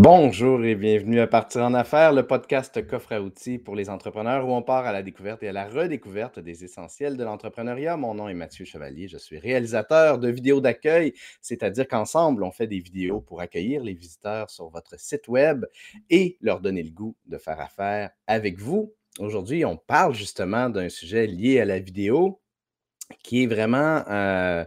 Bonjour 0.00 0.64
et 0.64 0.76
bienvenue 0.76 1.18
à 1.18 1.26
Partir 1.26 1.62
en 1.62 1.74
affaires, 1.74 2.12
le 2.12 2.24
podcast 2.24 2.86
coffre 2.86 3.10
à 3.14 3.20
outils 3.20 3.58
pour 3.58 3.74
les 3.74 3.90
entrepreneurs 3.90 4.46
où 4.46 4.52
on 4.52 4.62
part 4.62 4.86
à 4.86 4.92
la 4.92 5.02
découverte 5.02 5.42
et 5.42 5.48
à 5.48 5.52
la 5.52 5.66
redécouverte 5.66 6.38
des 6.38 6.62
essentiels 6.62 7.16
de 7.16 7.24
l'entrepreneuriat. 7.24 7.96
Mon 7.96 8.14
nom 8.14 8.28
est 8.28 8.34
Mathieu 8.34 8.64
Chevalier, 8.64 9.08
je 9.08 9.18
suis 9.18 9.40
réalisateur 9.40 10.20
de 10.20 10.28
vidéos 10.28 10.60
d'accueil, 10.60 11.14
c'est-à-dire 11.42 11.88
qu'ensemble, 11.88 12.44
on 12.44 12.52
fait 12.52 12.68
des 12.68 12.78
vidéos 12.78 13.20
pour 13.20 13.40
accueillir 13.40 13.82
les 13.82 13.92
visiteurs 13.92 14.50
sur 14.50 14.68
votre 14.68 15.00
site 15.00 15.26
web 15.26 15.66
et 16.10 16.38
leur 16.42 16.60
donner 16.60 16.84
le 16.84 16.92
goût 16.92 17.16
de 17.26 17.36
faire 17.36 17.58
affaire 17.58 18.10
avec 18.28 18.56
vous. 18.60 18.94
Aujourd'hui, 19.18 19.64
on 19.64 19.76
parle 19.76 20.14
justement 20.14 20.70
d'un 20.70 20.90
sujet 20.90 21.26
lié 21.26 21.58
à 21.58 21.64
la 21.64 21.80
vidéo 21.80 22.40
qui 23.24 23.42
est 23.42 23.46
vraiment... 23.48 24.04
Euh, 24.08 24.64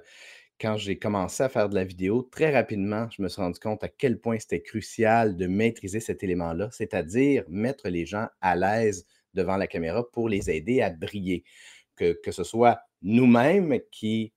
quand 0.62 0.78
j'ai 0.78 1.00
commencé 1.00 1.41
à 1.41 1.50
faire 1.50 1.70
de 1.70 1.75
la 1.75 1.84
vidéo, 1.84 2.21
très 2.21 2.54
rapidement, 2.54 3.10
je 3.10 3.23
me 3.23 3.30
suis 3.30 3.41
rendu 3.41 3.60
compte 3.60 3.84
à 3.84 3.88
quel 3.88 4.20
point 4.20 4.38
c'était 4.38 4.61
crucial 4.61 5.36
de 5.36 5.48
maîtriser 5.48 6.00
cet 6.00 6.23
élément-là, 6.23 6.70
c'est-à-dire 6.71 7.43
mettre 7.50 7.89
les 7.89 8.06
gens 8.06 8.28
à 8.42 8.56
l'aise 8.56 9.07
devant 9.33 9.57
la 9.57 9.66
caméra 9.66 10.07
pour 10.11 10.29
les 10.29 10.52
aider 10.52 10.82
à 10.82 10.92
briller. 10.92 11.43
Que, 11.96 12.16
ce 12.32 12.43
soit 12.43 12.79
nous-mêmes 13.02 13.79
qui 13.92 14.33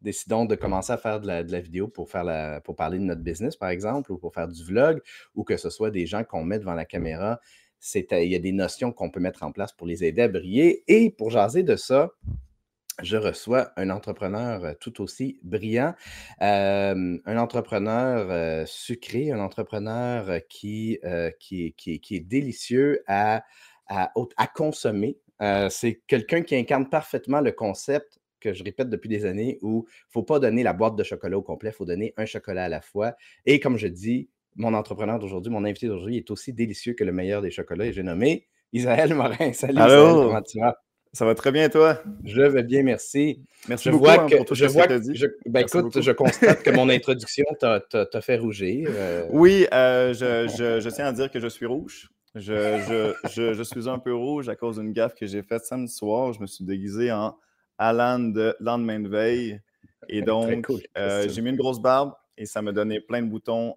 décidons 0.00 0.44
de 0.44 0.54
commencer 0.54 0.92
à 0.92 0.98
faire 0.98 1.20
de 1.20 1.26
la, 1.26 1.60
vidéo 1.60 1.88
pour, 1.88 2.08
pour 2.64 2.76
parler 2.76 2.98
de 2.98 3.04
notre 3.04 3.22
business, 3.22 3.56
par 3.56 3.70
exemple, 3.70 4.12
ou 4.12 4.18
pour 4.18 4.34
faire 4.34 4.48
du 4.48 4.62
vlog, 4.64 5.00
ou 5.34 5.44
que 5.44 5.56
ce 5.56 5.70
soit 5.70 5.90
des 5.90 6.06
gens 6.06 6.24
qu'on 6.24 6.44
met 6.44 6.58
devant 6.58 6.74
la 6.74 6.84
caméra. 6.84 7.40
Il 7.94 8.28
y 8.28 8.34
a 8.34 8.38
des 8.38 8.52
notions 8.52 8.92
qu'on 8.92 9.10
peut 9.10 9.20
mettre 9.20 9.42
en 9.42 9.52
place 9.52 9.72
pour 9.72 9.86
les 9.86 10.04
aider 10.04 10.22
à 10.22 10.28
briller. 10.28 10.84
Et 10.88 11.10
pour 11.10 11.30
jaser 11.30 11.62
de 11.62 11.76
ça, 11.76 12.10
je 13.02 13.16
reçois 13.16 13.72
un 13.76 13.90
entrepreneur 13.90 14.76
tout 14.78 15.00
aussi 15.02 15.38
brillant, 15.42 15.94
un 16.40 17.18
entrepreneur 17.26 18.66
sucré, 18.68 19.30
un 19.30 19.40
entrepreneur 19.40 20.40
qui, 20.48 20.98
qui, 21.38 21.74
est 22.10 22.20
délicieux 22.20 23.02
à, 23.06 23.44
à, 23.88 24.46
consommer. 24.54 25.18
c'est 25.70 26.02
quelqu'un 26.06 26.42
qui 26.42 26.56
incarne 26.56 26.88
parfaitement 26.88 27.40
le 27.40 27.52
concept 27.52 28.20
que 28.44 28.52
je 28.52 28.62
répète 28.62 28.90
depuis 28.90 29.08
des 29.08 29.24
années 29.24 29.58
où 29.62 29.86
il 29.88 29.90
ne 29.90 30.10
faut 30.10 30.22
pas 30.22 30.38
donner 30.38 30.62
la 30.62 30.74
boîte 30.74 30.96
de 30.96 31.02
chocolat 31.02 31.38
au 31.38 31.42
complet, 31.42 31.70
il 31.70 31.72
faut 31.72 31.86
donner 31.86 32.12
un 32.16 32.26
chocolat 32.26 32.64
à 32.64 32.68
la 32.68 32.82
fois. 32.82 33.14
Et 33.46 33.58
comme 33.58 33.78
je 33.78 33.88
dis, 33.88 34.28
mon 34.56 34.74
entrepreneur 34.74 35.18
d'aujourd'hui, 35.18 35.50
mon 35.50 35.64
invité 35.64 35.88
d'aujourd'hui 35.88 36.18
est 36.18 36.30
aussi 36.30 36.52
délicieux 36.52 36.92
que 36.92 37.04
le 37.04 37.12
meilleur 37.12 37.42
des 37.42 37.50
chocolats 37.50 37.86
et 37.86 37.92
j'ai 37.92 38.02
nommé 38.02 38.46
Isaël 38.72 39.14
Morin. 39.14 39.52
Salut 39.52 39.78
Allô? 39.78 40.26
comment 40.26 40.42
tu 40.42 40.60
vas? 40.60 40.76
Ça 41.14 41.24
va 41.24 41.36
très 41.36 41.52
bien, 41.52 41.68
toi? 41.68 42.02
Je 42.24 42.42
vais 42.42 42.64
bien, 42.64 42.82
merci. 42.82 43.40
Merci 43.68 43.88
beaucoup 43.88 44.08
hein, 44.08 44.26
pour 44.28 44.44
tout 44.44 44.56
ce 44.56 44.64
que 44.64 44.86
tu 44.86 44.92
as 44.92 44.98
dit. 44.98 45.24
ben 45.46 45.60
écoute, 45.60 46.02
je 46.02 46.10
constate 46.10 46.64
que 46.64 46.70
mon 46.70 46.88
introduction 46.90 47.44
t'a 47.60 48.20
fait 48.20 48.36
rougir. 48.36 48.90
Euh. 48.90 49.28
Oui, 49.30 49.64
euh, 49.72 50.12
je, 50.12 50.88
tiens 50.88 51.06
à 51.06 51.12
dire 51.12 51.30
que 51.30 51.38
je 51.38 51.46
suis 51.46 51.66
rouge. 51.66 52.10
Je, 52.34 53.62
suis 53.62 53.88
un 53.88 54.00
peu 54.00 54.12
rouge 54.12 54.48
à 54.48 54.56
cause 54.56 54.80
d'une 54.80 54.92
gaffe 54.92 55.14
que 55.14 55.24
j'ai 55.24 55.44
faite 55.44 55.64
samedi 55.64 55.92
soir. 55.92 56.32
Je 56.32 56.40
me 56.40 56.46
suis 56.46 56.64
déguisé 56.64 57.12
en 57.12 57.38
Alan 57.78 58.18
de 58.18 58.56
lendemain 58.58 58.98
de 58.98 59.08
veille. 59.08 59.60
Et 60.08 60.20
donc, 60.20 60.66
euh, 60.98 61.28
j'ai 61.28 61.42
mis 61.42 61.50
une 61.50 61.56
grosse 61.56 61.80
barbe 61.80 62.12
et 62.36 62.44
ça 62.44 62.60
m'a 62.60 62.72
donné 62.72 63.00
plein 63.00 63.22
de 63.22 63.28
boutons 63.28 63.76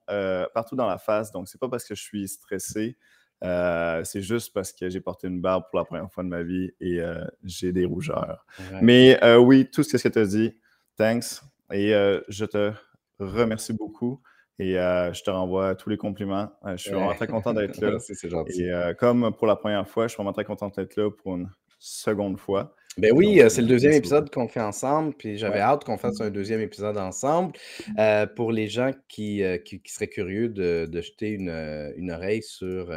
partout 0.55 0.75
dans 0.75 0.87
la 0.87 0.97
face. 0.97 1.31
Donc, 1.31 1.47
c'est 1.47 1.59
pas 1.59 1.69
parce 1.69 1.85
que 1.85 1.93
je 1.93 2.01
suis 2.01 2.27
stressé. 2.27 2.97
Euh, 3.43 4.03
c'est 4.03 4.21
juste 4.21 4.53
parce 4.53 4.71
que 4.71 4.89
j'ai 4.89 4.99
porté 4.99 5.27
une 5.27 5.41
barbe 5.41 5.65
pour 5.69 5.77
la 5.77 5.85
première 5.85 6.11
fois 6.11 6.23
de 6.23 6.29
ma 6.29 6.43
vie 6.43 6.71
et 6.81 6.99
euh, 6.99 7.23
j'ai 7.43 7.71
des 7.71 7.85
rougeurs. 7.85 8.45
Mais 8.81 9.23
euh, 9.23 9.37
oui, 9.37 9.69
tout 9.69 9.83
ce 9.83 9.97
que 9.97 10.07
tu 10.07 10.19
as 10.19 10.25
dit, 10.25 10.55
thanks. 10.97 11.41
Et 11.71 11.91
je 12.27 12.45
te 12.45 12.71
remercie 13.19 13.73
beaucoup. 13.73 14.21
Et 14.59 14.73
je 14.73 15.23
te 15.23 15.29
renvoie 15.29 15.75
tous 15.75 15.89
les 15.89 15.97
compliments. 15.97 16.51
je 16.65 16.77
suis 16.77 16.91
vraiment 16.91 17.13
très 17.13 17.27
content 17.27 17.53
d'être 17.53 17.79
là. 17.79 17.99
c'est 17.99 18.29
gentil. 18.29 18.63
Et 18.63 18.93
comme 18.97 19.31
pour 19.35 19.47
la 19.47 19.55
première 19.55 19.87
fois, 19.87 20.07
je 20.07 20.13
suis 20.13 20.17
vraiment 20.17 20.33
très 20.33 20.45
content 20.45 20.69
d'être 20.69 20.95
là 20.95 21.11
pour 21.11 21.35
une 21.35 21.49
seconde 21.79 22.39
fois. 22.39 22.73
Ben 22.97 23.11
oui, 23.13 23.39
euh, 23.41 23.49
c'est 23.49 23.61
le 23.61 23.67
deuxième 23.67 23.93
épisode 23.93 24.31
qu'on 24.31 24.47
fait 24.47 24.59
ensemble, 24.59 25.13
puis 25.13 25.37
j'avais 25.37 25.59
hâte 25.59 25.83
qu'on 25.83 25.97
fasse 25.97 26.19
un 26.19 26.31
deuxième 26.31 26.61
épisode 26.61 26.97
ensemble. 26.97 27.53
Euh, 27.99 28.25
pour 28.25 28.51
les 28.51 28.67
gens 28.67 28.91
qui, 29.07 29.43
euh, 29.43 29.59
qui, 29.59 29.79
seraient 29.85 30.07
curieux 30.07 30.49
de, 30.49 30.89
jeter 30.99 31.29
une, 31.29 32.11
oreille 32.11 32.41
sur 32.41 32.91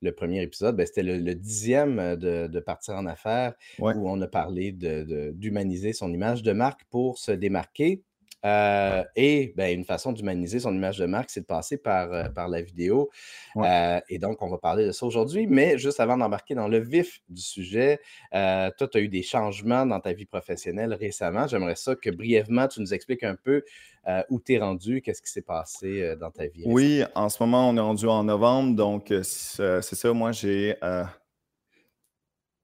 le 0.00 0.12
premier 0.12 0.42
épisode, 0.42 0.76
ben 0.76 0.86
c'était 0.86 1.02
le, 1.02 1.34
dixième 1.34 2.14
de, 2.14 2.60
Partir 2.60 2.94
en 2.94 3.06
affaires, 3.06 3.54
où 3.80 4.08
on 4.08 4.20
a 4.20 4.28
parlé 4.28 4.70
d'humaniser 4.70 5.92
son 5.92 6.12
image 6.12 6.44
de 6.44 6.52
marque 6.52 6.84
pour 6.88 7.18
se 7.18 7.32
démarquer. 7.32 8.04
Euh, 8.44 9.02
et 9.16 9.52
ben, 9.56 9.76
une 9.76 9.84
façon 9.84 10.12
d'humaniser 10.12 10.60
son 10.60 10.72
image 10.74 10.98
de 10.98 11.06
marque, 11.06 11.30
c'est 11.30 11.40
de 11.40 11.46
passer 11.46 11.76
par, 11.76 12.12
euh, 12.12 12.24
par 12.28 12.48
la 12.48 12.62
vidéo. 12.62 13.10
Euh, 13.56 14.00
et 14.08 14.18
donc, 14.18 14.40
on 14.42 14.48
va 14.48 14.58
parler 14.58 14.86
de 14.86 14.92
ça 14.92 15.06
aujourd'hui. 15.06 15.46
Mais 15.46 15.78
juste 15.78 16.00
avant 16.00 16.16
d'embarquer 16.16 16.54
dans 16.54 16.68
le 16.68 16.78
vif 16.78 17.20
du 17.28 17.42
sujet, 17.42 18.00
toi, 18.32 18.88
tu 18.90 18.98
as 18.98 19.00
eu 19.00 19.08
des 19.08 19.22
changements 19.22 19.86
dans 19.86 20.00
ta 20.00 20.12
vie 20.12 20.26
professionnelle 20.26 20.94
récemment. 20.94 21.46
J'aimerais 21.46 21.76
ça 21.76 21.96
que 21.96 22.10
brièvement, 22.10 22.68
tu 22.68 22.80
nous 22.80 22.94
expliques 22.94 23.24
un 23.24 23.34
peu 23.34 23.64
où 24.30 24.40
tu 24.40 24.54
es 24.54 24.58
rendu, 24.58 25.02
qu'est-ce 25.02 25.20
qui 25.20 25.30
s'est 25.30 25.42
passé 25.42 26.14
dans 26.20 26.30
ta 26.30 26.46
vie. 26.46 26.62
Oui, 26.64 27.02
en 27.14 27.28
ce 27.28 27.42
moment, 27.42 27.68
on 27.68 27.76
est 27.76 27.80
rendu 27.80 28.06
en 28.06 28.24
novembre. 28.24 28.76
Donc, 28.76 29.06
c'est 29.08 29.82
ça. 29.82 30.12
Moi, 30.12 30.32
j'ai 30.32 30.76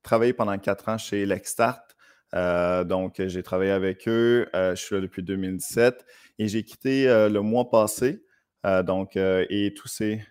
travaillé 0.03 0.33
pendant 0.33 0.57
quatre 0.59 0.89
ans 0.89 0.99
chez 0.99 1.27
Lexstart. 1.27 1.94
Euh, 2.35 2.85
donc, 2.85 3.23
j'ai 3.25 3.43
travaillé 3.43 3.71
avec 3.71 4.09
eux. 4.09 4.49
Euh, 4.55 4.75
je 4.75 4.83
suis 4.83 4.95
là 4.95 5.01
depuis 5.01 5.23
2017 5.23 6.05
et 6.39 6.49
j'ai 6.49 6.65
quitté 6.65 7.09
euh, 7.09 7.29
le 7.29 7.41
mois 7.41 7.71
passé. 7.71 8.25
donc, 8.85 9.17
et 9.17 9.75
tout 9.77 9.89
s'est 9.89 10.25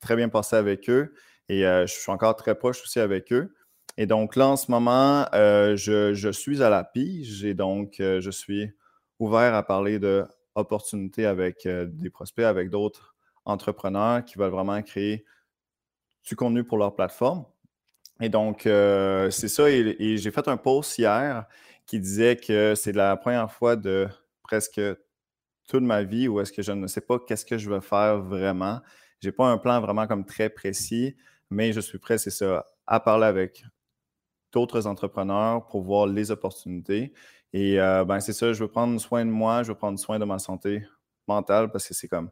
très 0.00 0.14
bien 0.16 0.28
passé 0.28 0.56
avec 0.56 0.88
eux. 0.88 1.14
Et 1.48 1.62
je 1.62 1.86
suis 1.86 2.12
encore 2.12 2.36
très 2.36 2.54
proche 2.54 2.82
aussi 2.82 3.00
avec 3.00 3.32
eux. 3.32 3.54
Et 3.96 4.06
donc 4.06 4.36
là, 4.36 4.46
en 4.48 4.56
ce 4.56 4.70
moment, 4.70 5.26
je, 5.32 6.30
suis 6.32 6.62
à 6.62 6.70
la 6.70 6.84
pige 6.84 7.44
et 7.44 7.54
donc 7.54 7.96
je 7.98 8.30
suis 8.30 8.70
ouvert 9.18 9.54
à 9.54 9.64
parler 9.64 9.98
d'opportunités 9.98 11.26
avec 11.26 11.66
des 11.66 12.10
prospects, 12.10 12.44
avec 12.44 12.70
d'autres 12.70 13.16
entrepreneurs 13.44 14.24
qui 14.24 14.38
veulent 14.38 14.52
vraiment 14.52 14.80
créer 14.82 15.24
du 16.22 16.36
contenu 16.36 16.62
pour 16.62 16.78
leur 16.78 16.94
plateforme. 16.94 17.46
Et 18.20 18.28
donc, 18.28 18.66
euh, 18.66 19.30
c'est 19.30 19.48
ça. 19.48 19.70
Et, 19.70 20.16
j'ai 20.16 20.30
fait 20.30 20.48
un 20.48 20.56
post 20.56 20.98
hier 20.98 21.46
qui 21.86 22.00
disait 22.00 22.36
que 22.36 22.74
c'est 22.74 22.92
la 22.92 23.16
première 23.16 23.50
fois 23.52 23.76
de 23.76 24.08
presque 24.42 24.80
toute 25.68 25.82
ma 25.82 26.02
vie 26.02 26.28
où 26.28 26.40
est-ce 26.40 26.52
que 26.52 26.62
je 26.62 26.72
ne 26.72 26.86
sais 26.86 27.00
pas 27.00 27.18
qu'est-ce 27.18 27.44
que 27.44 27.58
je 27.58 27.70
veux 27.70 27.80
faire 27.80 28.18
vraiment. 28.20 28.80
Je 29.20 29.28
n'ai 29.28 29.32
pas 29.32 29.46
un 29.46 29.58
plan 29.58 29.80
vraiment 29.80 30.06
comme 30.06 30.24
très 30.24 30.50
précis, 30.50 31.16
mais 31.50 31.72
je 31.72 31.80
suis 31.80 31.98
prêt, 31.98 32.18
c'est 32.18 32.30
ça, 32.30 32.66
à 32.86 33.00
parler 33.00 33.26
avec 33.26 33.64
d'autres 34.52 34.86
entrepreneurs 34.86 35.66
pour 35.66 35.82
voir 35.82 36.06
les 36.06 36.30
opportunités. 36.30 37.12
Et 37.52 37.80
euh, 37.80 38.04
ben, 38.04 38.20
c'est 38.20 38.32
ça, 38.32 38.52
je 38.52 38.62
veux 38.62 38.68
prendre 38.70 38.98
soin 39.00 39.24
de 39.24 39.30
moi, 39.30 39.62
je 39.62 39.68
veux 39.68 39.78
prendre 39.78 39.98
soin 39.98 40.18
de 40.18 40.24
ma 40.24 40.38
santé 40.38 40.86
mentale 41.26 41.70
parce 41.70 41.86
que 41.86 41.94
c'est 41.94 42.08
comme 42.08 42.30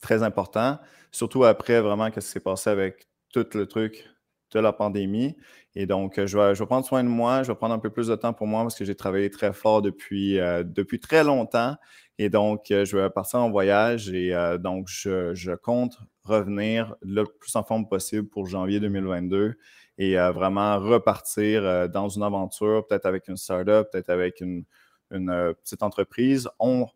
très 0.00 0.22
important, 0.22 0.78
surtout 1.10 1.44
après 1.44 1.80
vraiment 1.80 2.06
ce 2.06 2.20
qui 2.20 2.22
s'est 2.22 2.40
passé 2.40 2.70
avec 2.70 3.08
tout 3.32 3.46
le 3.54 3.66
truc 3.66 4.13
de 4.52 4.60
la 4.60 4.72
pandémie. 4.72 5.36
Et 5.76 5.86
donc, 5.86 6.18
euh, 6.18 6.26
je 6.26 6.38
vais, 6.38 6.66
prendre 6.66 6.86
soin 6.86 7.02
de 7.02 7.08
moi, 7.08 7.42
je 7.42 7.50
vais 7.50 7.56
prendre 7.56 7.74
un 7.74 7.78
peu 7.78 7.90
plus 7.90 8.06
de 8.06 8.14
temps 8.14 8.32
pour 8.32 8.46
moi 8.46 8.62
parce 8.62 8.76
que 8.76 8.84
j'ai 8.84 8.94
travaillé 8.94 9.28
très 9.30 9.52
fort 9.52 9.82
depuis, 9.82 10.38
euh, 10.38 10.62
depuis 10.62 11.00
très 11.00 11.24
longtemps. 11.24 11.76
Et 12.18 12.28
donc, 12.30 12.70
euh, 12.70 12.84
je 12.84 12.96
vais 12.96 13.10
partir 13.10 13.40
en 13.40 13.50
voyage 13.50 14.10
et 14.10 14.32
donc, 14.60 14.86
je, 14.88 15.34
je, 15.34 15.52
compte 15.52 15.98
revenir 16.22 16.94
le 17.02 17.24
plus 17.24 17.54
en 17.56 17.64
forme 17.64 17.88
possible 17.88 18.28
pour 18.28 18.46
janvier 18.46 18.78
2022 18.78 19.56
et 19.98 20.16
vraiment 20.16 20.78
repartir 20.80 21.88
dans 21.88 22.08
une 22.08 22.22
aventure, 22.22 22.86
peut-être 22.86 23.06
avec 23.06 23.28
une 23.28 23.36
startup, 23.36 23.88
peut-être 23.92 24.10
avec 24.10 24.40
une, 24.40 24.64
une 25.10 25.54
petite 25.62 25.82
entreprise. 25.82 26.48
On, 26.58 26.86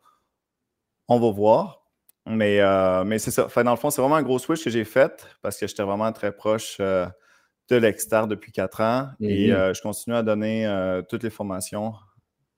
on 1.09 1.21
va 1.21 1.31
voir. 1.31 1.83
Mais, 2.27 2.61
mais 3.05 3.19
c'est 3.19 3.31
ça. 3.31 3.47
Enfin, 3.47 3.65
dans 3.65 3.73
le 3.73 3.77
fond, 3.77 3.91
c'est 3.91 4.01
vraiment 4.01 4.17
un 4.17 4.23
gros 4.23 4.39
switch 4.39 4.65
que 4.65 4.71
j'ai 4.71 4.85
fait 4.85 5.27
parce 5.43 5.59
que 5.59 5.67
j'étais 5.67 5.83
vraiment 5.83 6.11
très 6.13 6.33
proche 6.33 6.81
de 7.69 7.77
l'extérieur 7.77 8.27
depuis 8.27 8.53
quatre 8.53 8.81
ans 8.81 9.09
et 9.21 9.49
mm-hmm. 9.49 9.53
euh, 9.53 9.75
je 9.75 9.83
continue 9.83 10.17
à 10.17 10.23
donner 10.23 10.67
euh, 10.67 11.03
toutes 11.03 11.23
les 11.23 11.31
formations 11.31 11.95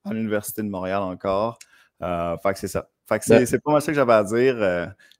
à 0.05 0.13
l'Université 0.13 0.63
de 0.63 0.69
Montréal 0.69 1.01
encore. 1.01 1.59
Euh, 2.01 2.35
fait 2.41 2.53
que 2.53 2.59
c'est 2.59 2.67
ça. 2.67 2.87
Fait 3.07 3.19
que 3.19 3.29
ben 3.29 3.45
c'est, 3.45 3.59
pas 3.61 3.71
moi 3.71 3.81
ça 3.81 3.91
que 3.91 3.95
j'avais 3.95 4.13
à 4.13 4.23
dire. 4.23 4.55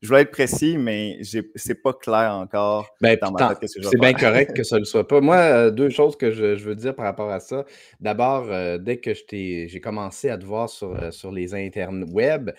je 0.01 0.07
voulais 0.07 0.21
être 0.21 0.31
précis, 0.31 0.77
mais 0.77 1.19
c'est 1.23 1.75
pas 1.75 1.91
clair 1.91 2.33
encore 2.35 2.89
ben, 3.01 3.17
dans 3.21 3.31
ma 3.31 3.53
tête 3.53 3.69
C'est 3.69 3.99
bien 3.99 4.13
correct 4.13 4.55
que 4.55 4.63
ça 4.63 4.77
ne 4.77 4.79
le 4.79 4.85
soit 4.85 5.05
pas. 5.05 5.19
Moi, 5.19 5.69
deux 5.71 5.89
choses 5.89 6.15
que 6.15 6.31
je, 6.31 6.55
veux 6.63 6.75
dire 6.75 6.95
par 6.95 7.03
rapport 7.03 7.29
à 7.29 7.41
ça. 7.41 7.65
D'abord, 7.99 8.47
dès 8.79 8.97
que 8.97 9.11
j'ai 9.29 9.81
commencé 9.83 10.29
à 10.29 10.37
te 10.37 10.45
voir 10.45 10.69
sur, 10.69 11.13
sur 11.13 11.33
les 11.33 11.53
internes 11.53 12.05
web, 12.09 12.51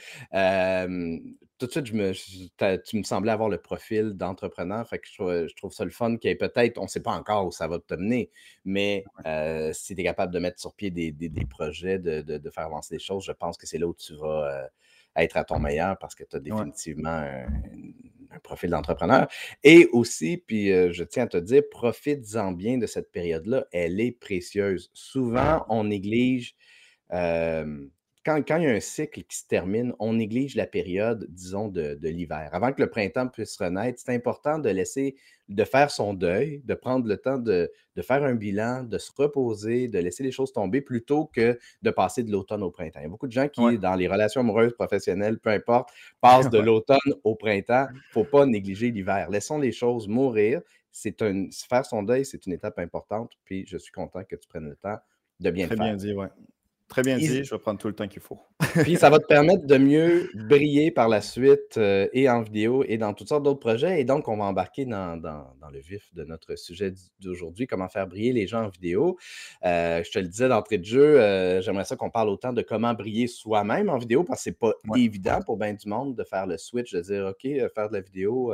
tout 1.63 1.67
de 1.67 1.87
suite, 1.87 1.87
je 1.87 1.95
me, 1.95 2.79
tu 2.83 2.97
me 2.97 3.03
semblais 3.05 3.31
avoir 3.31 3.49
le 3.49 3.59
profil 3.59 4.15
d'entrepreneur. 4.15 4.87
Fait 4.89 4.99
que 4.99 5.07
je 5.07 5.55
trouve, 5.55 5.73
ça 5.73 5.85
le 5.85 5.93
fun 5.93 6.17
qu'il 6.17 6.29
y 6.29 6.33
ait 6.33 6.37
peut-être, 6.37 6.79
on 6.79 6.85
ne 6.85 6.89
sait 6.89 7.03
pas 7.03 7.13
encore 7.13 7.47
où 7.47 7.53
ça 7.53 7.69
va 7.69 7.79
te 7.79 7.95
mener, 7.95 8.31
mais 8.65 9.05
euh, 9.27 9.73
si 9.73 9.95
tu 9.95 10.01
es 10.01 10.05
capable 10.05 10.33
de 10.33 10.41
mettre 10.41 10.61
sur 10.61 10.75
pied 10.75 10.91
des, 10.91 11.13
projets, 11.49 12.01
de, 12.01 12.51
faire 12.51 12.65
avancer 12.65 12.97
les 12.97 13.01
choses, 13.01 13.25
je 13.25 13.33
pense 13.33 13.57
que 13.57 13.67
c'est 13.69 13.79
là 13.79 13.87
où 13.87 13.95
tu 13.95 14.17
vas 14.17 14.49
euh, 14.51 14.67
être 15.17 15.37
à 15.37 15.45
ton 15.45 15.61
meilleur 15.61 15.97
parce 15.99 16.17
que 16.17 16.25
tu 16.25 16.37
as 16.37 16.41
définitivement 16.41 17.25
profil 18.43 18.71
d'entrepreneur. 18.71 19.29
Et 19.63 19.89
aussi, 19.93 20.39
puis 20.39 20.69
je 20.69 21.05
tiens 21.05 21.25
à 21.25 21.29
te 21.29 21.37
dire, 21.37 21.63
profites-en 21.71 22.53
bien 22.53 22.79
de 22.79 22.87
cette 22.87 23.13
période-là. 23.13 23.67
Elle 23.73 24.01
est 24.01 24.13
précieuse. 24.13 24.91
Souvent, 24.95 25.65
on 25.69 25.85
néglige 25.85 26.57
quand, 28.25 28.37
il 28.37 28.63
y 28.63 28.67
a 28.67 28.71
un 28.71 28.81
cycle 28.81 29.23
qui 29.25 29.37
se 29.37 29.47
termine, 29.47 29.95
on 29.99 30.13
néglige 30.13 30.55
la 30.55 30.67
période, 30.67 31.27
disons, 31.29 31.69
de, 31.69 31.99
l'hiver. 32.03 32.51
Avant 32.53 32.73
que 32.73 32.81
le 32.81 32.89
printemps 32.89 33.27
puisse 33.27 33.57
renaître, 33.57 34.01
c'est 34.05 34.15
important 34.15 34.59
de 34.59 34.69
laisser, 34.69 35.17
de 35.49 35.65
faire 35.65 35.91
son 35.91 36.15
deuil, 36.15 36.63
de 36.65 36.75
prendre 36.75 37.07
le 37.09 37.17
temps 37.17 37.39
de, 37.39 37.71
faire 38.01 38.23
un 38.23 38.35
bilan, 38.35 38.85
de 38.85 38.99
se 38.99 39.11
reposer, 39.17 39.89
de 39.89 39.99
laisser 39.99 40.23
les 40.23 40.31
choses 40.31 40.53
tomber 40.53 40.81
plutôt 40.81 41.27
que 41.27 41.59
de 41.83 41.91
passer 41.91 42.23
de 42.23 42.31
l'automne 42.31 42.63
au 42.63 42.71
printemps. 42.71 43.01
Il 43.01 43.05
y 43.05 43.07
a 43.07 43.09
beaucoup 43.09 43.27
de 43.27 43.33
gens 43.33 43.49
qui, 43.49 43.79
dans 43.79 43.97
les 43.97 44.07
relations 44.07 44.41
amoureuses, 44.43 44.75
professionnelles, 44.75 45.39
peu 45.39 45.51
importe, 45.51 45.91
passent 46.21 46.51
de 46.51 46.59
l'automne 46.59 46.99
au 47.25 47.35
printemps. 47.35 47.89
Il 47.91 47.97
ne 47.97 48.13
faut 48.13 48.25
pas 48.25 48.47
négliger 48.47 48.93
l'hiver. 48.93 49.31
Laissons 49.31 49.59
les 49.59 49.73
choses 49.73 50.07
mourir. 50.07 50.61
C'est 50.93 51.17
faire 51.69 51.87
son 51.87 52.03
deuil, 52.03 52.25
c'est 52.25 52.45
une 52.47 52.53
étape 52.53 52.79
importante. 52.79 53.33
Puis 53.45 53.65
je 53.67 53.79
suis 53.79 53.93
content 53.93 54.23
que 54.25 54.37
tu 54.37 54.47
prennes 54.47 54.69
le 54.69 54.77
temps 54.77 54.99
de 55.41 55.51
bien 55.51 55.67
le 55.67 55.77
faire. 55.77 55.85
bien 55.85 55.97
dit, 55.97 56.13
oui. 56.13 56.27
Très 56.93 57.01
bien 57.01 57.17
dit, 57.17 57.43
je 57.43 57.55
vais 57.55 57.59
prendre 57.59 57.79
tout 57.79 57.89
le 57.89 57.95
temps 57.95 58.07
qu'il 58.07 58.21
faut. 58.21 58.39
Puis 58.83 58.97
ça 58.97 59.09
va 59.09 59.19
te 59.19 59.25
permettre 59.25 59.65
de 59.67 59.79
mieux 59.79 60.29
briller 60.35 60.91
par 60.91 61.09
la 61.09 61.23
suite 61.23 61.79
euh, 61.79 62.07
et 62.13 62.29
en 62.29 62.43
vidéo 62.43 62.85
et 62.87 62.99
dans 62.99 63.15
toutes 63.15 63.29
sortes 63.29 63.45
d'autres 63.45 63.61
projets. 63.61 63.99
Et 64.03 64.05
donc, 64.05 64.29
on 64.29 64.37
va 64.37 64.45
embarquer 64.45 64.85
dans, 64.85 65.19
le 65.73 65.81
vif 65.81 66.13
de 66.13 66.25
notre 66.25 66.55
sujet 66.55 66.93
d'aujourd'hui, 67.19 67.67
comment 67.67 67.89
faire 67.89 68.07
briller 68.07 68.35
les 68.35 68.47
gens 68.47 68.65
en 68.65 68.69
vidéo. 68.69 69.17
Euh, 69.65 70.03
je 70.05 70.11
te 70.11 70.19
le 70.19 70.29
disais 70.29 70.49
d'entrée 70.49 70.77
de 70.77 70.85
jeu, 70.85 71.19
euh, 71.19 71.63
j'aimerais 71.63 71.87
ça 71.87 71.97
qu'on 71.97 72.11
parle 72.11 72.29
autant 72.29 72.53
de 72.53 72.61
comment 72.61 72.93
briller 72.93 73.27
soi-même 73.27 73.89
en 73.89 73.97
vidéo 73.97 74.23
parce 74.23 74.41
que 74.41 74.43
c'est 74.51 74.59
pas 74.59 74.75
évident 74.95 75.41
pour 75.47 75.57
bien 75.57 75.73
du 75.73 75.89
monde 75.89 76.15
de 76.15 76.25
faire 76.25 76.47
le 76.47 76.59
switch, 76.59 76.93
de 76.93 77.01
dire 77.01 77.25
OK, 77.25 77.49
faire 77.75 77.89
de 77.89 77.95
la 77.95 78.03
vidéo 78.03 78.53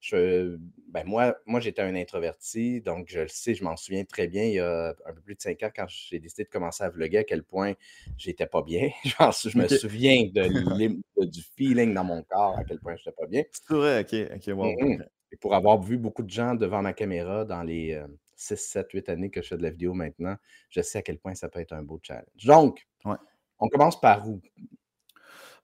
je, 0.00 0.56
ben 0.88 1.04
moi, 1.04 1.36
moi 1.46 1.60
j'étais 1.60 1.82
un 1.82 1.94
introverti, 1.94 2.80
donc 2.80 3.08
je 3.08 3.20
le 3.20 3.28
sais, 3.28 3.54
je 3.54 3.62
m'en 3.62 3.76
souviens 3.76 4.04
très 4.04 4.28
bien 4.28 4.44
il 4.44 4.54
y 4.54 4.58
a 4.58 4.94
un 5.06 5.12
peu 5.12 5.20
plus 5.20 5.34
de 5.34 5.40
cinq 5.40 5.62
ans 5.62 5.70
quand 5.74 5.86
j'ai 5.88 6.18
décidé 6.18 6.44
de 6.44 6.48
commencer 6.48 6.82
à 6.82 6.88
vlogger, 6.88 7.18
à 7.18 7.24
quel 7.24 7.42
point 7.42 7.74
j'étais 8.16 8.46
pas 8.46 8.62
bien. 8.62 8.88
je 9.04 9.58
me 9.58 9.68
souviens 9.68 10.24
de, 10.34 11.26
du 11.26 11.42
feeling 11.56 11.92
dans 11.92 12.04
mon 12.04 12.22
corps, 12.22 12.58
à 12.58 12.64
quel 12.64 12.78
point 12.80 12.96
j'étais 12.96 13.12
pas 13.12 13.26
bien. 13.26 13.44
C'est 13.52 13.74
vrai, 13.74 14.00
ok, 14.00 14.36
ok, 14.36 14.56
wow. 14.56 14.72
Mmh 14.80 15.04
Et 15.32 15.36
pour 15.36 15.54
avoir 15.54 15.80
vu 15.80 15.98
beaucoup 15.98 16.22
de 16.22 16.30
gens 16.30 16.54
devant 16.54 16.80
ma 16.80 16.94
caméra 16.94 17.44
dans 17.44 17.62
les 17.62 18.02
6, 18.34 18.56
7, 18.56 18.90
8 18.92 19.08
années 19.10 19.30
que 19.30 19.42
je 19.42 19.48
fais 19.48 19.56
de 19.58 19.62
la 19.62 19.70
vidéo 19.70 19.92
maintenant, 19.92 20.36
je 20.70 20.80
sais 20.80 20.98
à 20.98 21.02
quel 21.02 21.18
point 21.18 21.34
ça 21.34 21.48
peut 21.48 21.60
être 21.60 21.72
un 21.72 21.82
beau 21.82 22.00
challenge. 22.02 22.24
Donc, 22.44 22.86
on 23.04 23.68
commence 23.68 24.00
par 24.00 24.26
où? 24.26 24.40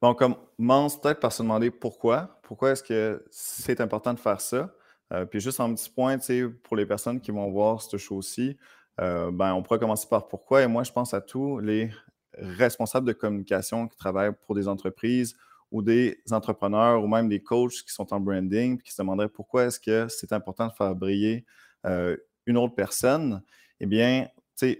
On 0.03 0.15
commence 0.15 1.01
peut-être 1.01 1.21
par 1.21 1.33
se 1.33 1.43
demander 1.43 1.71
pourquoi. 1.71 2.39
Pourquoi 2.43 2.73
est-ce 2.73 2.83
que 2.83 3.25
c'est 3.31 3.81
important 3.81 4.15
de 4.15 4.19
faire 4.19 4.41
ça? 4.41 4.73
Euh, 5.13 5.25
puis 5.25 5.41
juste 5.41 5.61
un 5.61 5.73
petit 5.75 5.91
point, 5.91 6.19
pour 6.63 6.77
les 6.77 6.87
personnes 6.87 7.21
qui 7.21 7.31
vont 7.31 7.51
voir 7.51 7.81
cette 7.81 7.99
chose-ci, 7.99 8.57
euh, 9.01 9.31
ben, 9.31 9.55
on 9.55 9.63
pourrait 9.63 9.79
commencer 9.79 10.07
par 10.09 10.29
pourquoi. 10.29 10.63
Et 10.63 10.67
moi, 10.67 10.83
je 10.83 10.93
pense 10.93 11.15
à 11.15 11.21
tous 11.21 11.59
les 11.61 11.91
responsables 12.39 13.07
de 13.07 13.13
communication 13.13 13.89
qui 13.89 13.97
travaillent 13.97 14.35
pour 14.47 14.55
des 14.55 14.69
entreprises 14.69 15.37
ou 15.71 15.83
des 15.83 16.21
entrepreneurs 16.31 17.03
ou 17.03 17.09
même 17.09 17.29
des 17.29 17.43
coachs 17.43 17.83
qui 17.85 17.93
sont 17.93 18.13
en 18.13 18.21
branding 18.21 18.81
qui 18.81 18.93
se 18.93 19.03
demanderaient 19.03 19.29
pourquoi 19.29 19.65
est-ce 19.65 19.81
que 19.81 20.07
c'est 20.09 20.33
important 20.33 20.69
de 20.69 20.73
faire 20.73 20.95
briller 20.95 21.45
euh, 21.85 22.17
une 22.47 22.57
autre 22.57 22.75
personne. 22.75 23.43
Eh 23.81 23.87
bien, 23.87 24.29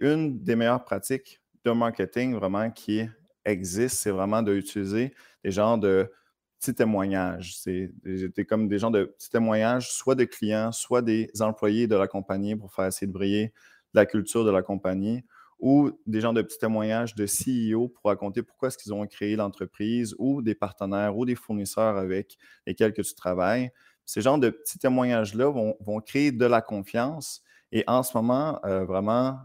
une 0.01 0.43
des 0.43 0.57
meilleures 0.57 0.85
pratiques 0.85 1.41
de 1.65 1.73
marketing 1.73 2.35
vraiment 2.35 2.71
qui 2.71 3.01
est 3.01 3.11
existe, 3.47 3.97
c'est 3.99 4.11
vraiment 4.11 4.43
d'utiliser 4.43 5.15
des 5.43 5.51
genres 5.51 5.79
de 5.79 6.11
petits 6.59 6.75
témoignages. 6.75 7.57
C'est 7.59 8.45
comme 8.49 8.69
des 8.69 8.79
genres 8.79 8.91
de 8.91 9.05
petits 9.05 9.31
témoignages, 9.31 9.91
soit 9.91 10.15
de 10.15 10.25
clients, 10.25 10.73
soit 10.73 11.03
des 11.03 11.31
employés 11.41 11.87
de 11.87 11.97
la 11.97 12.09
compagnie 12.09 12.57
pour 12.57 12.73
faire 12.75 12.87
essayer 12.87 13.07
de 13.07 13.13
briller 13.13 13.53
la 13.95 14.07
culture 14.07 14.45
de 14.45 14.51
la 14.51 14.63
compagnie, 14.63 15.25
ou 15.59 15.91
des 16.07 16.21
genres 16.21 16.35
de 16.35 16.43
petits 16.43 16.59
témoignages 16.59 17.15
de 17.15 17.27
CEO 17.27 17.89
pour 17.89 18.11
raconter 18.11 18.43
pourquoi 18.43 18.69
est-ce 18.69 18.77
qu'ils 18.77 18.93
ont 18.93 19.07
créé 19.07 19.37
l'entreprise, 19.37 20.15
ou 20.19 20.43
des 20.43 20.55
partenaires 20.55 21.17
ou 21.17 21.25
des 21.25 21.35
fournisseurs 21.35 21.97
avec 21.97 22.37
lesquels 22.67 22.93
que 22.93 23.03
tu 23.03 23.15
travailles. 23.15 23.71
Ces 24.05 24.21
genres 24.21 24.39
de 24.39 24.51
petits 24.51 24.79
témoignages-là 24.79 25.51
vont, 25.51 26.01
créer 26.01 26.31
de 26.31 26.45
la 26.45 26.61
confiance. 26.61 27.43
Et 27.73 27.85
en 27.87 28.03
ce 28.03 28.17
moment, 28.17 28.61
euh, 28.65 28.85
vraiment, 28.85 29.39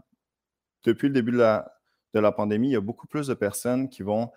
depuis 0.84 1.08
le 1.08 1.14
début 1.14 1.32
de 1.32 1.38
la, 1.38 1.81
de 2.14 2.20
la 2.20 2.32
pandémie, 2.32 2.68
il 2.68 2.72
y 2.72 2.76
a 2.76 2.80
beaucoup 2.80 3.06
plus 3.06 3.26
de 3.26 3.34
personnes 3.34 3.88
qui 3.88 4.02
vont 4.02 4.30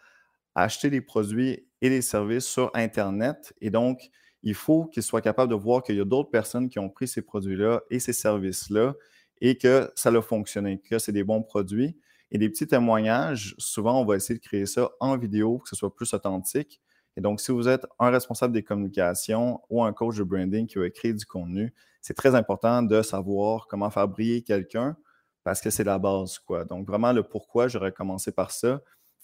acheter 0.56 0.90
des 0.90 1.02
produits 1.02 1.68
et 1.82 1.90
des 1.90 2.02
services 2.02 2.46
sur 2.46 2.72
Internet. 2.74 3.54
Et 3.62 3.70
donc, 3.70 4.10
il 4.44 4.54
faut 4.54 4.86
qu'ils 4.86 5.04
soient 5.04 5.22
capables 5.22 5.50
de 5.50 5.56
voir 5.56 5.84
qu'il 5.84 5.96
y 5.96 6.02
a 6.02 6.06
d'autres 6.06 6.30
personnes 6.30 6.70
qui 6.70 6.80
ont 6.80 6.90
pris 6.90 7.08
ces 7.08 7.22
produits-là 7.22 7.82
et 7.90 8.00
ces 8.00 8.14
services-là 8.14 8.94
et 9.42 9.58
que 9.58 9.92
ça 9.96 10.10
a 10.10 10.22
fonctionné, 10.22 10.80
que 10.80 10.98
c'est 11.00 11.12
des 11.12 11.24
bons 11.24 11.44
produits. 11.44 11.98
Et 12.32 12.38
des 12.38 12.50
petits 12.50 12.68
témoignages, 12.68 13.56
souvent, 13.60 14.02
on 14.02 14.06
va 14.06 14.16
essayer 14.16 14.40
de 14.40 14.44
créer 14.44 14.66
ça 14.66 14.90
en 15.00 15.18
vidéo, 15.18 15.60
que 15.60 15.70
ce 15.70 15.76
soit 15.76 15.94
plus 15.94 16.14
authentique. 16.14 16.82
Et 17.18 17.22
donc, 17.22 17.40
si 17.40 17.52
vous 17.52 17.68
êtes 17.68 17.86
un 18.00 18.10
responsable 18.10 18.54
des 18.54 18.64
communications 18.64 19.62
ou 19.70 19.84
un 19.84 19.94
coach 19.94 20.18
de 20.18 20.24
branding 20.24 20.68
qui 20.68 20.78
va 20.80 20.90
créer 20.90 21.14
du 21.14 21.26
contenu, 21.26 21.74
c'est 22.02 22.14
très 22.14 22.36
important 22.36 22.82
de 22.82 23.02
savoir 23.02 23.68
comment 23.68 23.90
faire 23.90 24.08
briller 24.08 24.42
quelqu'un 24.42 24.98
parce 25.46 25.62
que 25.62 25.70
c'est 25.70 25.84
la 25.84 26.00
base, 26.00 26.40
quoi. 26.40 26.66
Donc, 26.66 26.88
vraiment, 26.88 27.14
le 27.14 27.22
pourquoi, 27.22 27.68
j'aurais 27.68 27.92
commencé 27.92 28.32
par 28.32 28.50
ça. 28.50 28.82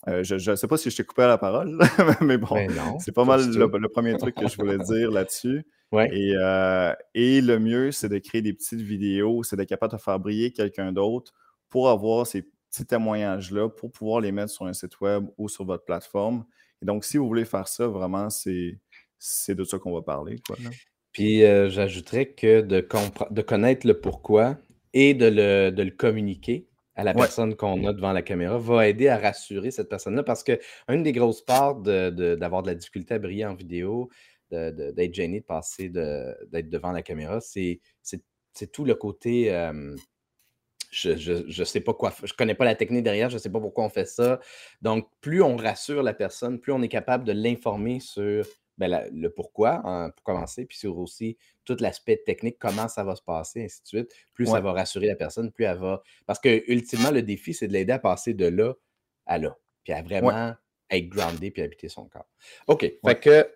Euh, 0.08 0.24
je 0.24 0.52
ne 0.52 0.56
sais 0.56 0.68
pas 0.68 0.78
si 0.78 0.90
je 0.92 0.96
t'ai 0.96 1.04
coupé 1.04 1.24
à 1.24 1.28
la 1.28 1.38
parole, 1.40 1.78
mais 2.22 2.38
bon, 2.38 2.56
ben 2.56 2.98
c'est 3.00 3.12
pas 3.12 3.26
mal 3.26 3.52
le, 3.52 3.88
premier 3.90 4.16
truc 4.18 4.36
que 4.36 4.48
je 4.48 4.56
voulais 4.56 4.78
dire 4.86 5.12
là-dessus. 5.12 5.66
Et, 6.12 6.34
euh, 6.38 6.94
et, 7.16 7.42
le 7.42 7.60
mieux, 7.60 7.92
c'est 7.92 8.08
de 8.08 8.20
créer 8.20 8.42
des 8.42 8.54
petites 8.54 8.82
vidéos, 8.82 9.44
c'est 9.44 9.56
d'être 9.56 9.68
capable 9.68 9.94
de 9.94 9.98
faire 9.98 10.20
briller 10.20 10.52
quelqu'un 10.52 10.92
d'autre 10.92 11.34
pour 11.70 11.90
avoir 11.90 12.26
ces 12.26 12.44
petits 12.70 12.86
témoignages-là, 12.86 13.70
pour 13.70 13.92
pouvoir 13.92 14.22
les 14.22 14.32
mettre 14.32 14.52
sur 14.52 14.66
un 14.66 14.74
site 14.74 15.02
web 15.02 15.26
ou 15.38 15.50
sur 15.50 15.66
votre 15.66 15.84
plateforme. 15.84 16.46
Et 16.82 16.86
donc, 16.86 17.04
si 17.04 17.18
vous 17.18 17.28
voulez 17.28 17.46
faire 17.46 17.68
ça, 17.68 17.88
vraiment, 17.88 18.30
c'est 18.30 18.80
de 19.50 19.64
ça 19.64 19.80
qu'on 19.80 19.94
va 19.94 20.02
parler. 20.02 20.38
Quoi, 20.48 20.56
Puis, 21.12 21.44
euh, 21.44 21.70
j'ajouterais 21.70 22.28
que 22.28 22.62
de, 22.62 22.88
de 23.32 23.42
connaître 23.42 23.86
le 23.86 24.00
pourquoi, 24.00 24.58
et 24.94 25.14
de 25.14 25.28
le, 25.28 25.90
communiquer 25.92 26.68
à 26.96 27.04
la 27.04 27.14
personne 27.14 27.56
qu'on 27.56 27.86
a 27.86 27.94
devant 27.94 28.12
la 28.12 28.22
caméra 28.22 28.58
va 28.58 28.88
aider 28.88 29.08
à 29.08 29.18
rassurer 29.18 29.72
cette 29.72 29.90
personne-là 29.90 30.24
parce 30.24 30.44
qu'une 30.44 31.04
des 31.04 31.14
grosses 31.14 31.42
parts 31.42 31.76
d'avoir 31.76 32.64
de, 32.64 32.68
la 32.68 32.76
difficulté 32.76 33.14
à 33.14 33.20
briller 33.20 33.46
en 33.46 33.56
vidéo, 33.56 34.10
d'être 34.52 35.14
gêné 35.14 35.40
de 35.40 35.46
passer, 35.46 35.90
d'être 35.90 36.70
devant 36.70 36.92
la 36.92 37.02
caméra, 37.02 37.40
c'est 37.42 37.80
tout 38.74 38.86
le 38.86 38.96
côté. 38.96 39.46
je 40.92 41.60
ne 41.60 41.66
sais 41.66 41.80
pas 41.80 41.94
quoi, 41.94 42.14
je 42.24 42.34
connais 42.34 42.56
pas 42.56 42.66
la 42.66 42.76
technique 42.76 43.04
derrière, 43.04 43.30
je 43.30 43.36
ne 43.36 43.40
sais 43.40 43.50
pas 43.50 43.62
pourquoi 43.62 43.86
on 43.86 43.90
fait 43.90 44.06
ça. 44.06 44.40
Donc, 44.82 45.08
plus 45.22 45.42
on 45.42 45.56
rassure 45.56 46.04
la 46.04 46.14
personne, 46.14 46.60
plus 46.60 46.74
on 46.74 46.82
est 46.82 46.90
capable 46.90 47.24
de 47.24 47.32
l'informer 47.32 48.02
sur 48.02 48.46
ben, 48.82 49.10
le 49.12 49.30
pourquoi, 49.30 49.82
hein, 49.86 50.10
pour 50.10 50.24
commencer, 50.24 50.66
puis 50.66 50.78
sur 50.78 50.98
aussi 50.98 51.38
tout 51.66 51.78
l'aspect 51.80 52.18
technique, 52.18 52.58
comment 52.60 52.88
ça 52.88 53.04
va 53.04 53.16
se 53.16 53.22
passer, 53.22 53.64
ainsi 53.64 53.82
de 53.84 53.88
suite. 53.88 54.12
Plus 54.34 54.48
ça 54.48 54.60
va 54.60 54.72
rassurer 54.74 55.08
la 55.08 55.16
personne, 55.16 55.52
plus 55.52 55.66
elle 55.66 55.78
va. 55.78 56.02
Parce 56.26 56.40
que, 56.40 56.64
ultimement, 56.70 57.12
le 57.12 57.22
défi, 57.22 57.54
c'est 57.54 57.68
de 57.68 57.74
l'aider 57.74 57.94
à 57.94 58.00
passer 58.00 58.34
de 58.34 58.48
là 58.48 58.74
à 59.28 59.38
là, 59.38 59.56
puis 59.84 59.94
à 59.94 60.02
vraiment 60.02 60.56
être 60.90 61.10
groundé 61.10 61.52
puis 61.52 61.62
habiter 61.62 61.90
son 61.90 62.06
corps. 62.06 62.28
OK. 62.68 62.92
Fait 63.06 63.20
que 63.20 63.48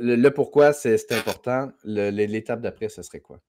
le, 0.00 0.28
pourquoi, 0.30 0.72
c'est 0.72 1.12
important. 1.12 1.70
L'étape 1.84 2.60
d'après, 2.60 2.88
ce 2.88 3.02
serait 3.02 3.20
quoi? 3.20 3.40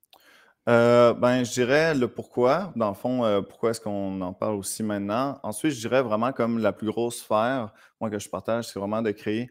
Euh, 0.67 1.13
ben, 1.13 1.43
je 1.43 1.51
dirais 1.51 1.95
le 1.95 2.07
pourquoi. 2.07 2.73
Dans 2.75 2.89
le 2.89 2.93
fond, 2.93 3.23
euh, 3.23 3.41
pourquoi 3.41 3.71
est-ce 3.71 3.81
qu'on 3.81 4.21
en 4.21 4.33
parle 4.33 4.55
aussi 4.55 4.83
maintenant? 4.83 5.39
Ensuite, 5.43 5.71
je 5.71 5.79
dirais 5.79 6.01
vraiment 6.01 6.31
comme 6.31 6.59
la 6.59 6.73
plus 6.73 6.87
grosse 6.87 7.19
sphère, 7.19 7.73
moi, 7.99 8.09
que 8.09 8.19
je 8.19 8.29
partage, 8.29 8.67
c'est 8.67 8.77
vraiment 8.77 9.01
de 9.01 9.11
créer 9.11 9.49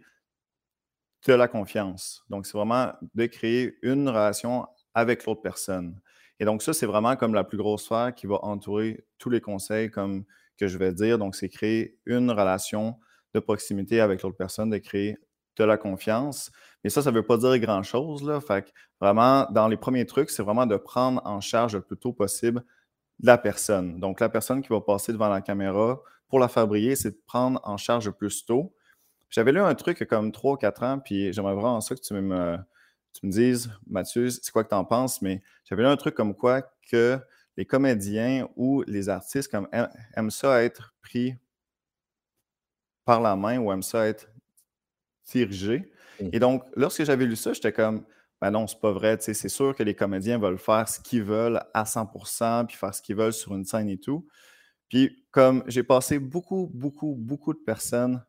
de 1.26 1.34
la 1.34 1.48
confiance. 1.48 2.24
Donc, 2.30 2.46
c'est 2.46 2.56
vraiment 2.56 2.92
de 3.14 3.26
créer 3.26 3.76
une 3.82 4.08
relation 4.08 4.66
avec 4.94 5.24
l'autre 5.24 5.42
personne. 5.42 6.00
Et 6.40 6.44
donc, 6.44 6.62
ça, 6.62 6.72
c'est 6.72 6.86
vraiment 6.86 7.16
comme 7.16 7.34
la 7.34 7.44
plus 7.44 7.58
grosse 7.58 7.84
sphère 7.84 8.14
qui 8.14 8.26
va 8.26 8.36
entourer 8.44 9.04
tous 9.18 9.30
les 9.30 9.40
conseils 9.40 9.90
comme 9.90 10.24
que 10.58 10.68
je 10.68 10.78
vais 10.78 10.92
dire. 10.92 11.18
Donc, 11.18 11.34
c'est 11.34 11.48
créer 11.48 11.98
une 12.06 12.30
relation 12.30 12.96
de 13.34 13.40
proximité 13.40 14.00
avec 14.00 14.22
l'autre 14.22 14.36
personne, 14.36 14.70
de 14.70 14.78
créer 14.78 15.16
de 15.56 15.64
la 15.64 15.76
confiance. 15.76 16.50
Mais 16.84 16.90
ça, 16.90 17.02
ça 17.02 17.10
ne 17.10 17.16
veut 17.16 17.26
pas 17.26 17.36
dire 17.36 17.58
grand-chose. 17.58 18.22
Là. 18.22 18.40
Fait 18.40 18.64
que 18.64 18.70
vraiment, 19.00 19.46
dans 19.50 19.68
les 19.68 19.76
premiers 19.76 20.06
trucs, 20.06 20.30
c'est 20.30 20.42
vraiment 20.42 20.66
de 20.66 20.76
prendre 20.76 21.20
en 21.24 21.40
charge 21.40 21.74
le 21.74 21.82
plus 21.82 21.96
tôt 21.96 22.12
possible 22.12 22.64
la 23.20 23.36
personne. 23.36 23.98
Donc, 23.98 24.20
la 24.20 24.28
personne 24.28 24.62
qui 24.62 24.68
va 24.68 24.80
passer 24.80 25.12
devant 25.12 25.28
la 25.28 25.40
caméra, 25.40 26.00
pour 26.28 26.38
la 26.38 26.48
faire 26.48 26.68
briller, 26.68 26.94
c'est 26.94 27.10
de 27.10 27.20
prendre 27.26 27.60
en 27.64 27.76
charge 27.76 28.06
le 28.06 28.12
plus 28.12 28.44
tôt. 28.44 28.74
J'avais 29.30 29.52
lu 29.52 29.60
un 29.60 29.74
truc 29.74 30.06
comme 30.08 30.32
3 30.32 30.54
ou 30.54 30.56
4 30.56 30.82
ans, 30.82 30.98
puis 30.98 31.32
j'aimerais 31.32 31.54
vraiment 31.54 31.80
ça 31.80 31.94
que 31.94 32.00
tu 32.00 32.14
me, 32.14 32.56
tu 33.12 33.26
me 33.26 33.32
dises, 33.32 33.70
Mathieu, 33.86 34.30
c'est 34.30 34.50
quoi 34.50 34.64
que 34.64 34.70
tu 34.70 34.74
en 34.74 34.84
penses, 34.84 35.20
mais 35.22 35.42
j'avais 35.64 35.82
lu 35.82 35.88
un 35.88 35.96
truc 35.96 36.14
comme 36.14 36.34
quoi 36.34 36.62
que 36.90 37.18
les 37.56 37.66
comédiens 37.66 38.48
ou 38.56 38.82
les 38.86 39.08
artistes 39.08 39.50
comme, 39.50 39.68
aiment 39.72 40.30
ça 40.30 40.62
être 40.62 40.94
pris 41.02 41.34
par 43.04 43.20
la 43.20 43.36
main 43.36 43.58
ou 43.58 43.72
aiment 43.72 43.82
ça 43.82 44.06
être 44.06 44.30
dirigés. 45.26 45.90
Mmh. 46.20 46.28
Et 46.32 46.38
donc, 46.38 46.64
lorsque 46.76 47.04
j'avais 47.04 47.26
lu 47.26 47.36
ça, 47.36 47.52
j'étais 47.52 47.72
comme, 47.72 48.04
ben 48.40 48.52
non, 48.52 48.66
c'est 48.66 48.80
pas 48.80 48.92
vrai. 48.92 49.18
C'est 49.20 49.48
sûr 49.48 49.74
que 49.74 49.82
les 49.82 49.94
comédiens 49.94 50.38
veulent 50.38 50.58
faire 50.58 50.88
ce 50.88 51.00
qu'ils 51.00 51.24
veulent 51.24 51.60
à 51.74 51.84
100% 51.84 52.66
puis 52.66 52.76
faire 52.76 52.94
ce 52.94 53.02
qu'ils 53.02 53.16
veulent 53.16 53.32
sur 53.32 53.54
une 53.54 53.64
scène 53.64 53.88
et 53.88 53.98
tout. 53.98 54.26
Puis, 54.88 55.24
comme 55.30 55.64
j'ai 55.66 55.82
passé 55.82 56.18
beaucoup, 56.18 56.70
beaucoup, 56.72 57.14
beaucoup 57.18 57.52
de 57.52 57.58
personnes 57.58 58.22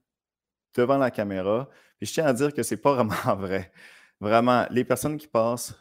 devant 0.76 0.98
la 0.98 1.12
caméra, 1.12 1.70
je 2.02 2.12
tiens 2.12 2.26
à 2.26 2.34
dire 2.34 2.54
que 2.54 2.64
c'est 2.64 2.78
pas 2.78 2.94
vraiment 2.94 3.36
vrai. 3.38 3.72
Vraiment, 4.20 4.66
les 4.70 4.84
personnes 4.84 5.18
qui 5.18 5.28
passent 5.28 5.74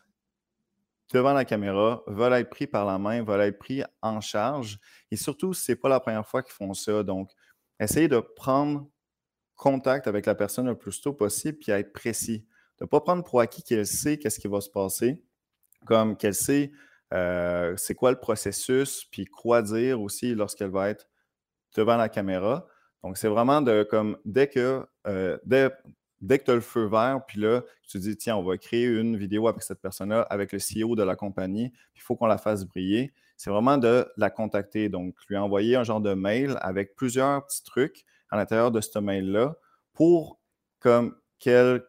devant 1.13 1.33
la 1.33 1.45
caméra 1.45 2.03
veulent 2.07 2.35
être 2.35 2.51
pris 2.51 2.67
par 2.67 2.85
la 2.85 2.99
main, 2.99 3.23
veulent 3.23 3.41
être 3.41 3.59
pris 3.59 3.83
en 4.03 4.21
charge. 4.21 4.79
Et 5.11 5.17
surtout, 5.17 5.55
ce 5.55 5.73
n'est 5.73 5.77
pas 5.77 5.89
la 5.89 6.01
première 6.01 6.27
fois 6.27 6.43
qu'ils 6.43 6.53
font 6.53 6.75
ça. 6.75 7.03
Donc, 7.03 7.31
essayez 7.81 8.09
de 8.09 8.21
prendre 8.21 8.89
contact 9.57 10.07
avec 10.07 10.27
la 10.27 10.35
personne 10.35 10.67
le 10.67 10.77
plus 10.77 11.01
tôt 11.01 11.13
possible 11.13 11.59
puis 11.59 11.73
être 11.73 11.93
précis. 11.93 12.47
De 12.79 12.85
ne 12.85 12.89
pas 12.89 13.01
prendre 13.01 13.25
pour 13.25 13.41
acquis 13.41 13.63
qu'elle 13.63 13.87
sait 13.87 14.19
qu'est-ce 14.19 14.39
qui 14.39 14.49
va 14.49 14.61
se 14.61 14.71
passer, 14.71 15.21
comme 15.85 16.17
qu'elle 16.17 16.35
sait 16.35 16.71
euh, 17.15 17.75
c'est 17.77 17.95
quoi 17.95 18.11
le 18.11 18.19
processus, 18.19 19.05
puis 19.11 19.25
quoi 19.25 19.63
dire 19.63 20.01
aussi 20.01 20.35
lorsqu'elle 20.35 20.71
va 20.71 20.91
être 20.91 21.09
devant 21.75 21.97
la 21.97 22.09
caméra. 22.09 22.67
Donc, 23.05 23.17
c'est 23.17 23.29
vraiment 23.29 23.63
de 23.63 23.83
comme 23.83 24.17
dès 24.25 24.49
que 24.49 24.87
euh, 25.07 25.39
dès, 25.45 25.71
dès 26.21 26.39
que 26.39 26.45
tu 26.45 26.51
as 26.51 26.55
le 26.55 26.61
feu 26.61 26.87
vert, 26.87 27.21
puis 27.27 27.41
là, 27.41 27.63
tu 27.83 27.99
te 27.99 27.99
dis, 27.99 28.17
tiens, 28.17 28.37
on 28.37 28.43
va 28.43 28.59
créer 28.59 28.87
une 28.87 29.17
vidéo 29.17 29.49
avec 29.49 29.63
cette 29.63 29.81
personne-là, 29.81 30.23
avec 30.23 30.53
le 30.53 30.59
CEO 30.59 30.97
de 30.97 31.03
la 31.03 31.17
compagnie, 31.17 31.71
puis 31.71 31.97
il 31.97 32.03
faut 32.03 32.17
qu'on 32.17 32.27
la 32.27 32.39
fasse 32.39 32.65
briller. 32.65 33.13
C'est 33.37 33.51
vraiment 33.51 33.79
de 33.79 34.07
la 34.17 34.31
contacter. 34.31 34.89
Donc, 34.89 35.15
lui 35.29 35.37
envoyer 35.37 35.77
un 35.77 35.85
genre 35.85 36.01
de 36.01 36.15
mail 36.15 36.57
avec 36.61 36.97
plusieurs 36.97 37.47
petits 37.47 37.63
trucs 37.63 38.05
à 38.31 38.37
l'intérieur 38.37 38.71
de 38.73 38.81
ce 38.81 38.99
mail-là 38.99 39.57
pour 39.93 40.41
comme 40.81 41.17
qu'elle 41.39 41.85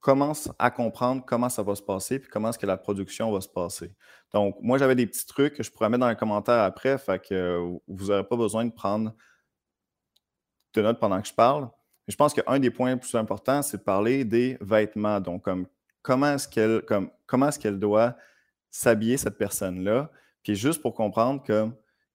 commence 0.00 0.48
à 0.58 0.70
comprendre 0.70 1.24
comment 1.26 1.48
ça 1.48 1.62
va 1.62 1.74
se 1.74 1.82
passer, 1.82 2.18
puis 2.20 2.30
comment 2.30 2.50
est-ce 2.50 2.58
que 2.58 2.66
la 2.66 2.76
production 2.76 3.32
va 3.32 3.40
se 3.40 3.48
passer. 3.48 3.92
Donc, 4.32 4.56
moi, 4.60 4.78
j'avais 4.78 4.94
des 4.94 5.06
petits 5.06 5.26
trucs 5.26 5.54
que 5.54 5.62
je 5.62 5.70
pourrais 5.70 5.88
mettre 5.88 6.00
dans 6.00 6.08
les 6.08 6.16
commentaires 6.16 6.62
après, 6.62 6.96
fait 6.98 7.18
que 7.18 7.58
vous 7.88 8.06
n'aurez 8.06 8.24
pas 8.24 8.36
besoin 8.36 8.64
de 8.64 8.70
prendre 8.70 9.12
de 10.74 10.82
notes 10.82 11.00
pendant 11.00 11.20
que 11.20 11.28
je 11.28 11.34
parle 11.34 11.68
je 12.08 12.16
pense 12.16 12.32
qu'un 12.32 12.58
des 12.58 12.70
points 12.70 12.94
les 12.94 13.00
plus 13.00 13.14
importants, 13.14 13.62
c'est 13.62 13.76
de 13.76 13.82
parler 13.82 14.24
des 14.24 14.56
vêtements. 14.62 15.20
Donc, 15.20 15.42
comme, 15.44 15.66
comment 16.02 16.34
est-ce 16.34 16.48
qu'elle 16.48 16.82
comme, 16.82 17.10
comment 17.26 17.48
est-ce 17.48 17.58
qu'elle 17.58 17.78
doit 17.78 18.16
s'habiller, 18.70 19.18
cette 19.18 19.36
personne-là? 19.36 20.10
Puis 20.42 20.54
juste 20.54 20.80
pour 20.80 20.94
comprendre 20.94 21.42
que, 21.42 21.68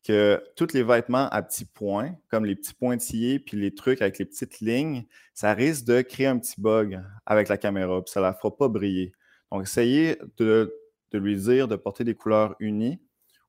que 0.03 0.43
tous 0.55 0.73
les 0.73 0.83
vêtements 0.83 1.29
à 1.29 1.43
petits 1.43 1.65
points, 1.65 2.15
comme 2.29 2.45
les 2.45 2.55
petits 2.55 2.73
pointillés, 2.73 3.37
puis 3.37 3.55
les 3.55 3.73
trucs 3.75 4.01
avec 4.01 4.17
les 4.17 4.25
petites 4.25 4.59
lignes, 4.61 5.05
ça 5.35 5.53
risque 5.53 5.85
de 5.85 6.01
créer 6.01 6.27
un 6.27 6.39
petit 6.39 6.59
bug 6.59 6.99
avec 7.25 7.47
la 7.47 7.57
caméra, 7.57 8.03
puis 8.03 8.11
ça 8.11 8.19
ne 8.19 8.25
la 8.25 8.33
fera 8.33 8.55
pas 8.55 8.67
briller. 8.67 9.13
Donc, 9.51 9.63
essayez 9.63 10.17
de, 10.37 10.75
de 11.11 11.17
lui 11.19 11.37
dire 11.37 11.67
de 11.67 11.75
porter 11.75 12.03
des 12.03 12.15
couleurs 12.15 12.55
unies. 12.59 12.99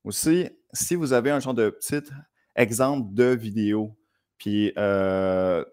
Aussi, 0.05 0.51
si 0.75 0.95
vous 0.95 1.15
avez 1.15 1.31
un 1.31 1.41
genre 1.41 1.55
de 1.55 1.71
petit 1.71 2.03
exemple 2.55 3.15
de 3.15 3.25
vidéo, 3.25 3.97
puis 4.39 4.73
euh, 4.77 5.65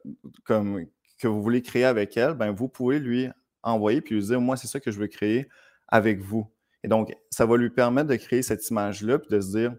comme 0.43 0.85
que 1.19 1.27
vous 1.27 1.41
voulez 1.41 1.61
créer 1.61 1.85
avec 1.85 2.17
elle, 2.17 2.33
ben 2.33 2.51
vous 2.51 2.67
pouvez 2.67 2.99
lui 2.99 3.29
envoyer 3.63 4.01
puis 4.01 4.15
lui 4.15 4.23
dire 4.23 4.41
moi 4.41 4.57
c'est 4.57 4.67
ça 4.67 4.79
que 4.79 4.91
je 4.91 4.99
veux 4.99 5.07
créer 5.07 5.47
avec 5.87 6.19
vous. 6.19 6.47
Et 6.83 6.87
donc 6.87 7.15
ça 7.29 7.45
va 7.45 7.57
lui 7.57 7.69
permettre 7.69 8.09
de 8.09 8.15
créer 8.15 8.41
cette 8.41 8.67
image 8.69 9.03
là 9.03 9.19
puis 9.19 9.29
de 9.29 9.39
se 9.39 9.51
dire 9.57 9.75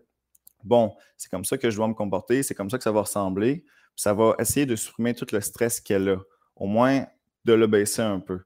bon, 0.64 0.94
c'est 1.16 1.30
comme 1.30 1.44
ça 1.44 1.58
que 1.58 1.70
je 1.70 1.76
dois 1.76 1.88
me 1.88 1.94
comporter, 1.94 2.42
c'est 2.42 2.54
comme 2.54 2.70
ça 2.70 2.78
que 2.78 2.84
ça 2.84 2.92
va 2.92 3.00
ressembler. 3.00 3.64
Puis 3.94 4.02
ça 4.02 4.14
va 4.14 4.34
essayer 4.38 4.66
de 4.66 4.76
supprimer 4.76 5.14
tout 5.14 5.26
le 5.32 5.40
stress 5.40 5.80
qu'elle 5.80 6.08
a, 6.08 6.16
au 6.56 6.66
moins 6.66 7.06
de 7.44 7.52
le 7.52 7.66
baisser 7.66 8.02
un 8.02 8.20
peu. 8.20 8.40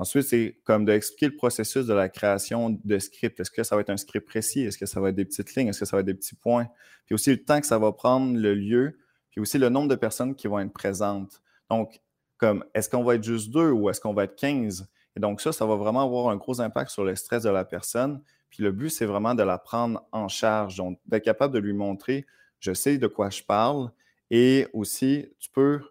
Ensuite, 0.00 0.24
c'est 0.24 0.60
comme 0.64 0.84
d'expliquer 0.84 1.26
le 1.26 1.36
processus 1.36 1.86
de 1.86 1.92
la 1.92 2.08
création 2.08 2.70
de 2.70 2.98
script. 2.98 3.40
Est-ce 3.40 3.50
que 3.50 3.64
ça 3.64 3.74
va 3.74 3.80
être 3.80 3.90
un 3.90 3.96
script 3.96 4.26
précis? 4.26 4.60
Est-ce 4.60 4.78
que 4.78 4.86
ça 4.86 5.00
va 5.00 5.08
être 5.08 5.16
des 5.16 5.24
petites 5.24 5.54
lignes? 5.56 5.68
Est-ce 5.68 5.80
que 5.80 5.86
ça 5.86 5.96
va 5.96 6.00
être 6.00 6.06
des 6.06 6.14
petits 6.14 6.36
points? 6.36 6.68
Puis 7.06 7.14
aussi 7.14 7.30
le 7.30 7.42
temps 7.42 7.60
que 7.60 7.66
ça 7.66 7.78
va 7.78 7.90
prendre, 7.92 8.38
le 8.38 8.54
lieu, 8.54 8.98
puis 9.38 9.42
aussi 9.42 9.58
le 9.58 9.68
nombre 9.68 9.86
de 9.86 9.94
personnes 9.94 10.34
qui 10.34 10.48
vont 10.48 10.58
être 10.58 10.72
présentes. 10.72 11.40
Donc, 11.70 12.00
comme 12.38 12.64
est-ce 12.74 12.88
qu'on 12.88 13.04
va 13.04 13.14
être 13.14 13.22
juste 13.22 13.52
deux 13.52 13.70
ou 13.70 13.88
est-ce 13.88 14.00
qu'on 14.00 14.12
va 14.12 14.24
être 14.24 14.34
15? 14.34 14.88
Et 15.14 15.20
donc, 15.20 15.40
ça, 15.40 15.52
ça 15.52 15.64
va 15.64 15.76
vraiment 15.76 16.02
avoir 16.02 16.30
un 16.30 16.36
gros 16.36 16.60
impact 16.60 16.90
sur 16.90 17.04
le 17.04 17.14
stress 17.14 17.44
de 17.44 17.48
la 17.48 17.64
personne. 17.64 18.20
Puis 18.50 18.64
le 18.64 18.72
but, 18.72 18.90
c'est 18.90 19.06
vraiment 19.06 19.36
de 19.36 19.44
la 19.44 19.56
prendre 19.56 20.02
en 20.10 20.26
charge. 20.26 20.74
Donc, 20.74 20.98
d'être 21.06 21.22
capable 21.22 21.54
de 21.54 21.60
lui 21.60 21.72
montrer, 21.72 22.26
je 22.58 22.74
sais 22.74 22.98
de 22.98 23.06
quoi 23.06 23.30
je 23.30 23.44
parle. 23.44 23.92
Et 24.32 24.66
aussi, 24.72 25.28
tu 25.38 25.50
peux 25.50 25.82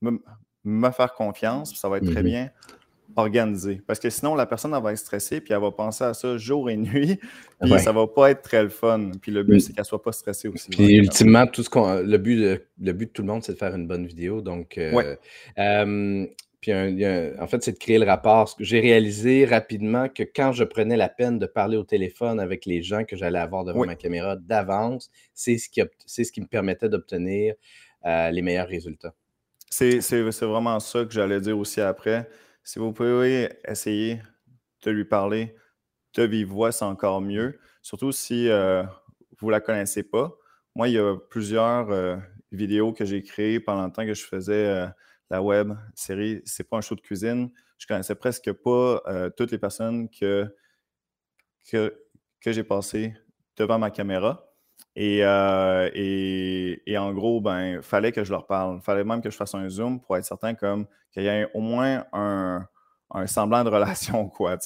me, 0.00 0.90
faire 0.90 1.12
confiance, 1.12 1.74
ça 1.74 1.90
va 1.90 1.98
être 1.98 2.10
très 2.10 2.22
mm-hmm. 2.22 2.24
bien 2.24 2.50
organisé. 3.16 3.80
Parce 3.86 3.98
que 3.98 4.10
sinon, 4.10 4.34
la 4.34 4.46
personne 4.46 4.70
va 4.70 4.92
être 4.92 4.98
stressée, 4.98 5.40
puis 5.40 5.52
elle 5.52 5.60
va 5.60 5.70
penser 5.70 6.04
à 6.04 6.14
ça 6.14 6.36
jour 6.38 6.70
et 6.70 6.76
nuit, 6.76 7.18
puis 7.60 7.78
ça 7.78 7.92
va 7.92 8.06
pas 8.06 8.30
être 8.30 8.42
très 8.42 8.62
le 8.62 8.68
fun. 8.68 9.10
Puis 9.20 9.32
le 9.32 9.42
but, 9.42 9.56
mm. 9.56 9.60
c'est 9.60 9.72
qu'elle 9.72 9.84
soit 9.84 10.02
pas 10.02 10.12
stressée 10.12 10.48
aussi. 10.48 10.70
Puis 10.70 10.96
ultimement, 10.96 11.46
tout 11.46 11.62
ce 11.62 11.70
qu'on, 11.70 12.00
le, 12.00 12.18
but 12.18 12.36
de, 12.36 12.62
le 12.80 12.92
but 12.92 13.06
de 13.06 13.12
tout 13.12 13.22
le 13.22 13.28
monde, 13.28 13.42
c'est 13.42 13.52
de 13.52 13.58
faire 13.58 13.74
une 13.74 13.86
bonne 13.86 14.06
vidéo. 14.06 14.40
Donc, 14.40 14.78
euh, 14.78 15.16
puis 16.60 16.72
en 16.72 17.46
fait, 17.46 17.62
c'est 17.62 17.72
de 17.72 17.78
créer 17.78 17.98
le 17.98 18.06
rapport. 18.06 18.54
J'ai 18.58 18.80
réalisé 18.80 19.44
rapidement 19.44 20.08
que 20.08 20.24
quand 20.24 20.52
je 20.52 20.64
prenais 20.64 20.96
la 20.96 21.08
peine 21.08 21.38
de 21.38 21.46
parler 21.46 21.76
au 21.76 21.84
téléphone 21.84 22.40
avec 22.40 22.66
les 22.66 22.82
gens 22.82 23.04
que 23.04 23.16
j'allais 23.16 23.38
avoir 23.38 23.64
devant 23.64 23.86
ma 23.86 23.94
caméra 23.94 24.36
d'avance, 24.36 25.10
c'est 25.34 25.56
ce, 25.56 25.68
qui, 25.68 25.80
c'est 26.04 26.24
ce 26.24 26.32
qui 26.32 26.40
me 26.40 26.46
permettait 26.46 26.88
d'obtenir 26.88 27.54
euh, 28.06 28.30
les 28.30 28.42
meilleurs 28.42 28.68
résultats. 28.68 29.14
C'est, 29.70 30.00
c'est 30.00 30.22
vraiment 30.22 30.80
ça 30.80 31.04
que 31.04 31.12
j'allais 31.12 31.40
dire 31.40 31.56
aussi 31.56 31.80
après 31.80 32.28
si 32.68 32.78
vous 32.78 32.92
pouvez 32.92 33.48
essayer 33.66 34.20
de 34.82 34.90
lui 34.90 35.06
parler 35.06 35.56
de 36.12 36.24
vive 36.24 36.48
voix, 36.48 36.70
c'est 36.70 36.84
encore 36.84 37.22
mieux. 37.22 37.58
Surtout 37.80 38.12
si 38.12 38.50
euh, 38.50 38.82
vous 39.38 39.46
ne 39.46 39.52
la 39.52 39.62
connaissez 39.62 40.02
pas. 40.02 40.36
Moi, 40.74 40.88
il 40.88 40.94
y 40.96 40.98
a 40.98 41.16
plusieurs 41.30 41.90
euh, 41.90 42.18
vidéos 42.52 42.92
que 42.92 43.06
j'ai 43.06 43.22
créées 43.22 43.58
pendant 43.58 43.86
le 43.86 43.90
temps 43.90 44.04
que 44.04 44.12
je 44.12 44.22
faisais 44.22 44.66
euh, 44.66 44.86
la 45.30 45.42
web 45.42 45.72
série 45.94 46.42
C'est 46.44 46.68
pas 46.68 46.76
un 46.76 46.82
show 46.82 46.94
de 46.94 47.00
cuisine. 47.00 47.50
Je 47.78 47.86
connaissais 47.86 48.14
presque 48.14 48.52
pas 48.52 49.00
toutes 49.38 49.50
les 49.50 49.58
personnes 49.58 50.10
que, 50.10 50.54
que, 51.70 51.98
que 52.38 52.52
j'ai 52.52 52.64
passées 52.64 53.14
devant 53.56 53.78
ma 53.78 53.90
caméra. 53.90 54.47
Et, 55.00 55.20
et, 56.86 56.98
en 56.98 57.12
gros, 57.12 57.40
ben, 57.40 57.80
fallait 57.82 58.10
que 58.10 58.24
je 58.24 58.32
leur 58.32 58.46
parle. 58.46 58.80
Fallait 58.82 59.04
même 59.04 59.22
que 59.22 59.30
je 59.30 59.36
fasse 59.36 59.54
un 59.54 59.68
zoom 59.68 60.00
pour 60.00 60.16
être 60.16 60.24
certain 60.24 60.54
comme 60.54 60.86
qu'il 61.12 61.22
y 61.22 61.28
ait 61.28 61.48
au 61.54 61.60
moins 61.60 62.04
un, 62.12 62.66
semblant 63.26 63.62
de 63.62 63.70
relation, 63.70 64.28
quoi. 64.28 64.58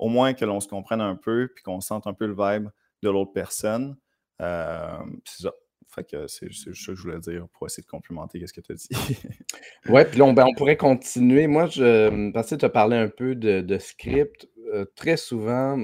Au 0.00 0.08
moins 0.08 0.34
que 0.34 0.44
l'on 0.44 0.58
se 0.58 0.68
comprenne 0.68 1.00
un 1.00 1.14
peu 1.14 1.48
puis 1.54 1.62
qu'on 1.62 1.80
sente 1.80 2.06
un 2.08 2.14
peu 2.14 2.26
le 2.26 2.34
vibe 2.36 2.68
de 3.02 3.10
l'autre 3.10 3.32
personne. 3.32 3.96
c'est 4.40 5.42
ça. 5.42 5.52
Fait 5.96 6.04
que 6.04 6.26
c'est 6.28 6.52
ça 6.52 6.70
que 6.70 6.94
je 6.94 7.02
voulais 7.02 7.18
dire 7.18 7.48
pour 7.54 7.66
essayer 7.66 7.82
de 7.82 7.88
complémenter 7.88 8.46
ce 8.46 8.52
que 8.52 8.60
tu 8.60 8.72
as 8.72 8.74
dit. 8.76 8.88
ouais, 9.88 10.04
puis 10.04 10.18
là, 10.18 10.26
on, 10.26 10.32
ben, 10.32 10.44
on, 10.46 10.54
pourrait 10.54 10.76
continuer. 10.76 11.48
Moi, 11.48 11.66
je, 11.66 12.30
parce 12.30 12.50
que 12.50 12.54
tu 12.54 12.64
as 12.64 12.70
parlé 12.70 12.96
un 12.96 13.08
peu 13.08 13.34
de 13.34 13.78
script. 13.78 14.48
Euh, 14.72 14.84
très 14.96 15.16
souvent, 15.16 15.78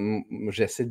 j'essaie, 0.49 0.91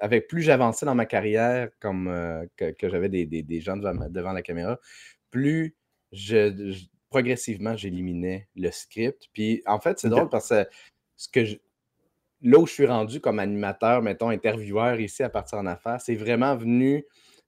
avec 0.00 0.26
plus 0.26 0.42
j'avançais 0.42 0.86
dans 0.86 0.94
ma 0.94 1.06
carrière, 1.06 1.68
comme 1.80 2.08
euh, 2.08 2.44
que, 2.56 2.88
j'avais 2.88 3.08
des, 3.08 3.60
gens 3.60 3.76
devant, 3.76 4.32
la 4.32 4.42
caméra, 4.42 4.78
plus 5.30 5.76
je, 6.10 6.74
progressivement 7.10 7.76
j'éliminais 7.76 8.48
le 8.56 8.70
script. 8.70 9.28
Puis 9.32 9.62
en 9.66 9.78
fait, 9.78 9.98
c'est 9.98 10.08
drôle 10.08 10.28
parce 10.28 10.48
que 10.48 10.66
ce 11.16 11.28
que 11.28 11.40
là 12.42 12.58
où 12.58 12.66
je 12.66 12.72
suis 12.72 12.86
rendu 12.86 13.20
comme 13.20 13.38
animateur, 13.38 14.02
mettons, 14.02 14.30
intervieweur 14.30 15.00
ici 15.00 15.22
à 15.22 15.30
partir 15.30 15.58
en 15.58 15.66
affaires, 15.66 16.00
c'est 16.00 16.16
vraiment 16.16 16.56
venu 16.56 17.04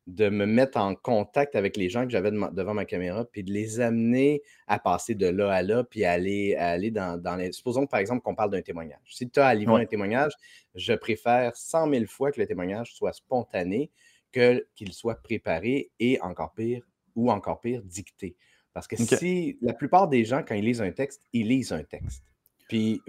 de 0.06 0.28
me 0.28 0.46
mettre 0.46 0.78
en 0.78 0.94
contact 0.94 1.54
avec 1.54 1.76
les 1.76 1.88
gens 1.88 2.04
que 2.04 2.10
j'avais 2.10 2.30
devant 2.30 2.74
ma 2.74 2.84
caméra, 2.84 3.24
puis 3.24 3.44
de 3.44 3.52
les 3.52 3.80
amener 3.80 4.42
à 4.66 4.78
passer 4.78 5.14
de 5.14 5.26
là 5.26 5.52
à 5.52 5.62
là, 5.62 5.84
puis 5.84 6.04
aller, 6.04 6.56
aller 6.56 6.90
dans, 6.90 7.36
les. 7.38 7.52
Supposons 7.52 7.86
par 7.86 8.00
exemple 8.00 8.22
qu'on 8.22 8.34
parle 8.34 8.50
d'un 8.50 8.62
témoignage. 8.62 9.00
Si 9.06 9.28
tu 9.28 9.40
as 9.40 9.46
à 9.46 9.54
livrer 9.54 9.82
un 9.82 9.86
témoignage, 9.86 10.32
je 10.74 10.92
préfère 10.92 11.56
100 11.56 11.90
000 11.90 12.06
fois 12.06 12.32
que 12.32 12.40
le 12.40 12.46
témoignage 12.46 12.92
soit 12.94 13.12
spontané 13.12 13.90
que 14.32 14.66
qu'il 14.74 14.92
soit 14.92 15.20
préparé 15.22 15.90
et 15.98 16.20
encore 16.20 16.52
pire, 16.54 16.86
ou 17.16 17.30
encore 17.30 17.60
pire, 17.60 17.82
dicté. 17.82 18.36
Parce 18.72 18.86
que 18.86 18.96
si 18.96 19.58
la 19.60 19.72
plupart 19.72 20.08
des 20.08 20.24
gens, 20.24 20.42
quand 20.46 20.54
ils 20.54 20.64
lisent 20.64 20.82
un 20.82 20.92
texte, 20.92 21.22
ils 21.32 21.48
lisent 21.48 21.72
un 21.72 21.82
texte. 21.82 22.24
Puis 22.70 23.02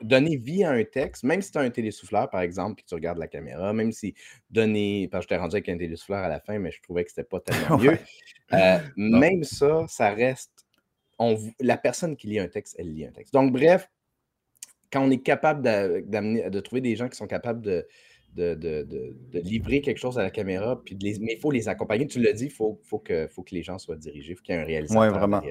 donner 0.00 0.38
vie 0.38 0.64
à 0.64 0.70
un 0.70 0.84
texte, 0.84 1.22
même 1.22 1.42
si 1.42 1.52
tu 1.52 1.58
as 1.58 1.60
un 1.60 1.68
télésouffleur, 1.68 2.30
par 2.30 2.40
exemple, 2.40 2.76
puis 2.76 2.86
tu 2.88 2.94
regardes 2.94 3.18
la 3.18 3.28
caméra, 3.28 3.74
même 3.74 3.92
si 3.92 4.14
donner. 4.48 5.06
Parce 5.12 5.26
que 5.26 5.34
je 5.34 5.36
t'ai 5.36 5.40
rendu 5.40 5.54
avec 5.54 5.68
un 5.68 5.76
télésouffleur 5.76 6.24
à 6.24 6.30
la 6.30 6.40
fin, 6.40 6.58
mais 6.58 6.70
je 6.70 6.80
trouvais 6.80 7.04
que 7.04 7.10
c'était 7.10 7.22
pas 7.22 7.40
tellement 7.44 7.76
mieux. 7.76 7.98
Euh, 8.54 8.78
même 8.96 9.44
ça, 9.44 9.84
ça 9.86 10.14
reste. 10.14 10.64
On, 11.18 11.38
la 11.60 11.76
personne 11.76 12.16
qui 12.16 12.28
lit 12.28 12.38
un 12.38 12.48
texte, 12.48 12.74
elle 12.78 12.94
lit 12.94 13.04
un 13.04 13.12
texte. 13.12 13.34
Donc, 13.34 13.52
bref, 13.52 13.90
quand 14.90 15.04
on 15.04 15.10
est 15.10 15.22
capable 15.22 15.60
de 15.62 16.60
trouver 16.60 16.80
des 16.80 16.96
gens 16.96 17.10
qui 17.10 17.18
sont 17.18 17.26
capables 17.26 17.60
de, 17.60 17.86
de, 18.34 18.54
de, 18.54 19.40
livrer 19.40 19.80
quelque 19.80 19.98
chose 19.98 20.18
à 20.18 20.22
la 20.22 20.30
caméra, 20.30 20.80
puis 20.82 20.94
de 20.94 21.04
les, 21.04 21.18
mais 21.20 21.34
il 21.34 21.40
faut 21.40 21.50
les 21.50 21.68
accompagner. 21.68 22.06
Tu 22.06 22.20
l'as 22.20 22.32
dit, 22.32 22.46
il 22.46 22.50
faut, 22.50 22.80
faut, 22.84 22.98
que, 22.98 23.26
faut 23.28 23.42
que 23.42 23.54
les 23.54 23.62
gens 23.62 23.78
soient 23.78 23.96
dirigés, 23.96 24.32
il 24.32 24.36
faut 24.36 24.42
qu'il 24.42 24.54
y 24.54 24.58
ait 24.58 24.60
un 24.60 24.64
réalisateur. 24.64 25.02
Oui, 25.02 25.08
vraiment. 25.08 25.42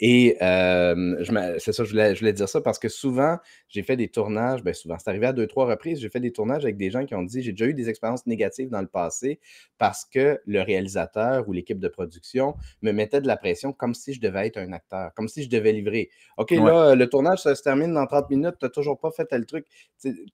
Et 0.00 0.36
euh, 0.42 1.24
c'est 1.58 1.72
ça, 1.72 1.84
je 1.84 1.90
voulais, 1.90 2.14
je 2.14 2.20
voulais 2.20 2.32
dire 2.32 2.48
ça 2.48 2.60
parce 2.60 2.78
que 2.78 2.88
souvent, 2.88 3.38
j'ai 3.68 3.82
fait 3.82 3.96
des 3.96 4.08
tournages, 4.08 4.62
bien 4.62 4.72
souvent, 4.72 4.96
c'est 4.98 5.08
arrivé 5.08 5.26
à 5.26 5.32
deux, 5.32 5.46
trois 5.46 5.66
reprises, 5.66 6.00
j'ai 6.00 6.08
fait 6.10 6.20
des 6.20 6.32
tournages 6.32 6.64
avec 6.64 6.76
des 6.76 6.90
gens 6.90 7.04
qui 7.04 7.14
ont 7.14 7.22
dit 7.22 7.42
j'ai 7.42 7.52
déjà 7.52 7.66
eu 7.66 7.74
des 7.74 7.88
expériences 7.88 8.26
négatives 8.26 8.68
dans 8.68 8.80
le 8.80 8.86
passé 8.86 9.40
parce 9.78 10.04
que 10.04 10.40
le 10.46 10.62
réalisateur 10.62 11.48
ou 11.48 11.52
l'équipe 11.52 11.78
de 11.78 11.88
production 11.88 12.54
me 12.82 12.92
mettait 12.92 13.20
de 13.20 13.26
la 13.26 13.36
pression 13.36 13.72
comme 13.72 13.94
si 13.94 14.12
je 14.12 14.20
devais 14.20 14.46
être 14.46 14.58
un 14.58 14.72
acteur, 14.72 15.12
comme 15.14 15.28
si 15.28 15.42
je 15.42 15.48
devais 15.48 15.72
livrer. 15.72 16.10
OK, 16.36 16.50
là, 16.50 16.94
le 16.94 17.08
tournage, 17.08 17.40
ça 17.40 17.54
se 17.54 17.62
termine 17.62 17.92
dans 17.92 18.06
30 18.06 18.30
minutes, 18.30 18.56
tu 18.58 18.64
n'as 18.64 18.70
toujours 18.70 18.98
pas 18.98 19.10
fait 19.10 19.24
tel 19.26 19.46
truc. 19.46 19.66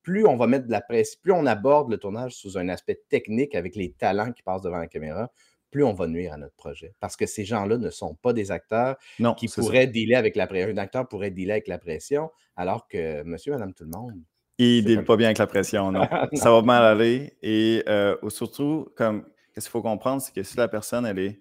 plus 0.02 0.26
on 0.26 0.36
va 0.36 0.46
mettre 0.46 0.66
de 0.66 0.72
la 0.72 0.80
pression, 0.80 1.18
plus 1.22 1.32
on 1.32 1.46
aborde 1.84 1.90
le 1.90 1.98
tournage 1.98 2.34
sous 2.34 2.56
un 2.58 2.68
aspect 2.68 3.02
technique 3.08 3.54
avec 3.54 3.76
les 3.76 3.92
talents 3.92 4.32
qui 4.32 4.42
passent 4.42 4.62
devant 4.62 4.78
la 4.78 4.86
caméra, 4.86 5.30
plus 5.70 5.84
on 5.84 5.92
va 5.92 6.06
nuire 6.06 6.32
à 6.32 6.36
notre 6.36 6.54
projet. 6.54 6.94
Parce 7.00 7.16
que 7.16 7.26
ces 7.26 7.44
gens-là 7.44 7.78
ne 7.78 7.90
sont 7.90 8.14
pas 8.14 8.32
des 8.32 8.50
acteurs 8.50 8.96
qui 9.36 9.48
pourraient 9.48 9.86
dealer 9.86 10.14
avec 10.14 10.36
la 10.36 10.46
pression. 10.46 10.70
Un 10.70 10.78
acteur 10.78 11.08
pourrait 11.08 11.30
dealer 11.30 11.52
avec 11.52 11.68
la 11.68 11.78
pression, 11.78 12.30
alors 12.56 12.86
que 12.88 13.22
monsieur, 13.24 13.52
madame, 13.52 13.74
tout 13.74 13.84
le 13.84 13.90
monde. 13.90 14.20
Il 14.58 14.84
ne 14.84 14.88
deal 14.88 15.04
pas 15.04 15.16
bien 15.16 15.26
avec 15.28 15.38
la 15.38 15.48
pression, 15.48 15.90
non. 15.92 16.06
Ça 16.34 16.50
va 16.50 16.62
mal 16.62 16.84
aller. 16.84 17.36
Et 17.42 17.82
euh, 17.88 18.16
surtout, 18.28 18.88
comme 18.96 19.24
qu'est-ce 19.52 19.66
qu'il 19.66 19.72
faut 19.72 19.82
comprendre, 19.82 20.22
c'est 20.22 20.32
que 20.32 20.42
si 20.42 20.56
la 20.56 20.68
personne 20.68 21.06
elle 21.06 21.18
est 21.18 21.40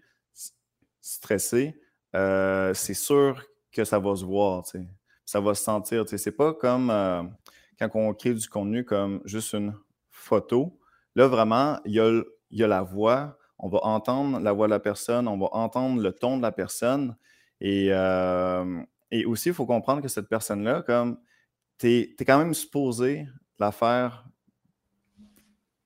stressée, 0.99 1.79
euh, 2.15 2.73
c'est 2.73 2.95
sûr 2.95 3.43
que 3.71 3.83
ça 3.83 3.99
va 3.99 4.15
se 4.15 4.25
voir, 4.25 4.63
ça 5.25 5.39
va 5.39 5.53
se 5.53 5.63
sentir. 5.63 6.05
C'est 6.07 6.31
pas 6.31 6.53
comme 6.53 6.89
euh, 6.89 7.21
quand 7.77 7.89
on 7.93 8.13
crée 8.13 8.33
du 8.33 8.47
contenu 8.47 8.83
comme 8.83 9.21
juste 9.25 9.53
une 9.53 9.73
photo. 10.23 10.79
Là, 11.15 11.27
vraiment, 11.27 11.79
il 11.85 11.93
y 12.51 12.63
a, 12.63 12.67
la 12.67 12.81
voix, 12.81 13.37
on 13.59 13.69
va 13.69 13.79
entendre 13.83 14.39
la 14.39 14.51
voix 14.51 14.67
de 14.67 14.71
la 14.71 14.79
personne, 14.79 15.27
on 15.27 15.37
va 15.37 15.49
entendre 15.51 16.01
le 16.01 16.11
ton 16.11 16.37
de 16.37 16.41
la 16.41 16.51
personne. 16.51 17.15
Et, 17.61 17.89
euh, 17.91 18.81
aussi, 19.25 19.49
il 19.49 19.55
faut 19.55 19.65
comprendre 19.65 20.01
que 20.01 20.07
cette 20.07 20.27
personne-là, 20.27 20.81
comme 20.81 21.19
tu 21.77 22.15
es, 22.17 22.25
quand 22.25 22.39
même 22.39 22.53
supposé 22.53 23.27
la 23.59 23.71
faire 23.71 24.25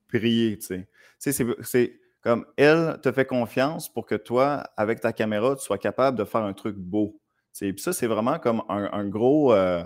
briller. 0.09 0.57
Tu 0.57 0.87
sais, 1.19 1.45
c'est 1.61 1.99
comme 2.21 2.45
elle 2.57 2.99
te 3.01 3.11
fait 3.11 3.25
confiance 3.25 3.91
pour 3.91 4.05
que 4.05 4.15
toi, 4.15 4.63
avec 4.75 5.01
ta 5.01 5.13
caméra, 5.13 5.55
tu 5.55 5.63
sois 5.63 5.77
capable 5.77 6.17
de 6.17 6.23
faire 6.23 6.43
un 6.43 6.53
truc 6.53 6.75
beau. 6.77 7.19
Puis 7.57 7.73
ça, 7.77 7.93
c'est 7.93 8.07
vraiment 8.07 8.37
comme 8.37 8.63
un, 8.69 9.07
gros, 9.07 9.53
euh, 9.53 9.83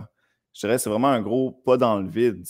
je 0.54 0.62
dirais, 0.62 0.78
c'est 0.78 0.90
vraiment 0.90 1.08
un 1.08 1.22
gros 1.22 1.52
pas 1.52 1.78
dans 1.78 2.00
le 2.00 2.10
vide. 2.10 2.44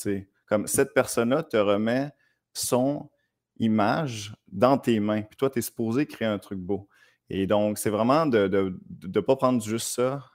Comme 0.51 0.67
cette 0.67 0.93
personne-là 0.93 1.43
te 1.43 1.55
remet 1.55 2.11
son 2.51 3.09
image 3.57 4.35
dans 4.51 4.77
tes 4.77 4.99
mains. 4.99 5.21
Puis 5.21 5.37
toi, 5.37 5.49
tu 5.49 5.59
es 5.59 5.61
supposé 5.61 6.05
créer 6.05 6.27
un 6.27 6.39
truc 6.39 6.59
beau. 6.59 6.89
Et 7.29 7.47
donc, 7.47 7.77
c'est 7.77 7.89
vraiment 7.89 8.25
de 8.25 8.77
ne 9.01 9.19
pas 9.21 9.37
prendre 9.37 9.63
juste 9.63 9.87
ça 9.87 10.25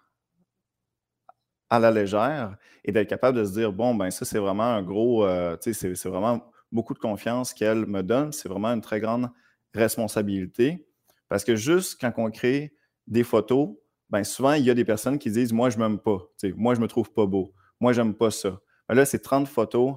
à 1.68 1.78
la 1.78 1.90
légère 1.90 2.56
et 2.82 2.92
d'être 2.92 3.10
capable 3.10 3.36
de 3.36 3.44
se 3.44 3.52
dire, 3.52 3.74
bon, 3.74 3.94
ben 3.94 4.10
ça, 4.10 4.24
c'est 4.24 4.38
vraiment 4.38 4.64
un 4.64 4.82
gros, 4.82 5.26
euh, 5.26 5.54
tu 5.58 5.74
sais, 5.74 5.94
c'est 5.94 6.08
vraiment 6.08 6.50
beaucoup 6.72 6.94
de 6.94 6.98
confiance 6.98 7.52
qu'elle 7.52 7.84
me 7.84 8.02
donne. 8.02 8.32
C'est 8.32 8.48
vraiment 8.48 8.68
une 8.68 8.80
très 8.80 9.00
grande 9.00 9.28
responsabilité. 9.74 10.88
Parce 11.28 11.44
que 11.44 11.56
juste 11.56 12.00
quand 12.00 12.10
on 12.16 12.30
crée 12.30 12.72
des 13.06 13.22
photos, 13.22 13.76
ben 14.08 14.24
souvent, 14.24 14.54
il 14.54 14.64
y 14.64 14.70
a 14.70 14.74
des 14.74 14.86
personnes 14.86 15.18
qui 15.18 15.30
disent, 15.30 15.52
moi, 15.52 15.68
je 15.68 15.76
m'aime 15.76 15.98
pas. 15.98 16.20
Tu 16.38 16.48
sais, 16.48 16.54
moi, 16.56 16.74
je 16.74 16.80
me 16.80 16.88
trouve 16.88 17.12
pas 17.12 17.26
beau. 17.26 17.52
Moi, 17.80 17.92
j'aime 17.92 18.14
pas 18.14 18.30
ça. 18.30 18.58
Ben 18.88 18.94
là, 18.94 19.04
c'est 19.04 19.18
30 19.18 19.46
photos 19.46 19.96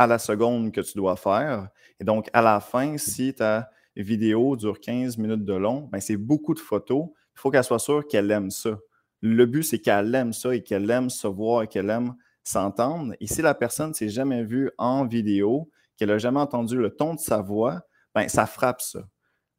à 0.00 0.06
la 0.06 0.18
seconde 0.18 0.72
que 0.72 0.80
tu 0.80 0.96
dois 0.96 1.14
faire. 1.14 1.68
Et 2.00 2.04
donc, 2.04 2.30
à 2.32 2.40
la 2.40 2.60
fin, 2.60 2.96
si 2.96 3.34
ta 3.34 3.68
vidéo 3.94 4.56
dure 4.56 4.80
15 4.80 5.18
minutes 5.18 5.44
de 5.44 5.52
long, 5.52 5.90
ben 5.92 6.00
c'est 6.00 6.16
beaucoup 6.16 6.54
de 6.54 6.58
photos. 6.58 7.08
Il 7.34 7.38
faut 7.38 7.50
qu'elle 7.50 7.64
soit 7.64 7.78
sûre 7.78 8.08
qu'elle 8.08 8.30
aime 8.30 8.50
ça. 8.50 8.78
Le 9.20 9.44
but, 9.44 9.62
c'est 9.62 9.78
qu'elle 9.78 10.14
aime 10.14 10.32
ça 10.32 10.54
et 10.54 10.62
qu'elle 10.62 10.90
aime 10.90 11.10
se 11.10 11.26
voir 11.26 11.64
et 11.64 11.66
qu'elle 11.66 11.90
aime 11.90 12.14
s'entendre. 12.42 13.12
Et 13.20 13.26
si 13.26 13.42
la 13.42 13.52
personne 13.52 13.90
ne 13.90 13.94
s'est 13.94 14.08
jamais 14.08 14.42
vue 14.42 14.70
en 14.78 15.04
vidéo, 15.04 15.68
qu'elle 15.98 16.08
n'a 16.08 16.16
jamais 16.16 16.40
entendu 16.40 16.78
le 16.78 16.96
ton 16.96 17.12
de 17.12 17.20
sa 17.20 17.42
voix, 17.42 17.82
ben 18.14 18.26
ça 18.26 18.46
frappe 18.46 18.80
ça. 18.80 19.00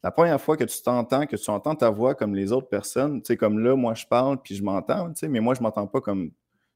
La 0.02 0.10
première 0.10 0.42
fois 0.42 0.58
que 0.58 0.64
tu 0.64 0.82
t'entends, 0.82 1.28
que 1.28 1.36
tu 1.36 1.52
entends 1.52 1.76
ta 1.76 1.92
voix 1.92 2.16
comme 2.16 2.34
les 2.34 2.52
autres 2.52 2.68
personnes, 2.68 3.22
tu 3.22 3.28
sais, 3.28 3.38
comme 3.38 3.60
là, 3.60 3.76
moi, 3.76 3.94
je 3.94 4.08
parle 4.08 4.42
puis 4.42 4.56
je 4.56 4.64
m'entends, 4.64 5.10
tu 5.10 5.20
sais, 5.20 5.28
mais 5.28 5.40
moi, 5.40 5.54
je 5.54 5.60
ne 5.60 5.66
m'entends 5.66 5.86
pas 5.86 6.02
comme 6.02 6.32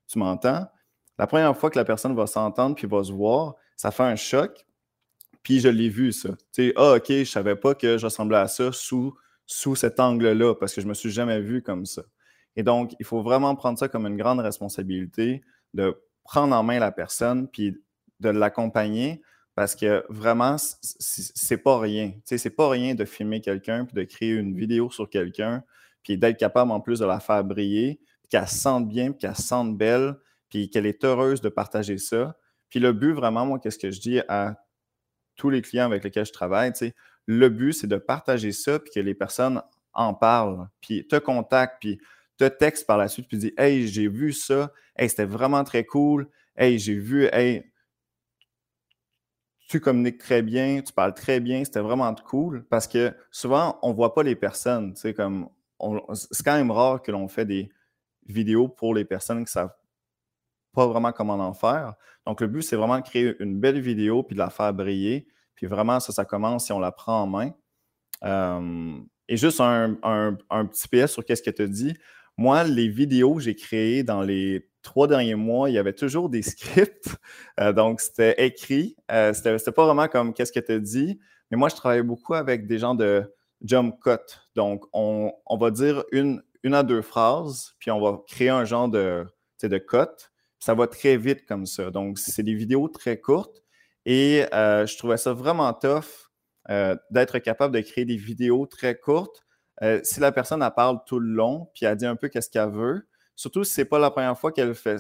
tu 0.07 0.19
m'entends. 0.19 0.67
La 1.17 1.27
première 1.27 1.55
fois 1.57 1.69
que 1.69 1.77
la 1.77 1.85
personne 1.85 2.15
va 2.15 2.27
s'entendre 2.27 2.75
puis 2.75 2.87
va 2.87 3.03
se 3.03 3.11
voir, 3.11 3.55
ça 3.75 3.91
fait 3.91 4.03
un 4.03 4.15
choc. 4.15 4.65
Puis 5.43 5.59
je 5.59 5.69
l'ai 5.69 5.89
vu, 5.89 6.11
ça. 6.11 6.29
Tu 6.51 6.69
sais, 6.69 6.73
ah, 6.75 6.95
OK, 6.95 7.09
je 7.09 7.23
savais 7.23 7.55
pas 7.55 7.75
que 7.75 7.97
je 7.97 8.05
ressemblais 8.05 8.37
à 8.37 8.47
ça 8.47 8.71
sous, 8.71 9.15
cet 9.47 9.99
angle-là 9.99 10.55
parce 10.55 10.73
que 10.73 10.81
je 10.81 10.87
me 10.87 10.93
suis 10.93 11.11
jamais 11.11 11.39
vu 11.39 11.61
comme 11.61 11.85
ça. 11.85 12.01
Et 12.55 12.63
donc, 12.63 12.95
il 12.99 13.05
faut 13.05 13.21
vraiment 13.21 13.55
prendre 13.55 13.77
ça 13.77 13.87
comme 13.87 14.07
une 14.07 14.17
grande 14.17 14.39
responsabilité 14.39 15.43
de 15.73 15.95
prendre 16.23 16.55
en 16.55 16.63
main 16.63 16.79
la 16.79 16.91
personne 16.91 17.47
puis 17.47 17.77
de 18.19 18.29
l'accompagner 18.29 19.21
parce 19.53 19.75
que 19.75 20.03
vraiment, 20.09 20.55
c'est 20.81 21.57
pas 21.57 21.79
rien. 21.79 22.11
Tu 22.11 22.21
sais, 22.25 22.37
c'est 22.37 22.49
pas 22.49 22.69
rien 22.69 22.95
de 22.95 23.05
filmer 23.05 23.39
quelqu'un 23.39 23.85
puis 23.85 23.95
de 23.95 24.03
créer 24.03 24.31
une 24.31 24.55
vidéo 24.55 24.89
sur 24.89 25.09
quelqu'un 25.09 25.63
puis 26.03 26.17
d'être 26.17 26.37
capable 26.37 26.71
en 26.71 26.79
plus 26.79 26.99
de 26.99 27.05
la 27.05 27.19
faire 27.19 27.43
briller, 27.43 27.99
qu'elle 28.29 28.47
se 28.47 28.55
sente 28.55 28.87
bien, 28.87 29.11
puis 29.11 29.19
qu'elle 29.19 29.35
se 29.35 29.43
sente 29.43 29.77
belle, 29.77 30.15
puis 30.55 30.69
qu'elle 30.69 30.85
est 30.85 31.03
heureuse 31.03 31.41
de 31.41 31.49
partager 31.49 31.97
ça. 31.97 32.37
Puis 32.69 32.79
le 32.79 32.93
but, 32.93 33.11
vraiment, 33.11 33.45
moi, 33.45 33.59
qu'est-ce 33.59 33.77
que 33.77 33.91
je 33.91 33.99
dis 33.99 34.21
à 34.29 34.55
tous 35.35 35.49
les 35.49 35.61
clients 35.61 35.83
avec 35.83 36.01
lesquels 36.01 36.25
je 36.25 36.31
travaille, 36.31 36.71
le 37.25 37.49
but, 37.49 37.73
c'est 37.73 37.87
de 37.87 37.97
partager 37.97 38.53
ça, 38.53 38.79
puis 38.79 38.89
que 38.95 39.01
les 39.01 39.15
personnes 39.15 39.61
en 39.91 40.13
parlent, 40.13 40.69
puis 40.79 41.05
te 41.05 41.17
contactent, 41.17 41.75
puis 41.81 41.99
te 42.37 42.45
textent 42.45 42.87
par 42.87 42.97
la 42.97 43.09
suite, 43.09 43.27
puis 43.27 43.37
disent 43.37 43.51
Hey, 43.57 43.85
j'ai 43.89 44.07
vu 44.07 44.31
ça, 44.31 44.71
hey, 44.97 45.09
c'était 45.09 45.25
vraiment 45.25 45.65
très 45.65 45.83
cool, 45.83 46.29
hey, 46.55 46.79
j'ai 46.79 46.95
vu, 46.95 47.27
hey, 47.33 47.69
tu 49.67 49.81
communiques 49.81 50.19
très 50.19 50.41
bien, 50.41 50.81
tu 50.81 50.93
parles 50.93 51.15
très 51.15 51.41
bien, 51.41 51.65
c'était 51.65 51.81
vraiment 51.81 52.15
cool, 52.15 52.63
parce 52.69 52.87
que 52.87 53.13
souvent, 53.29 53.77
on 53.81 53.89
ne 53.89 53.93
voit 53.93 54.13
pas 54.13 54.23
les 54.23 54.37
personnes, 54.37 54.95
c'est 54.95 55.13
quand 55.13 55.49
même 56.45 56.71
rare 56.71 57.01
que 57.01 57.11
l'on 57.11 57.27
fait 57.27 57.45
des 57.45 57.69
vidéos 58.25 58.69
pour 58.69 58.95
les 58.95 59.03
personnes 59.03 59.43
qui 59.43 59.51
savent 59.51 59.73
pas 60.75 60.85
vraiment 60.87 61.11
comment 61.11 61.33
en 61.33 61.53
faire. 61.53 61.95
Donc, 62.25 62.41
le 62.41 62.47
but, 62.47 62.61
c'est 62.61 62.75
vraiment 62.75 62.99
de 62.99 63.03
créer 63.03 63.35
une 63.39 63.59
belle 63.59 63.79
vidéo 63.79 64.23
puis 64.23 64.35
de 64.35 64.39
la 64.39 64.49
faire 64.49 64.73
briller. 64.73 65.27
Puis 65.55 65.67
vraiment, 65.67 65.99
ça, 65.99 66.11
ça 66.11 66.25
commence 66.25 66.65
si 66.65 66.73
on 66.73 66.79
la 66.79 66.91
prend 66.91 67.23
en 67.23 67.27
main. 67.27 67.51
Euh, 68.23 68.97
et 69.27 69.37
juste 69.37 69.59
un, 69.59 69.97
petit 70.69 70.87
PS 70.87 71.13
sur 71.13 71.25
qu'est-ce 71.25 71.41
que 71.41 71.49
tu 71.49 71.67
dit. 71.69 71.93
Moi, 72.37 72.63
les 72.65 72.89
vidéos 72.89 73.35
que 73.35 73.41
j'ai 73.41 73.55
créées 73.55 74.03
dans 74.03 74.21
les 74.21 74.69
trois 74.81 75.07
derniers 75.07 75.35
mois, 75.35 75.69
il 75.69 75.73
y 75.73 75.77
avait 75.77 75.93
toujours 75.93 76.29
des 76.29 76.41
scripts. 76.43 77.15
Euh, 77.59 77.73
donc, 77.73 78.01
c'était 78.01 78.45
écrit. 78.45 78.95
Euh, 79.11 79.33
c'était 79.33 79.71
pas 79.71 79.85
vraiment 79.85 80.07
comme 80.07 80.33
qu'est-ce 80.33 80.51
que 80.51 80.59
tu 80.59 80.79
dit. 80.81 81.19
Mais 81.49 81.57
moi, 81.57 81.69
je 81.69 81.75
travaillais 81.75 82.03
beaucoup 82.03 82.33
avec 82.33 82.67
des 82.67 82.79
gens 82.79 82.95
de 82.95 83.33
jump 83.63 83.95
cut. 84.03 84.35
Donc, 84.55 84.83
on, 84.93 85.31
va 85.59 85.71
dire 85.71 86.03
une, 86.11 86.41
une 86.63 86.73
à 86.73 86.83
deux 86.83 87.01
phrases, 87.01 87.75
puis 87.79 87.91
on 87.91 88.01
va 88.01 88.21
créer 88.27 88.49
un 88.49 88.65
genre 88.65 88.89
de, 88.89 89.25
de 89.63 89.77
cut 89.77 90.29
ça 90.65 90.73
va 90.73 90.87
très 90.87 91.15
vite 91.15 91.45
comme 91.45 91.67
ça. 91.67 91.91
Donc, 91.91 92.17
c'est 92.17 92.41
des 92.41 92.55
vidéos 92.55 92.87
très 92.87 93.19
courtes 93.19 93.61
et 94.03 94.47
euh, 94.51 94.87
je 94.87 94.97
trouvais 94.97 95.17
ça 95.17 95.31
vraiment 95.31 95.71
tough 95.73 96.31
euh, 96.71 96.95
d'être 97.11 97.37
capable 97.37 97.75
de 97.75 97.81
créer 97.81 98.03
des 98.03 98.17
vidéos 98.17 98.65
très 98.65 98.97
courtes. 98.97 99.43
Euh, 99.83 99.99
si 100.01 100.19
la 100.19 100.31
personne 100.31 100.63
elle 100.63 100.73
parle 100.75 101.01
tout 101.05 101.19
le 101.19 101.29
long, 101.29 101.69
puis 101.75 101.85
elle 101.85 101.95
dit 101.95 102.07
un 102.07 102.15
peu 102.15 102.29
qu'est-ce 102.29 102.49
qu'elle 102.49 102.71
veut, 102.71 103.07
surtout 103.35 103.63
si 103.63 103.75
c'est 103.75 103.85
pas 103.85 103.99
la 103.99 104.09
première 104.09 104.39
fois 104.39 104.51
qu'elle 104.51 104.73
fait 104.73 104.97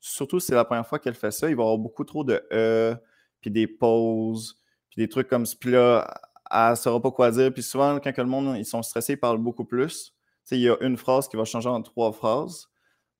surtout 0.00 0.40
si 0.40 0.46
c'est 0.46 0.54
la 0.54 0.64
première 0.64 0.86
fois 0.86 0.98
qu'elle 0.98 1.16
fait 1.16 1.32
ça, 1.32 1.50
il 1.50 1.56
va 1.56 1.64
y 1.64 1.66
avoir 1.66 1.76
beaucoup 1.76 2.04
trop 2.04 2.24
de 2.24 2.42
e, 2.50 2.96
puis 3.42 3.50
des 3.50 3.66
pauses, 3.66 4.58
puis 4.88 5.02
des 5.02 5.08
trucs 5.10 5.28
comme 5.28 5.44
ça. 5.44 5.54
Puis 5.60 5.72
là, 5.72 6.10
elle 6.50 6.70
ne 6.70 6.74
saura 6.76 6.98
pas 6.98 7.10
quoi 7.10 7.30
dire. 7.30 7.52
Puis 7.52 7.62
souvent, 7.62 8.00
quand 8.00 8.16
le 8.16 8.24
monde 8.24 8.56
ils 8.56 8.64
sont 8.64 8.82
stressés, 8.82 9.12
ils 9.12 9.20
parlent 9.20 9.36
beaucoup 9.36 9.66
plus. 9.66 10.14
il 10.50 10.60
y 10.60 10.70
a 10.70 10.78
une 10.80 10.96
phrase 10.96 11.28
qui 11.28 11.36
va 11.36 11.44
changer 11.44 11.68
en 11.68 11.82
trois 11.82 12.10
phrases. 12.12 12.71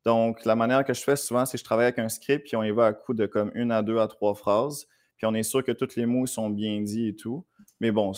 Donc, 0.05 0.45
la 0.45 0.57
manière 0.57 0.85
que 0.85 0.95
je 0.95 1.03
fais 1.03 1.17
souvent, 1.17 1.47
c'est 1.47 1.53
que 1.53 1.61
je 1.61 1.65
travaille 1.65 1.87
avec 1.87 1.99
un 1.99 2.09
script, 2.09 2.47
puis 2.47 2.57
on 2.57 2.63
y 2.63 2.71
va 2.71 2.87
à 2.87 2.93
coup 2.93 3.15
de 3.15 3.27
comme 3.27 3.51
une 3.55 3.71
à 3.73 3.83
deux 3.83 3.99
à 3.99 4.09
trois 4.09 4.35
phrases, 4.35 4.87
puis 5.17 5.27
on 5.27 5.35
est 5.35 5.43
sûr 5.45 5.63
que 5.65 5.73
tous 5.73 5.97
les 5.97 6.07
mots 6.07 6.27
sont 6.27 6.51
bien 6.51 6.81
dits 6.81 7.09
et 7.09 7.17
tout. 7.17 7.45
Mais 7.83 7.91
bon, 7.91 8.13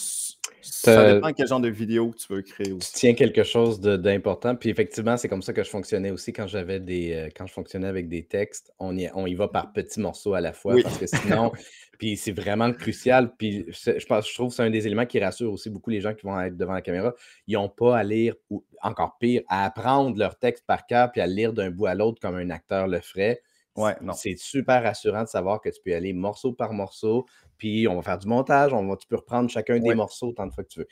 ça 0.60 1.14
dépend 1.14 1.32
quel 1.32 1.48
genre 1.48 1.58
de 1.58 1.70
vidéo 1.70 2.14
tu 2.14 2.30
veux 2.30 2.42
créer 2.42 2.70
aussi. 2.70 2.92
Tu 2.92 2.98
tiens 2.98 3.14
quelque 3.14 3.44
chose 3.44 3.80
d'important. 3.80 4.54
Puis 4.56 4.68
effectivement, 4.68 5.16
c'est 5.16 5.26
comme 5.26 5.40
ça 5.40 5.54
que 5.54 5.64
je 5.64 5.70
fonctionnais 5.70 6.10
aussi 6.10 6.34
quand 6.34 6.46
j'avais 6.46 6.80
des. 6.80 7.14
Euh, 7.14 7.28
quand 7.34 7.46
je 7.46 7.54
fonctionnais 7.54 7.86
avec 7.86 8.10
des 8.10 8.26
textes. 8.26 8.74
On 8.78 8.94
y, 8.94 9.10
on 9.14 9.26
y 9.26 9.34
va 9.34 9.48
par 9.48 9.72
petits 9.72 10.00
morceaux 10.00 10.34
à 10.34 10.42
la 10.42 10.52
fois. 10.52 10.74
Parce 10.82 10.98
que 10.98 11.06
sinon, 11.06 11.50
puis 11.98 12.18
c'est 12.18 12.32
vraiment 12.32 12.70
crucial. 12.74 13.34
Puis 13.38 13.64
je, 13.70 14.04
pense, 14.04 14.28
je 14.28 14.34
trouve 14.34 14.50
que 14.50 14.54
c'est 14.54 14.62
un 14.62 14.68
des 14.68 14.86
éléments 14.86 15.06
qui 15.06 15.18
rassure 15.18 15.50
aussi 15.50 15.70
beaucoup 15.70 15.88
les 15.88 16.02
gens 16.02 16.12
qui 16.12 16.26
vont 16.26 16.38
être 16.38 16.58
devant 16.58 16.74
la 16.74 16.82
caméra. 16.82 17.14
Ils 17.46 17.54
n'ont 17.54 17.70
pas 17.70 17.96
à 17.96 18.04
lire, 18.04 18.34
ou 18.50 18.62
encore 18.82 19.16
pire, 19.18 19.40
à 19.48 19.64
apprendre 19.64 20.18
leur 20.18 20.38
texte 20.38 20.64
par 20.66 20.84
cœur 20.84 21.10
puis 21.10 21.22
à 21.22 21.26
lire 21.26 21.54
d'un 21.54 21.70
bout 21.70 21.86
à 21.86 21.94
l'autre 21.94 22.20
comme 22.20 22.36
un 22.36 22.50
acteur 22.50 22.86
le 22.86 23.00
ferait 23.00 23.40
Ouais, 23.76 23.96
non. 24.00 24.12
C'est 24.12 24.36
super 24.36 24.82
rassurant 24.82 25.24
de 25.24 25.28
savoir 25.28 25.60
que 25.60 25.68
tu 25.68 25.80
peux 25.84 25.94
aller 25.94 26.12
morceau 26.12 26.52
par 26.52 26.72
morceau, 26.72 27.26
puis 27.58 27.88
on 27.88 27.96
va 27.96 28.02
faire 28.02 28.18
du 28.18 28.28
montage, 28.28 28.72
on 28.72 28.86
va, 28.86 28.96
tu 28.96 29.06
peux 29.08 29.16
reprendre 29.16 29.50
chacun 29.50 29.78
des 29.78 29.94
morceaux 29.94 30.28
autant 30.28 30.46
de 30.46 30.52
fois 30.52 30.64
que 30.64 30.68
tu 30.68 30.80
veux. 30.80 30.88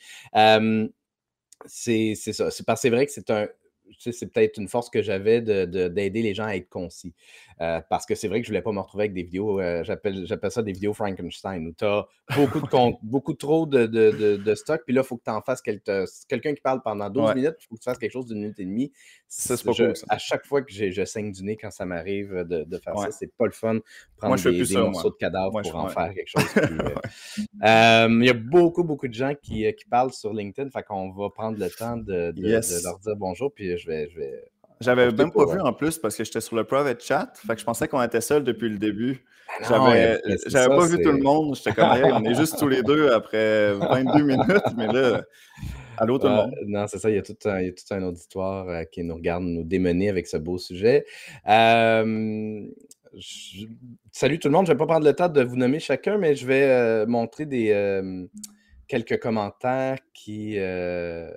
c'est 1.66 2.14
ça. 2.14 2.50
C'est 2.50 2.66
parce 2.66 2.80
que 2.80 2.82
c'est 2.82 2.90
vrai 2.90 3.06
que 3.06 3.12
c'est 3.12 3.30
un, 3.30 3.48
c'est 3.98 4.32
peut-être 4.32 4.58
une 4.58 4.68
force 4.68 4.90
que 4.90 5.02
j'avais 5.02 5.40
d'aider 5.40 6.10
de, 6.10 6.14
les 6.14 6.34
gens 6.34 6.44
à 6.44 6.56
être 6.56 6.68
concis. 6.68 7.14
Euh, 7.60 7.80
parce 7.88 8.06
que 8.06 8.14
c'est 8.14 8.28
vrai 8.28 8.40
que 8.40 8.46
je 8.46 8.50
ne 8.50 8.54
voulais 8.54 8.62
pas 8.62 8.72
me 8.72 8.80
retrouver 8.80 9.04
avec 9.04 9.14
des 9.14 9.22
vidéos, 9.22 9.60
euh, 9.60 9.84
j'appelle 9.84 10.50
ça 10.50 10.62
des 10.62 10.72
vidéos 10.72 10.94
Frankenstein, 10.94 11.66
où 11.66 11.72
tu 11.72 11.84
as 11.84 12.06
beaucoup, 12.34 12.60
de 12.60 12.66
beaucoup 13.02 13.34
trop 13.34 13.66
de, 13.66 13.86
de, 13.86 14.54
stock, 14.54 14.82
puis 14.84 14.94
là, 14.94 15.02
il 15.02 15.06
faut 15.06 15.16
que 15.16 15.24
tu 15.24 15.30
en 15.30 15.40
fasses 15.42 15.62
quelqu'un 15.62 16.54
qui 16.54 16.60
parle 16.60 16.82
pendant 16.82 17.08
12 17.08 17.34
minutes, 17.34 17.56
il 17.60 17.66
faut 17.68 17.76
que 17.76 17.80
tu 17.80 17.84
fasses 17.84 17.98
quelque 17.98 18.12
chose 18.12 18.26
d'une 18.26 18.40
minute 18.40 18.58
et 18.58 18.64
demie. 18.64 18.92
Ça, 19.28 19.56
c'est 19.56 19.64
pas 19.64 19.72
cool, 19.72 19.94
À 20.08 20.18
chaque 20.18 20.44
fois 20.44 20.62
que 20.62 20.72
je 20.72 21.04
saigne 21.04 21.32
du 21.32 21.42
nez 21.44 21.56
quand 21.56 21.70
ça 21.70 21.86
m'arrive 21.86 22.34
de, 22.44 22.78
faire 22.78 22.98
ça, 22.98 23.10
c'est 23.12 23.32
pas 23.36 23.46
le 23.46 23.52
fun. 23.52 23.78
Prendre 24.16 24.36
des, 24.36 24.64
des 24.64 24.76
morceaux 24.76 25.10
de 25.10 25.16
cadavres 25.16 25.62
pour 25.62 25.76
en 25.76 25.88
faire 25.88 26.12
quelque 26.14 26.28
chose. 26.28 26.44
Euh, 27.64 28.08
il 28.10 28.24
y 28.24 28.30
a 28.30 28.34
beaucoup, 28.34 28.82
beaucoup 28.82 29.06
de 29.06 29.14
gens 29.14 29.34
qui, 29.40 29.72
qui 29.74 29.84
parlent 29.88 30.12
sur 30.12 30.32
LinkedIn, 30.32 30.70
fait 30.70 30.82
qu'on 30.82 31.12
va 31.12 31.30
prendre 31.30 31.58
le 31.58 31.70
temps 31.70 31.96
de, 31.96 32.32
leur 32.36 32.98
dire 32.98 33.16
bonjour, 33.16 33.52
puis 33.52 33.78
je 33.82 33.88
vais, 33.88 34.08
je 34.10 34.18
vais 34.18 34.44
j'avais 34.82 35.12
même 35.12 35.30
pas 35.30 35.46
vu 35.46 35.60
en 35.60 35.72
plus 35.72 35.98
parce 35.98 36.16
que 36.16 36.24
j'étais 36.24 36.40
sur 36.40 36.56
le 36.56 36.64
private 36.64 37.02
chat. 37.02 37.32
Fait 37.46 37.54
que 37.54 37.60
je 37.60 37.64
pensais 37.64 37.86
qu'on 37.86 38.02
était 38.02 38.20
seuls 38.20 38.42
depuis 38.42 38.68
le 38.68 38.78
début. 38.78 39.24
Ben 39.68 40.18
j'avais 40.46 40.68
pas 40.68 40.86
vu 40.86 41.00
tout 41.02 41.12
le 41.12 41.22
monde. 41.22 41.54
J'étais 41.54 41.72
comme, 41.72 41.88
on 41.88 42.24
est 42.24 42.34
juste 42.34 42.58
tous 42.58 42.68
les 42.68 42.82
deux 42.82 43.12
après 43.12 43.74
22 43.74 44.24
minutes. 44.24 44.62
Mais 44.76 44.88
là, 44.88 45.22
allô 45.98 46.18
tout 46.18 46.26
le 46.26 46.32
monde. 46.32 46.54
Non, 46.66 46.86
c'est 46.88 46.98
ça. 46.98 47.10
Il 47.10 47.16
y, 47.16 47.18
a 47.18 47.22
tout 47.22 47.36
un, 47.44 47.60
il 47.60 47.66
y 47.66 47.68
a 47.68 47.72
tout 47.72 47.94
un 47.94 48.02
auditoire 48.02 48.68
euh, 48.68 48.84
qui 48.84 49.04
nous 49.04 49.14
regarde 49.14 49.44
nous 49.44 49.62
démener 49.62 50.08
avec 50.08 50.26
ce 50.26 50.36
beau 50.36 50.58
sujet. 50.58 51.04
Euh, 51.48 52.66
salut 54.10 54.38
tout 54.38 54.48
le 54.48 54.52
monde. 54.52 54.66
Je 54.66 54.72
ne 54.72 54.76
vais 54.76 54.78
pas 54.78 54.86
prendre 54.86 55.06
le 55.06 55.14
temps 55.14 55.28
de 55.28 55.42
vous 55.42 55.56
nommer 55.56 55.78
chacun, 55.78 56.18
mais 56.18 56.34
je 56.34 56.46
vais 56.46 56.64
euh, 56.64 57.06
montrer 57.06 57.46
des, 57.46 57.72
quelques 58.92 59.20
commentaires 59.20 59.96
qui 60.12 60.56
euh, 60.58 61.30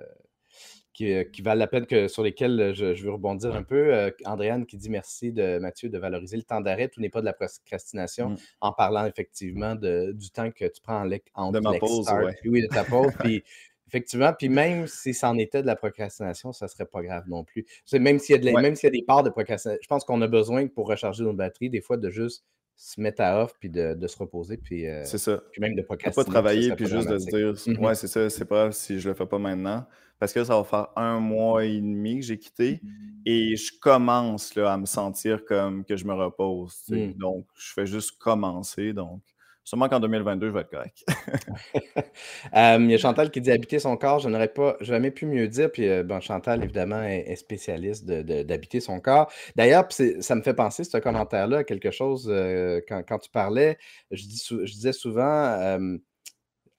qui, 0.96 1.42
valent 1.42 1.58
la 1.58 1.66
peine, 1.66 1.86
que, 1.86 2.08
sur 2.08 2.22
lesquels 2.22 2.58
euh, 2.58 2.74
je, 2.74 3.04
veux 3.04 3.12
rebondir 3.12 3.54
un 3.54 3.62
peu. 3.62 3.94
Euh, 3.94 4.10
Andréane 4.24 4.64
qui 4.64 4.78
dit 4.78 4.88
merci 4.88 5.30
de 5.30 5.58
Mathieu 5.58 5.90
de 5.90 5.98
valoriser 5.98 6.36
le 6.36 6.42
temps 6.42 6.60
d'arrêt. 6.60 6.88
Tout 6.88 7.00
n'est 7.00 7.10
pas 7.10 7.20
de 7.20 7.26
la 7.26 7.34
procrastination 7.34 8.30
mm. 8.30 8.36
en 8.62 8.72
parlant 8.72 9.04
effectivement 9.04 9.74
de, 9.74 10.12
du 10.12 10.30
temps 10.30 10.50
que 10.50 10.64
tu 10.64 10.80
prends 10.82 11.06
en, 11.34 11.52
de 11.52 11.60
ma 11.60 11.78
pause, 11.78 12.08
oui, 12.46 12.62
de 12.62 12.68
ta 12.68 12.84
pause. 12.84 13.12
puis 13.20 13.44
effectivement, 13.88 14.32
puis 14.32 14.48
même 14.48 14.86
si 14.86 15.12
c'en 15.12 15.36
était 15.36 15.60
de 15.60 15.66
la 15.66 15.76
procrastination, 15.76 16.52
ça 16.52 16.64
ne 16.64 16.70
serait 16.70 16.86
pas 16.86 17.02
grave 17.02 17.24
non 17.28 17.44
plus. 17.44 17.66
Même 17.92 18.18
s'il 18.18 18.42
y, 18.42 18.48
a 18.48 18.60
même 18.60 18.74
s'il 18.74 18.86
y 18.86 18.88
a 18.88 18.98
des 18.98 19.04
parts 19.04 19.22
de 19.22 19.30
procrastination, 19.30 19.78
je 19.82 19.88
pense 19.88 20.04
qu'on 20.04 20.22
a 20.22 20.28
besoin 20.28 20.66
pour 20.66 20.88
recharger 20.88 21.22
nos 21.24 21.34
batteries, 21.34 21.70
des 21.70 21.82
fois, 21.82 21.98
de 21.98 22.10
juste 22.10 22.44
se 22.78 23.00
mettre 23.00 23.22
à 23.22 23.42
off 23.42 23.52
puis 23.58 23.70
de, 23.70 23.94
de 23.94 24.06
se 24.06 24.18
reposer 24.18 24.58
puis, 24.58 24.84
c'est 25.04 25.16
ça. 25.16 25.42
puis 25.50 25.62
même 25.62 25.74
de 25.74 25.80
procrastiner. 25.80 26.24
Pas 26.24 26.30
travailler 26.30 26.74
puis 26.74 26.86
juste 26.86 27.08
de 27.08 27.18
se 27.18 27.24
dire 27.24 27.52
mm-hmm. 27.52 27.78
ouais 27.78 27.94
c'est 27.94 28.06
ça 28.06 28.28
c'est 28.28 28.44
pas 28.44 28.70
si 28.70 29.00
je 29.00 29.08
le 29.08 29.14
fais 29.14 29.24
pas 29.24 29.38
maintenant 29.38 29.86
parce 30.18 30.32
que 30.32 30.44
ça 30.44 30.56
va 30.56 30.64
faire 30.64 30.88
un 30.96 31.20
mois 31.20 31.64
et 31.64 31.80
demi 31.80 32.20
que 32.20 32.26
j'ai 32.26 32.38
quitté 32.38 32.80
et 33.24 33.56
je 33.56 33.72
commence 33.80 34.54
là, 34.54 34.72
à 34.72 34.78
me 34.78 34.86
sentir 34.86 35.44
comme 35.44 35.84
que 35.84 35.96
je 35.96 36.04
me 36.04 36.14
repose. 36.14 36.82
Mmh. 36.88 37.12
Donc, 37.14 37.46
je 37.56 37.72
fais 37.72 37.86
juste 37.86 38.12
commencer. 38.18 38.92
Donc, 38.92 39.20
sûrement 39.64 39.88
qu'en 39.88 40.00
2022, 40.00 40.46
je 40.46 40.52
vais 40.52 40.60
être 40.60 40.70
correct. 40.70 41.04
Il 42.54 42.90
y 42.90 42.94
a 42.94 42.98
Chantal 42.98 43.30
qui 43.30 43.40
dit 43.40 43.50
habiter 43.50 43.78
son 43.78 43.96
corps. 43.96 44.20
Je 44.20 44.28
n'aurais 44.28 44.48
pas 44.48 44.76
jamais 44.80 45.10
pu 45.10 45.26
mieux 45.26 45.48
dire. 45.48 45.70
Puis, 45.72 45.88
euh, 45.88 46.02
bon, 46.02 46.20
Chantal, 46.20 46.62
évidemment, 46.62 47.02
est, 47.02 47.34
spécialiste 47.36 48.06
d'habiter 48.06 48.80
son 48.80 49.00
corps. 49.00 49.30
D'ailleurs, 49.56 49.86
ça 50.20 50.34
me 50.36 50.42
fait 50.42 50.54
penser, 50.54 50.84
ce 50.84 50.96
commentaire-là, 50.98 51.58
à 51.58 51.64
quelque 51.64 51.90
chose 51.90 52.28
euh, 52.30 52.80
quand, 52.88 53.18
tu 53.18 53.30
parlais. 53.30 53.76
Je, 54.12 54.22
dis, 54.22 54.42
je 54.48 54.72
disais 54.72 54.92
souvent 54.92 55.78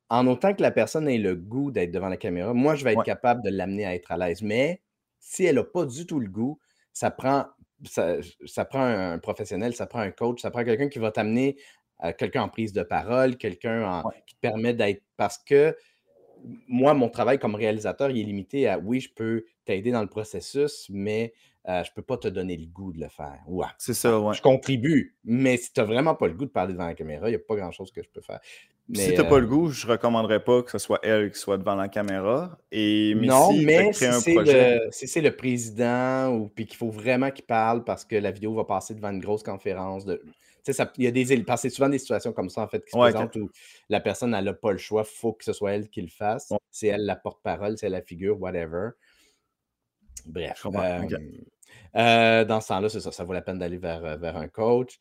en 0.10 0.28
autant 0.28 0.54
que 0.54 0.62
la 0.62 0.72
personne 0.72 1.08
ait 1.08 1.18
le 1.18 1.36
goût 1.36 1.72
d'être 1.72 1.92
devant 1.92 2.08
la 2.08 2.18
caméra, 2.18 2.54
moi, 2.54 2.76
je 2.76 2.84
vais 2.84 2.94
être 2.94 3.04
capable 3.04 3.44
de 3.44 3.50
l'amener 3.50 3.86
à 3.86 3.94
être 3.94 4.12
à 4.12 4.18
l'aise. 4.18 4.42
Mais 4.42 4.82
si 5.20 5.46
elle 5.46 5.56
n'a 5.56 5.64
pas 5.64 5.86
du 5.86 6.06
tout 6.06 6.20
le 6.20 6.30
goût, 6.30 6.60
ça 6.94 7.12
prend, 7.12 7.46
ça, 7.86 8.66
prend 8.66 8.84
un, 8.84 9.20
professionnel, 9.20 9.76
ça 9.76 9.86
prend 9.86 10.00
un 10.00 10.12
coach, 10.12 10.42
ça 10.42 10.50
prend 10.50 10.64
quelqu'un 10.64 10.88
qui 10.88 11.00
va 11.00 11.12
t'amener, 11.12 11.58
euh, 12.04 12.14
quelqu'un 12.18 12.44
en 12.44 12.50
prise 12.50 12.74
de 12.74 12.84
parole, 12.84 13.38
quelqu'un 13.38 14.04
qui 14.26 14.36
te 14.36 14.40
permet 14.40 14.74
d'être. 14.74 15.04
Parce 15.18 15.38
que 15.38 15.76
moi, 16.68 16.94
mon 16.94 17.10
travail 17.10 17.40
comme 17.40 17.56
réalisateur, 17.56 18.10
il 18.10 18.20
est 18.20 18.24
limité 18.24 18.68
à 18.68 18.80
oui, 18.80 19.00
je 19.02 19.10
peux 19.14 19.46
t'aider 19.66 19.92
dans 19.92 20.02
le 20.02 20.08
processus, 20.08 20.88
mais 20.90 21.34
euh, 21.70 21.84
je 21.84 21.90
ne 21.90 21.96
peux 21.96 22.02
pas 22.02 22.18
te 22.18 22.30
donner 22.30 22.56
le 22.56 22.66
goût 22.66 22.94
de 22.94 23.00
le 23.00 23.10
faire. 23.10 23.40
Ouais. 23.46 23.66
C'est 23.78 23.94
ça, 23.94 24.18
ouais. 24.18 24.34
Je 24.34 24.42
contribue, 24.42 25.18
mais 25.26 25.58
si 25.58 25.74
tu 25.74 25.82
n'as 25.82 25.86
vraiment 25.86 26.16
pas 26.16 26.28
le 26.28 26.34
goût 26.34 26.46
de 26.46 26.52
parler 26.52 26.72
devant 26.72 26.86
la 26.86 26.94
caméra, 26.94 27.28
il 27.28 27.32
n'y 27.32 27.36
a 27.36 27.40
pas 27.40 27.58
grand-chose 27.58 27.92
que 27.92 28.02
je 28.02 28.08
peux 28.10 28.22
faire. 28.22 28.40
si 28.94 29.10
tu 29.10 29.16
n'as 29.16 29.26
pas 29.26 29.38
le 29.40 29.46
euh, 29.46 29.50
goût, 29.50 29.68
je 29.68 29.86
ne 29.86 29.92
recommanderais 29.92 30.42
pas 30.42 30.64
que 30.64 30.72
ce 30.72 30.78
soit 30.78 31.00
elle 31.04 31.30
qui 31.30 31.38
soit 31.38 31.58
devant 31.58 31.76
la 31.76 31.90
caméra. 31.90 32.58
Et, 32.72 33.16
non, 33.16 33.52
mais 33.52 33.92
si 33.92 35.08
c'est 35.08 35.22
le, 35.22 35.36
président 35.36 36.34
ou 36.34 36.48
puis 36.48 36.66
qu'il 36.66 36.78
faut 36.78 36.90
vraiment 36.90 37.32
qu'il 37.32 37.46
parle 37.46 37.84
parce 37.84 38.06
que 38.06 38.16
la 38.16 38.32
vidéo 38.32 38.54
va 38.54 38.64
passer 38.64 38.96
devant 38.96 39.12
une 39.12 39.20
grosse 39.20 39.44
conférence 39.44 40.06
de. 40.06 40.24
Ça, 40.64 40.92
il 40.98 41.06
y 41.06 41.08
a 41.08 41.12
des 41.12 41.44
parce 41.44 41.62
que 41.62 41.70
c'est 41.70 41.76
souvent 41.76 41.88
des 41.88 42.00
situations 42.00 42.34
comme 42.34 42.50
ça 42.50 42.62
en 42.62 42.68
fait 42.68 42.84
qui 42.84 42.92
se 42.92 42.98
présentent 42.98 43.36
où 43.38 43.50
la 43.88 44.02
personne 44.02 44.32
n'a 44.32 44.54
pas 44.54 44.74
le 44.74 44.78
choix, 44.78 45.06
il 45.06 45.18
faut 45.18 45.32
que 45.32 45.46
ce 45.46 45.54
soit 45.54 45.72
elle 45.72 45.90
qui 45.90 46.02
le 46.02 46.10
fasse. 46.10 46.52
C'est 46.72 46.88
elle 46.88 47.06
la 47.06 47.16
porte-parole, 47.16 47.78
c'est 47.78 47.86
elle 47.86 47.94
la 47.94 48.02
figure, 48.02 48.40
whatever. 48.40 48.90
Bref. 50.26 50.66
Euh, 50.66 51.08
dans 51.94 52.62
ce 52.62 52.68
temps-là, 52.68 52.90
c'est 52.90 53.00
ça, 53.00 53.12
ça 53.12 53.24
vaut 53.24 53.34
la 53.34 53.42
peine 53.42 53.60
d'aller 53.60 53.78
vers, 53.78 54.04
euh, 54.06 54.18
vers 54.18 54.38
un 54.38 54.48
coach. 54.48 55.00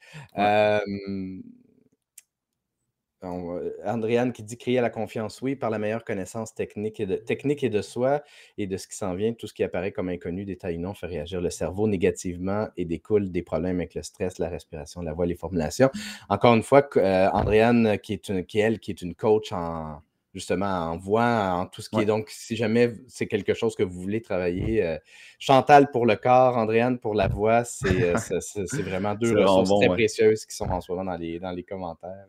Andréane 3.84 4.32
qui 4.32 4.42
dit 4.42 4.56
créer 4.56 4.80
la 4.80 4.90
confiance, 4.90 5.40
oui, 5.42 5.56
par 5.56 5.70
la 5.70 5.78
meilleure 5.78 6.04
connaissance 6.04 6.54
technique 6.54 7.00
et 7.00 7.06
de, 7.06 7.16
technique 7.16 7.62
et 7.64 7.70
de 7.70 7.82
soi 7.82 8.22
et 8.58 8.66
de 8.66 8.76
ce 8.76 8.86
qui 8.86 8.96
s'en 8.96 9.14
vient, 9.14 9.32
tout 9.32 9.46
ce 9.46 9.54
qui 9.54 9.64
apparaît 9.64 9.92
comme 9.92 10.08
inconnu, 10.08 10.44
détail 10.44 10.78
non, 10.78 10.94
fait 10.94 11.06
réagir 11.06 11.40
le 11.40 11.50
cerveau 11.50 11.88
négativement 11.88 12.68
et 12.76 12.84
découle 12.84 13.30
des 13.30 13.42
problèmes 13.42 13.78
avec 13.78 13.94
le 13.94 14.02
stress, 14.02 14.38
la 14.38 14.48
respiration, 14.48 15.02
la 15.02 15.12
voix, 15.12 15.26
les 15.26 15.34
formulations. 15.34 15.90
Encore 16.28 16.54
une 16.54 16.62
fois, 16.62 16.88
euh, 16.96 17.28
Andréane, 17.32 17.98
qui 17.98 18.12
est, 18.12 18.28
une, 18.28 18.44
qui, 18.44 18.58
elle, 18.58 18.78
qui 18.78 18.90
est 18.90 19.02
une 19.02 19.14
coach 19.14 19.52
en, 19.52 20.02
justement 20.36 20.66
en 20.66 20.98
voix, 20.98 21.54
en 21.54 21.66
tout 21.66 21.80
ce 21.80 21.88
qui 21.88 22.00
est. 22.00 22.04
Donc, 22.04 22.28
si 22.28 22.56
jamais 22.56 22.92
c'est 23.08 23.26
quelque 23.26 23.54
chose 23.54 23.74
que 23.74 23.82
vous 23.82 23.98
voulez 23.98 24.20
travailler, 24.20 24.84
euh, 24.84 24.98
Chantal 25.38 25.90
pour 25.90 26.04
le 26.04 26.16
corps, 26.16 26.58
Andréane 26.58 26.98
pour 26.98 27.14
la 27.14 27.26
voix, 27.26 27.64
c'est 27.64 28.14
euh, 28.14 28.14
vraiment 28.84 29.14
deux 29.14 29.34
ressources 29.34 29.80
très 29.80 29.88
précieuses 29.88 30.44
qui 30.44 30.54
sont 30.54 30.68
en 30.68 30.82
ce 30.82 30.92
moment 30.92 31.04
dans 31.04 31.16
les, 31.16 31.38
dans 31.38 31.52
les 31.52 31.62
commentaires. 31.62 32.26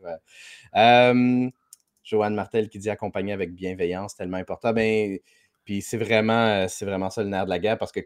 Euh, 0.74 1.50
Joanne 2.02 2.34
Martel 2.34 2.70
qui 2.70 2.78
dit 2.78 2.88
accompagner 2.88 3.34
avec 3.34 3.52
bienveillance, 3.52 4.16
tellement 4.16 4.38
important. 4.38 4.72
Ben, 4.72 5.18
puis 5.66 5.82
c'est 5.82 5.98
vraiment, 5.98 6.66
c'est 6.66 6.86
vraiment 6.86 7.10
ça 7.10 7.22
le 7.22 7.28
nerf 7.28 7.44
de 7.44 7.50
la 7.50 7.58
guerre 7.58 7.76
parce 7.76 7.92
que 7.92 8.00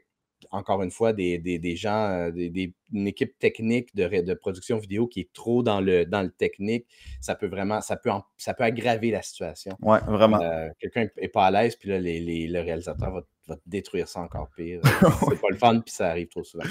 encore 0.50 0.82
une 0.82 0.90
fois, 0.90 1.12
des, 1.12 1.76
gens, 1.76 2.08
euh, 2.08 2.30
des, 2.30 2.72
une 2.92 3.06
équipe 3.06 3.38
technique 3.38 3.94
de, 3.94 4.22
de, 4.22 4.34
production 4.34 4.78
vidéo 4.78 5.06
qui 5.06 5.20
est 5.20 5.32
trop 5.32 5.62
dans 5.62 5.80
le, 5.80 6.04
dans 6.04 6.22
le 6.22 6.30
technique, 6.30 6.86
ça 7.20 7.34
peut 7.34 7.46
vraiment, 7.46 7.80
ça 7.80 7.96
peut, 7.96 8.10
ça 8.36 8.54
peut 8.54 8.64
aggraver 8.64 9.10
la 9.10 9.22
situation. 9.22 9.76
Oui, 9.80 9.98
vraiment. 10.06 10.40
Euh, 10.40 10.68
quelqu'un 10.78 11.06
n'est 11.20 11.28
pas 11.28 11.46
à 11.46 11.50
l'aise, 11.50 11.76
puis 11.76 11.88
là, 11.88 11.98
les, 11.98 12.48
le 12.48 12.60
réalisateur 12.60 13.10
va, 13.10 13.22
va, 13.46 13.56
détruire 13.66 14.08
ça 14.08 14.20
encore 14.20 14.50
pire. 14.56 14.80
c'est 15.28 15.40
pas 15.40 15.50
le 15.50 15.56
fun, 15.56 15.80
puis 15.80 15.94
ça 15.94 16.08
arrive 16.08 16.28
trop 16.28 16.44
souvent. 16.44 16.64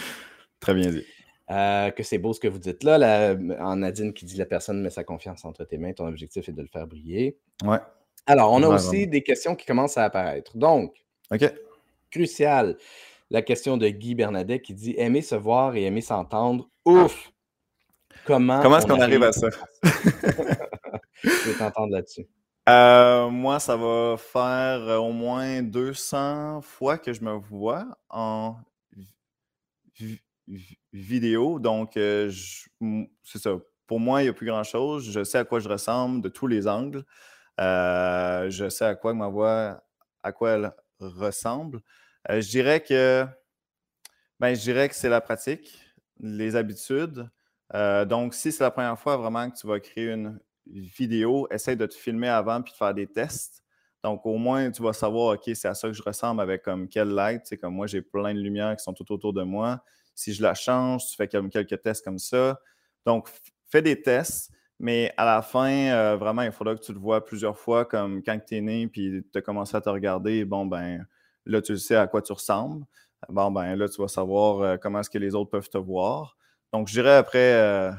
Très 0.59 0.73
bien 0.73 0.91
dit. 0.91 1.05
Euh, 1.49 1.91
que 1.91 2.03
c'est 2.03 2.17
beau 2.17 2.31
ce 2.33 2.39
que 2.39 2.47
vous 2.47 2.59
dites 2.59 2.83
là. 2.83 2.97
La, 2.97 3.35
en 3.59 3.77
Nadine 3.77 4.13
qui 4.13 4.23
dit 4.23 4.37
la 4.37 4.45
personne 4.45 4.81
met 4.81 4.89
sa 4.89 5.03
confiance 5.03 5.43
entre 5.43 5.65
tes 5.65 5.77
mains, 5.77 5.91
ton 5.91 6.07
objectif 6.07 6.47
est 6.47 6.53
de 6.53 6.61
le 6.61 6.67
faire 6.67 6.87
briller. 6.87 7.37
Ouais. 7.65 7.79
Alors, 8.25 8.53
on 8.53 8.61
a 8.63 8.67
aussi 8.67 9.07
des 9.07 9.21
questions 9.21 9.55
qui 9.55 9.65
commencent 9.65 9.97
à 9.97 10.05
apparaître. 10.05 10.55
Donc, 10.55 10.95
OK. 11.31 11.51
Crucial 12.09 12.77
la 13.31 13.41
question 13.41 13.77
de 13.77 13.87
Guy 13.87 14.13
Bernadet 14.13 14.61
qui 14.61 14.73
dit 14.73 14.93
aimer 14.97 15.21
se 15.21 15.35
voir 15.35 15.75
et 15.75 15.85
aimer 15.85 16.01
s'entendre. 16.01 16.69
Ouf! 16.85 17.31
Comment, 18.25 18.61
Comment 18.61 18.77
est-ce 18.77 18.87
qu'on 18.87 18.99
arrive, 18.99 19.23
à 19.23 19.31
ça? 19.31 19.47
Je 21.23 21.49
vais 21.49 21.57
t'entendre 21.57 21.93
là-dessus. 21.93 22.27
Euh, 22.67 23.29
moi, 23.29 23.59
ça 23.59 23.77
va 23.77 24.17
faire 24.17 24.81
euh, 24.81 24.97
au 24.97 25.13
moins 25.13 25.63
200 25.63 26.61
fois 26.61 26.97
que 26.97 27.13
je 27.13 27.23
me 27.23 27.31
vois 27.33 27.87
en 28.09 28.57
vidéo. 30.91 31.59
Donc, 31.59 31.95
euh, 31.95 32.29
c'est 33.23 33.39
ça. 33.39 33.57
Pour 33.87 33.99
moi, 33.99 34.21
il 34.21 34.25
n'y 34.25 34.29
a 34.29 34.33
plus 34.33 34.47
grand-chose. 34.47 35.09
Je 35.09 35.23
sais 35.23 35.37
à 35.37 35.45
quoi 35.45 35.59
je 35.59 35.69
ressemble 35.69 36.21
de 36.21 36.29
tous 36.29 36.47
les 36.47 36.67
angles. 36.67 37.05
je 37.57 38.67
sais 38.69 38.85
à 38.85 38.95
quoi 38.95 39.13
ma 39.13 39.29
voix, 39.29 39.81
à 40.21 40.31
quoi 40.33 40.51
elle 40.51 40.71
ressemble. 40.99 41.81
Euh, 42.29 42.41
je 42.41 42.49
dirais 42.49 42.81
que 42.81 43.25
ben, 44.39 44.55
je 44.55 44.61
dirais 44.61 44.89
que 44.89 44.95
c'est 44.95 45.09
la 45.09 45.21
pratique, 45.21 45.79
les 46.19 46.55
habitudes. 46.55 47.29
Euh, 47.75 48.05
donc, 48.05 48.33
si 48.33 48.51
c'est 48.51 48.63
la 48.63 48.71
première 48.71 48.97
fois 48.99 49.15
vraiment 49.17 49.49
que 49.49 49.55
tu 49.55 49.67
vas 49.67 49.79
créer 49.79 50.11
une 50.11 50.39
vidéo, 50.65 51.47
essaye 51.51 51.77
de 51.77 51.85
te 51.85 51.93
filmer 51.93 52.27
avant 52.27 52.61
puis 52.61 52.73
de 52.73 52.77
faire 52.77 52.93
des 52.93 53.07
tests. 53.07 53.63
Donc, 54.03 54.25
au 54.25 54.37
moins, 54.37 54.71
tu 54.71 54.81
vas 54.81 54.93
savoir, 54.93 55.35
OK, 55.35 55.43
c'est 55.53 55.67
à 55.67 55.75
ça 55.75 55.87
que 55.87 55.93
je 55.93 56.01
ressemble 56.01 56.41
avec 56.41 56.63
comme 56.63 56.87
quelle 56.89 57.09
light. 57.09 57.43
C'est 57.45 57.57
comme 57.57 57.75
moi, 57.75 57.85
j'ai 57.85 58.01
plein 58.01 58.33
de 58.33 58.39
lumières 58.39 58.75
qui 58.75 58.83
sont 58.83 58.93
tout 58.93 59.11
autour 59.11 59.33
de 59.33 59.43
moi. 59.43 59.83
si 60.15 60.33
je 60.33 60.41
la 60.41 60.55
change, 60.55 61.05
tu 61.07 61.15
fais 61.15 61.27
comme 61.27 61.49
quelques 61.49 61.79
tests 61.81 62.03
comme 62.03 62.19
ça. 62.19 62.59
Donc, 63.05 63.29
fais 63.69 63.81
des 63.81 64.01
tests, 64.01 64.51
mais 64.79 65.13
à 65.17 65.25
la 65.25 65.41
fin, 65.43 65.69
euh, 65.69 66.17
vraiment, 66.17 66.41
il 66.41 66.51
faudra 66.51 66.75
que 66.75 66.81
tu 66.81 66.93
le 66.93 66.99
vois 66.99 67.23
plusieurs 67.23 67.57
fois, 67.57 67.85
comme 67.85 68.23
quand 68.23 68.39
tu 68.39 68.55
es 68.57 68.61
né, 68.61 68.87
puis 68.87 69.23
tu 69.31 69.37
as 69.37 69.41
commencé 69.41 69.77
à 69.77 69.81
te 69.81 69.89
regarder, 69.89 70.45
bon, 70.45 70.65
ben 70.65 71.05
là, 71.45 71.61
tu 71.61 71.77
sais 71.77 71.95
à 71.95 72.07
quoi 72.07 72.21
tu 72.21 72.33
ressembles. 72.33 72.85
Bon, 73.29 73.51
ben 73.51 73.75
là, 73.75 73.87
tu 73.87 74.01
vas 74.01 74.07
savoir 74.07 74.61
euh, 74.61 74.77
comment 74.77 74.99
est-ce 74.99 75.09
que 75.09 75.17
les 75.17 75.35
autres 75.35 75.49
peuvent 75.51 75.69
te 75.69 75.77
voir. 75.77 76.37
Donc, 76.73 76.87
je 76.87 76.93
dirais 76.93 77.15
après, 77.15 77.53
euh, 77.53 77.91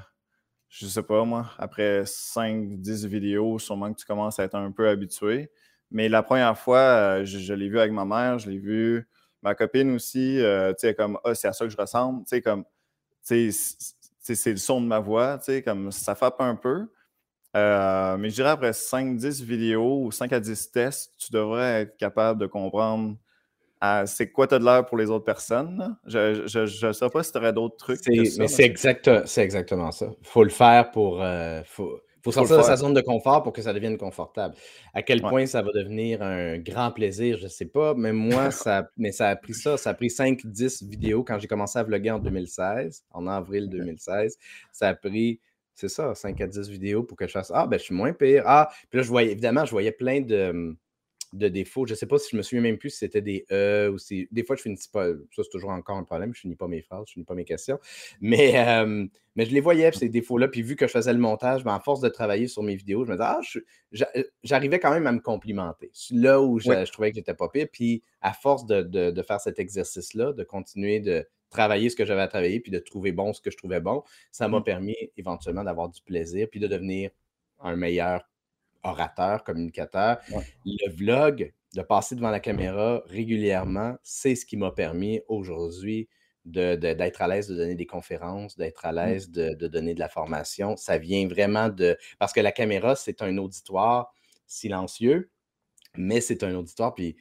je 0.69 0.87
sais 0.87 1.03
pas 1.03 1.25
moi, 1.25 1.51
après 1.59 2.03
5-10 2.03 3.07
vidéos, 3.07 3.59
sûrement 3.59 3.93
que 3.93 3.99
tu 3.99 4.07
commences 4.07 4.39
à 4.39 4.45
être 4.45 4.55
un 4.55 4.73
peu 4.73 4.89
habitué. 4.89 5.51
Mais 5.91 6.09
la 6.09 6.23
première 6.23 6.59
fois, 6.59 7.23
je, 7.25 7.53
l'ai 7.55 7.69
vu 7.69 7.79
avec 7.79 7.93
ma 7.93 8.05
mère, 8.05 8.39
je 8.39 8.51
l'ai 8.51 8.59
vu 8.59 9.07
ma 9.43 9.55
copine 9.55 9.95
aussi, 9.95 10.39
tu 10.39 10.75
sais, 10.79 10.95
comme, 10.95 11.19
ah, 11.25 11.35
c'est 11.35 11.49
à 11.49 11.53
ça 11.53 11.67
que 11.67 11.71
je 11.71 11.77
ressemble, 11.77 12.21
tu 12.21 12.31
sais, 12.31 12.41
comme, 12.41 12.65
tu 13.27 13.53
sais, 13.53 14.35
c'est 14.35 14.51
le 14.53 14.57
son 14.57 14.81
de 14.81 14.87
ma 14.87 15.01
voix, 15.01 15.39
comme 15.65 15.93
ça 15.93 16.15
frappe 16.15 16.41
un 16.41 16.57
peu. 16.57 16.89
Euh, 17.55 18.17
mais 18.17 18.31
je 18.31 18.37
dirais 18.37 18.51
après 18.51 18.73
5-10 18.73 19.43
vidéos 19.43 20.05
ou 20.05 20.11
5 20.11 20.33
à 20.33 20.41
10 20.41 20.71
tests, 20.71 21.13
tu 21.19 21.33
devrais 21.33 21.83
être 21.83 21.97
capable 21.99 22.41
de 22.41 22.47
comprendre 22.47 23.17
euh, 23.83 24.05
c'est 24.07 24.31
quoi 24.31 24.47
tu 24.47 24.55
as 24.55 24.59
de 24.59 24.65
l'air 24.65 24.87
pour 24.87 24.97
les 24.97 25.11
autres 25.11 25.25
personnes. 25.25 25.97
Je 26.07 26.61
ne 26.61 26.93
sais 26.93 27.09
pas 27.09 27.23
si 27.23 27.33
tu 27.33 27.39
aurais 27.39 27.53
d'autres 27.53 27.77
trucs. 27.77 28.01
mais 28.07 28.49
c'est 28.49 29.43
exactement 29.43 29.91
ça. 29.91 30.07
Il 30.21 30.27
faut 30.27 30.45
le 30.45 30.51
faire 30.51 30.91
pour. 30.91 31.23
Euh, 31.23 31.63
il 32.25 32.27
faut 32.27 32.31
sortir 32.31 32.59
de 32.59 32.63
sa 32.63 32.77
zone 32.77 32.95
de 32.95 33.01
confort 33.01 33.43
pour 33.43 33.53
que 33.53 33.63
ça 33.63 33.73
devienne 33.73 33.99
confortable. 33.99 34.55
À 34.95 35.03
quel 35.03 35.21
point 35.21 35.45
ça 35.47 35.61
va 35.61 35.73
devenir 35.75 36.23
un 36.23 36.57
grand 36.59 36.93
plaisir, 36.93 37.37
je 37.39 37.45
ne 37.45 37.49
sais 37.49 37.67
pas. 37.67 37.95
Mais 37.95 38.13
moi, 38.13 38.51
ça, 38.53 38.89
mais 38.97 39.11
ça 39.11 39.31
a 39.31 39.35
pris 39.35 39.55
ça. 39.55 39.77
Ça 39.77 39.91
a 39.91 39.95
pris 39.95 40.07
5-10 40.07 40.89
vidéos 40.89 41.25
quand 41.25 41.41
j'ai 41.41 41.49
commencé 41.49 41.81
à 41.81 41.83
vlogger 41.83 42.13
en 42.13 42.21
2016, 42.21 43.05
en 43.11 43.27
avril 43.27 43.69
2016. 43.69 44.39
Ça 44.71 44.91
a 44.91 44.95
pris, 44.95 45.41
c'est 45.75 45.89
ça, 45.89 46.15
5 46.15 46.41
à 46.41 46.47
10 46.47 46.69
vidéos 46.69 47.03
pour 47.03 47.17
que 47.17 47.27
je 47.27 47.33
fasse 47.33 47.51
Ah, 47.53 47.67
ben 47.67 47.77
je 47.77 47.85
suis 47.85 47.95
moins 47.95 48.13
pire. 48.13 48.45
Ah, 48.47 48.69
puis 48.89 48.99
là, 48.99 49.03
je 49.03 49.09
voyais, 49.09 49.33
évidemment, 49.33 49.65
je 49.65 49.73
voyais 49.73 49.91
plein 49.91 50.21
de 50.21 50.77
de 51.33 51.49
défauts. 51.49 51.87
Je 51.87 51.93
ne 51.93 51.97
sais 51.97 52.07
pas 52.07 52.19
si 52.19 52.31
je 52.33 52.37
me 52.37 52.43
souviens 52.43 52.63
même 52.63 52.79
plus 52.79 52.91
si 52.91 52.99
c'était 52.99 53.23
des 53.23 53.47
E 53.51 53.91
ou 53.93 53.99
si. 53.99 54.29
Des 54.31 54.45
fois, 54.45 54.57
je 54.57 54.63
finis 54.63 54.79
pas. 54.93 55.09
Ça, 55.09 55.43
c'est 55.43 55.51
toujours 55.51 55.71
encore 55.71 55.97
un 55.97 56.05
problème. 56.05 56.35
Je 56.35 56.41
finis 56.41 56.57
pas 56.57 56.69
mes 56.69 56.83
phrases, 56.83 57.05
je 57.09 57.13
finis 57.15 57.25
pas 57.25 57.35
mes 57.35 57.45
questions. 57.45 57.79
Mais, 58.21 58.53
mais 59.35 59.47
je 59.47 59.53
les 59.53 59.61
voyais, 59.61 59.91
ces 59.93 60.09
défauts-là. 60.09 60.49
Puis 60.49 60.63
vu 60.63 60.77
que 60.77 60.87
je 60.87 60.93
faisais 60.93 61.13
le 61.13 61.19
montage, 61.19 61.65
ben, 61.65 61.75
à 61.75 61.81
force 61.81 62.01
de 62.01 62.09
travailler 62.09 62.49
sur 62.49 62.63
mes 62.63 62.77
vidéos, 62.77 63.05
je 63.05 63.11
me 63.11 63.17
disais, 63.17 63.25
ah, 63.25 63.41
euh, 64.17 64.23
j'arrivais 64.43 64.79
quand 64.79 64.93
même 64.93 65.07
à 65.07 65.13
me 65.13 65.21
complimenter. 65.21 65.91
Là 66.11 66.43
où 66.43 66.59
je, 66.59 66.91
trouvais 66.91 67.11
que 67.11 67.17
j'étais 67.17 67.35
pas 67.35 67.49
pire. 67.49 67.67
Puis 67.73 68.03
à 68.21 68.33
force 68.33 68.67
de, 68.67 68.83
de 68.83 69.23
faire 69.23 69.41
cet 69.41 69.59
exercice-là, 69.59 70.33
de 70.33 70.45
continuer 70.45 71.01
de 71.01 71.27
travailler 71.53 71.91
ce 71.91 71.97
que 71.97 72.05
j'avais 72.05 72.23
à 72.23 72.29
travailler, 72.29 72.61
puis 72.61 72.73
de 72.73 72.79
trouver 72.79 73.13
bon 73.13 73.33
ce 73.33 73.41
que 73.41 73.51
je 73.51 73.57
trouvais 73.57 73.81
bon, 73.81 74.03
ça 74.33 74.49
m'a 74.49 74.61
mmh. 74.61 74.65
permis 74.65 74.97
éventuellement 75.17 75.63
d'avoir 75.63 75.89
du 75.89 76.01
plaisir, 76.03 76.49
puis 76.51 76.59
de 76.59 76.67
devenir 76.67 77.11
un 77.61 77.77
meilleur 77.77 78.23
orateur, 78.83 79.45
communicateur. 79.45 80.19
Le 80.65 80.91
vlog, 80.91 81.53
de 81.75 81.83
passer 81.83 82.15
devant 82.15 82.31
la 82.31 82.41
caméra 82.41 83.03
régulièrement, 83.07 83.97
c'est 84.03 84.35
ce 84.35 84.45
qui 84.45 84.57
m'a 84.57 84.71
permis 84.71 85.21
aujourd'hui 85.29 86.09
d'être 86.45 87.23
à 87.23 87.29
l'aise 87.29 87.49
de 87.49 87.55
donner 87.55 87.77
des 87.77 87.87
conférences, 87.87 88.57
d'être 88.57 88.85
à 88.85 88.93
mmh. 88.93 88.97
l'aise 88.97 89.31
de, 89.31 89.69
donner 89.69 89.95
de 89.95 90.01
la 90.01 90.09
formation. 90.09 90.77
Ça 90.77 90.99
vient 90.99 91.27
vraiment 91.29 91.69
de... 91.69 91.97
Parce 92.19 92.33
que 92.33 92.41
la 92.41 92.53
caméra, 92.53 92.97
c'est 92.97 93.23
un 93.23 93.39
auditoire 93.39 94.13
silencieux, 94.47 95.31
mais 95.97 96.21
c'est 96.21 96.43
un 96.43 96.55
auditoire, 96.55 96.95
puis 96.95 97.17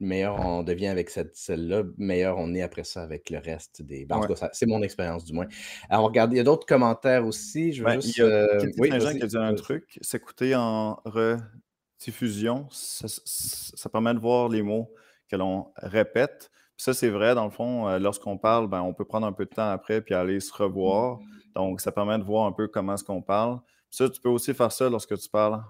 meilleur 0.00 0.38
on 0.38 0.62
devient 0.62 0.88
avec 0.88 1.10
cette 1.10 1.36
celle-là, 1.36 1.82
meilleur 1.96 2.38
on 2.38 2.54
est 2.54 2.62
après 2.62 2.84
ça 2.84 3.02
avec 3.02 3.30
le 3.30 3.38
reste 3.38 3.82
des. 3.82 4.04
Ben, 4.06 4.20
c'est 4.52 4.66
mon 4.66 4.82
expérience 4.82 5.24
du 5.24 5.32
moins. 5.32 5.46
Alors, 5.88 6.06
regarde, 6.06 6.32
il 6.32 6.36
y 6.36 6.40
a 6.40 6.44
d'autres 6.44 6.66
commentaires 6.66 7.26
aussi. 7.26 7.72
Je 7.72 7.84
veux 7.84 7.92
juste. 7.94 8.16
Il 8.16 8.20
y 8.20 8.22
a 8.22 8.26
euh... 8.26 8.70
oui, 8.78 8.90
qui 8.90 9.22
a 9.22 9.26
dit 9.26 9.36
un 9.36 9.54
truc. 9.54 9.98
S'écouter 10.00 10.54
en 10.54 11.00
rediffusion, 11.04 12.68
ça, 12.70 13.88
permet 13.88 14.14
de 14.14 14.20
voir 14.20 14.48
les 14.48 14.62
mots 14.62 14.92
que 15.30 15.36
l'on 15.36 15.72
répète. 15.76 16.50
ça, 16.76 16.94
c'est 16.94 17.10
vrai, 17.10 17.34
dans 17.34 17.44
le 17.44 17.50
fond, 17.50 17.88
euh, 17.88 17.98
lorsqu'on 17.98 18.38
parle, 18.38 18.68
ben, 18.68 18.80
on 18.80 18.94
peut 18.94 19.04
prendre 19.04 19.26
un 19.26 19.32
peu 19.32 19.44
de 19.44 19.50
temps 19.50 19.70
après 19.70 20.00
puis 20.00 20.14
aller 20.14 20.40
se 20.40 20.52
revoir. 20.52 21.18
Donc, 21.54 21.80
ça 21.80 21.92
permet 21.92 22.18
de 22.18 22.24
voir 22.24 22.46
un 22.46 22.52
peu 22.52 22.68
comment 22.68 22.94
est-ce 22.94 23.04
qu'on 23.04 23.22
parle. 23.22 23.60
ça, 23.90 24.08
tu 24.08 24.20
peux 24.20 24.28
aussi 24.28 24.54
faire 24.54 24.72
ça 24.72 24.88
lorsque 24.88 25.18
tu 25.18 25.28
parles 25.28 25.62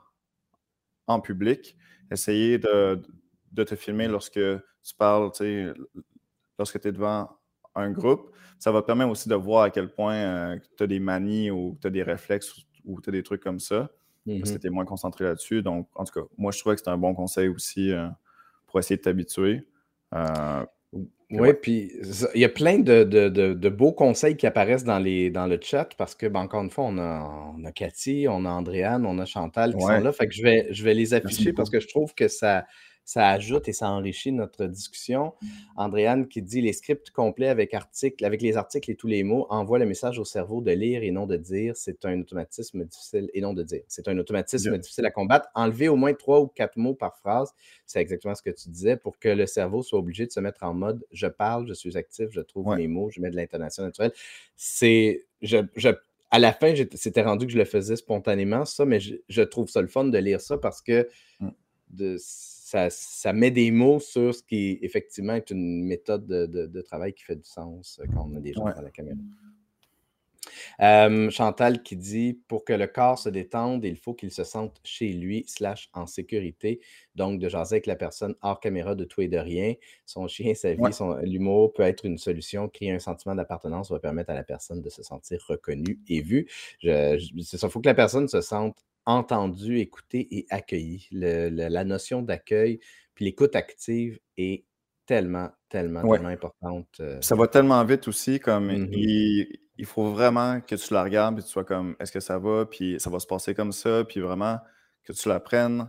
en 1.07 1.21
public. 1.21 1.77
Essayer 2.11 2.59
de, 2.59 3.03
de 3.03 3.09
te 3.57 3.75
filmer 3.75 4.09
lorsque 4.09 4.33
tu 4.33 4.95
parles, 4.97 5.31
lorsque 6.59 6.81
tu 6.81 6.89
es 6.89 6.93
devant 6.93 7.29
un 7.75 7.91
groupe. 7.91 8.33
Ça 8.59 8.73
va 8.73 8.81
te 8.81 8.87
permettre 8.87 9.11
aussi 9.11 9.29
de 9.29 9.35
voir 9.35 9.65
à 9.65 9.71
quel 9.71 9.89
point 9.89 10.17
euh, 10.17 10.57
tu 10.77 10.83
as 10.83 10.87
des 10.87 10.99
manies 10.99 11.51
ou 11.51 11.79
tu 11.81 11.87
as 11.87 11.91
des 11.91 12.03
réflexes 12.03 12.53
ou 12.85 13.01
tu 13.01 13.11
as 13.11 13.13
des 13.13 13.23
trucs 13.23 13.43
comme 13.43 13.61
ça. 13.61 13.91
Parce 14.27 14.51
que 14.51 14.57
mm-hmm. 14.57 14.61
tu 14.61 14.67
es 14.67 14.71
moins 14.71 14.85
concentré 14.85 15.25
là-dessus. 15.25 15.63
Donc, 15.63 15.89
en 15.95 16.05
tout 16.05 16.21
cas, 16.21 16.27
moi, 16.37 16.53
je 16.53 16.59
trouvais 16.59 16.75
que 16.75 16.81
c'était 16.81 16.91
un 16.91 16.99
bon 16.99 17.15
conseil 17.15 17.49
aussi 17.49 17.93
euh, 17.93 18.09
pour 18.67 18.79
essayer 18.79 18.97
de 18.97 19.03
t'habituer. 19.03 19.67
Euh, 20.15 20.65
oui, 21.31 21.53
puis 21.61 21.93
il 22.35 22.41
y 22.41 22.45
a 22.45 22.49
plein 22.49 22.79
de, 22.79 23.69
beaux 23.69 23.93
conseils 23.93 24.37
qui 24.37 24.47
apparaissent 24.47 24.85
dans, 24.85 24.99
les, 24.99 25.31
dans 25.31 25.47
le 25.47 25.59
chat 25.63 25.89
parce 25.97 26.15
que, 26.15 26.27
ben, 26.27 26.41
encore 26.41 26.63
une 26.63 26.71
fois, 26.71 26.85
on 26.85 26.99
a, 26.99 27.53
on 27.57 27.65
a 27.65 27.73
Cathy, 27.73 28.27
on 28.29 28.45
a 28.45 28.51
Andréane, 28.51 29.05
on 29.07 29.19
a 29.19 29.27
Chantal 29.27 29.75
qui 29.75 29.81
sont 29.81 30.01
là. 30.01 30.13
Fait 30.13 30.27
que 30.27 30.35
je 30.35 30.43
vais, 30.43 30.69
je 30.71 30.83
vais 30.85 30.95
les 30.95 31.15
afficher 31.15 31.53
parce 31.53 31.71
que 31.71 31.81
je 31.81 31.89
trouve 31.89 32.15
que 32.15 32.29
ça, 32.29 32.67
ça 33.09 33.31
ajoute 33.31 33.68
et 33.68 33.73
ça 33.73 33.88
enrichit 33.88 34.33
notre 34.33 34.66
discussion. 34.66 35.33
Mmh. 35.40 35.47
Andréane 35.77 36.29
qui 36.29 36.42
dit 36.42 36.61
les 36.61 36.75
scripts 36.75 37.11
complets 37.11 37.49
avec, 37.49 37.73
articles, 37.73 38.23
avec 38.23 38.42
les 38.42 38.59
articles 38.59 38.90
et 38.90 38.97
tous 38.97 39.07
les 39.07 39.23
mots 39.23 39.47
envoient 39.49 39.79
le 39.79 39.87
message 39.87 40.18
au 40.18 40.27
cerveau 40.27 40.61
de 40.61 40.73
lire 40.73 41.03
et 41.03 41.11
non 41.11 41.27
de 41.27 41.38
dire. 41.38 41.75
C'est 41.75 42.05
un 42.05 42.21
automatisme 42.21 42.85
difficile 42.85 43.31
et 43.33 43.40
non 43.40 43.55
de 43.55 43.62
dire. 43.62 43.81
C'est 43.88 44.09
un 44.09 44.18
automatisme 44.18 44.77
difficile 44.77 45.07
à 45.07 45.11
combattre. 45.11 45.49
Enlever 45.55 45.88
au 45.88 45.97
moins 45.97 46.12
trois 46.12 46.42
ou 46.42 46.49
quatre 46.49 46.77
mots 46.77 46.92
par 46.92 47.16
phrase, 47.16 47.55
c'est 47.87 47.99
exactement 47.99 48.35
ce 48.35 48.42
que 48.42 48.51
tu 48.51 48.68
disais, 48.68 48.99
pour 48.99 49.18
que 49.18 49.31
le 49.31 49.47
cerveau 49.47 49.83
soit 49.83 49.99
obligé 49.99 50.27
de 50.27 50.31
se 50.31 50.40
mettre 50.40 50.62
en 50.64 50.75
mode 50.75 51.03
je 51.11 51.29
parle, 51.29 51.66
je 51.66 51.73
suis 51.73 51.97
actif, 51.97 52.29
je 52.31 52.42
trouve 52.42 52.77
mes 52.77 52.88
mots, 52.88 53.09
je 53.09 53.23
mets 53.23 53.31
de 53.31 53.37
l'intonation 53.37 53.85
naturelle. 53.85 54.12
C'est. 54.55 55.25
Je, 55.40 55.57
à 56.31 56.38
la 56.38 56.53
fin, 56.53 56.75
c'était 56.92 57.23
rendu 57.23 57.47
que 57.47 57.53
je 57.53 57.59
le 57.59 57.64
faisais 57.64 57.97
spontanément, 57.97 58.66
ça, 58.66 58.85
mais 58.85 59.01
je, 59.01 59.42
trouve 59.44 59.71
ça 59.71 59.81
le 59.81 59.88
fun 59.88 60.05
de 60.05 60.18
lire 60.18 60.42
ça 60.42 60.59
parce 60.59 60.83
que 60.83 61.09
mmh. 61.40 61.49
de, 61.88 62.18
ça, 62.90 63.33
met 63.33 63.50
des 63.50 63.70
mots 63.70 64.00
sur 64.00 64.35
ce 64.35 64.42
qui, 64.42 64.78
effectivement, 64.83 65.35
est 65.35 65.50
une 65.50 65.85
méthode 65.85 66.26
de, 66.26 66.83
travail 66.83 67.12
qui 67.12 67.24
fait 67.24 67.37
du 67.37 67.44
sens 67.44 67.98
euh, 68.00 68.07
quand 68.14 68.28
on 68.31 68.37
a 68.37 68.40
des 68.40 68.52
gens 68.52 68.66
à 68.66 68.83
la 68.83 68.90
caméra. 68.90 69.18
Chantal 71.31 71.83
qui 71.83 71.96
dit 71.96 72.40
pour 72.48 72.64
que 72.64 72.72
le 72.72 72.87
corps 72.87 73.18
se 73.18 73.28
détende, 73.28 73.85
il 73.85 73.96
faut 73.96 74.14
qu'il 74.14 74.31
se 74.31 74.44
sente 74.44 74.81
chez 74.85 75.12
lui, 75.12 75.44
slash 75.46 75.90
en 75.92 76.07
sécurité. 76.07 76.81
Donc, 77.14 77.40
de 77.40 77.48
jaser 77.48 77.76
avec 77.76 77.87
la 77.87 77.96
personne 77.96 78.35
hors 78.42 78.61
caméra 78.61 78.94
de 78.94 79.04
tout 79.04 79.20
et 79.20 79.28
de 79.28 79.38
rien. 79.38 79.74
Son 80.07 80.28
chien, 80.28 80.54
sa 80.54 80.74
vie, 80.74 80.83
l'humour 81.22 81.72
peut 81.72 81.83
être 81.83 82.04
une 82.04 82.18
solution. 82.18 82.68
Créer 82.68 82.92
un 82.92 82.98
sentiment 82.98 83.35
d'appartenance 83.35 83.90
va 83.90 83.98
permettre 83.98 84.31
à 84.31 84.35
la 84.35 84.44
personne 84.44 84.81
de 84.81 84.88
se 84.88 85.02
sentir 85.02 85.44
reconnue 85.48 85.98
et 86.09 86.22
vue. 86.22 86.46
ça, 86.83 87.16
il 87.16 87.70
faut 87.70 87.81
que 87.81 87.88
la 87.88 87.94
personne 87.94 88.28
se 88.28 88.40
sente 88.40 88.88
entendu, 89.09 89.79
écouté 89.79 90.29
et 90.31 90.47
accueilli. 90.51 91.09
la 91.11 91.85
notion 91.85 92.23
d'accueil, 92.23 92.79
puis 93.14 93.25
l'écoute 93.25 93.57
active 93.57 94.21
est 94.37 94.64
tellement, 95.07 95.51
tellement, 95.71 96.03
tellement 96.03 96.29
importante. 96.29 96.88
Euh. 97.01 97.18
Ça 97.23 97.35
va 97.35 97.49
tellement 97.49 97.83
vite 97.85 98.07
aussi, 98.07 98.38
comme 98.38 98.66
mmh 98.66 98.88
il, 99.81 99.87
faut 99.87 100.11
vraiment 100.11 100.61
que 100.61 100.75
tu 100.75 100.92
la 100.92 101.05
regardes, 101.05 101.38
et 101.38 101.42
tu 101.42 101.49
sois 101.49 101.64
comme, 101.64 101.97
est-ce 102.01 102.12
que 102.12 102.21
ça 102.21 102.38
va, 102.38 102.66
puis 102.66 102.99
ça 102.99 103.11
va 103.11 103.18
se 103.21 103.27
passer 103.27 103.55
comme 103.55 103.73
ça, 103.73 104.05
puis 104.05 104.21
vraiment 104.21 104.59
que 105.05 105.12
tu 105.12 105.29
la 105.29 105.40
prennes 105.40 105.88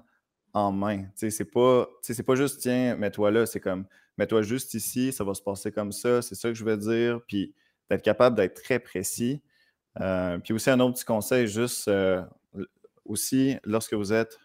en 0.53 0.71
main. 0.71 1.03
Tu 1.03 1.11
sais, 1.15 1.31
c'est 1.31 1.51
pas, 1.51 1.89
c'est 2.01 2.23
pas 2.23 2.35
juste, 2.35 2.61
tiens, 2.61 2.95
mets-toi 2.95 3.31
là, 3.31 3.45
c'est 3.45 3.59
comme, 3.59 3.85
mets-toi 4.17 4.43
juste 4.43 4.75
ici, 4.75 5.11
ça 5.11 5.23
va 5.23 5.33
se 5.33 5.41
passer 5.41 5.71
comme 5.71 5.91
ça, 5.91 6.21
c'est 6.21 6.35
ça 6.35 6.49
que 6.49 6.55
je 6.55 6.63
vais 6.63 6.77
dire, 6.77 7.19
puis 7.27 7.53
d'être 7.89 8.03
capable 8.03 8.37
d'être 8.37 8.61
très 8.61 8.79
précis. 8.79 9.41
Euh, 9.99 10.37
puis 10.37 10.53
aussi, 10.53 10.69
un 10.69 10.79
autre 10.79 10.93
petit 10.93 11.05
conseil, 11.05 11.47
juste, 11.47 11.87
euh, 11.87 12.21
aussi, 13.09 13.57
lorsque 13.65 13.93
vous 13.93 14.13
êtes 14.13 14.39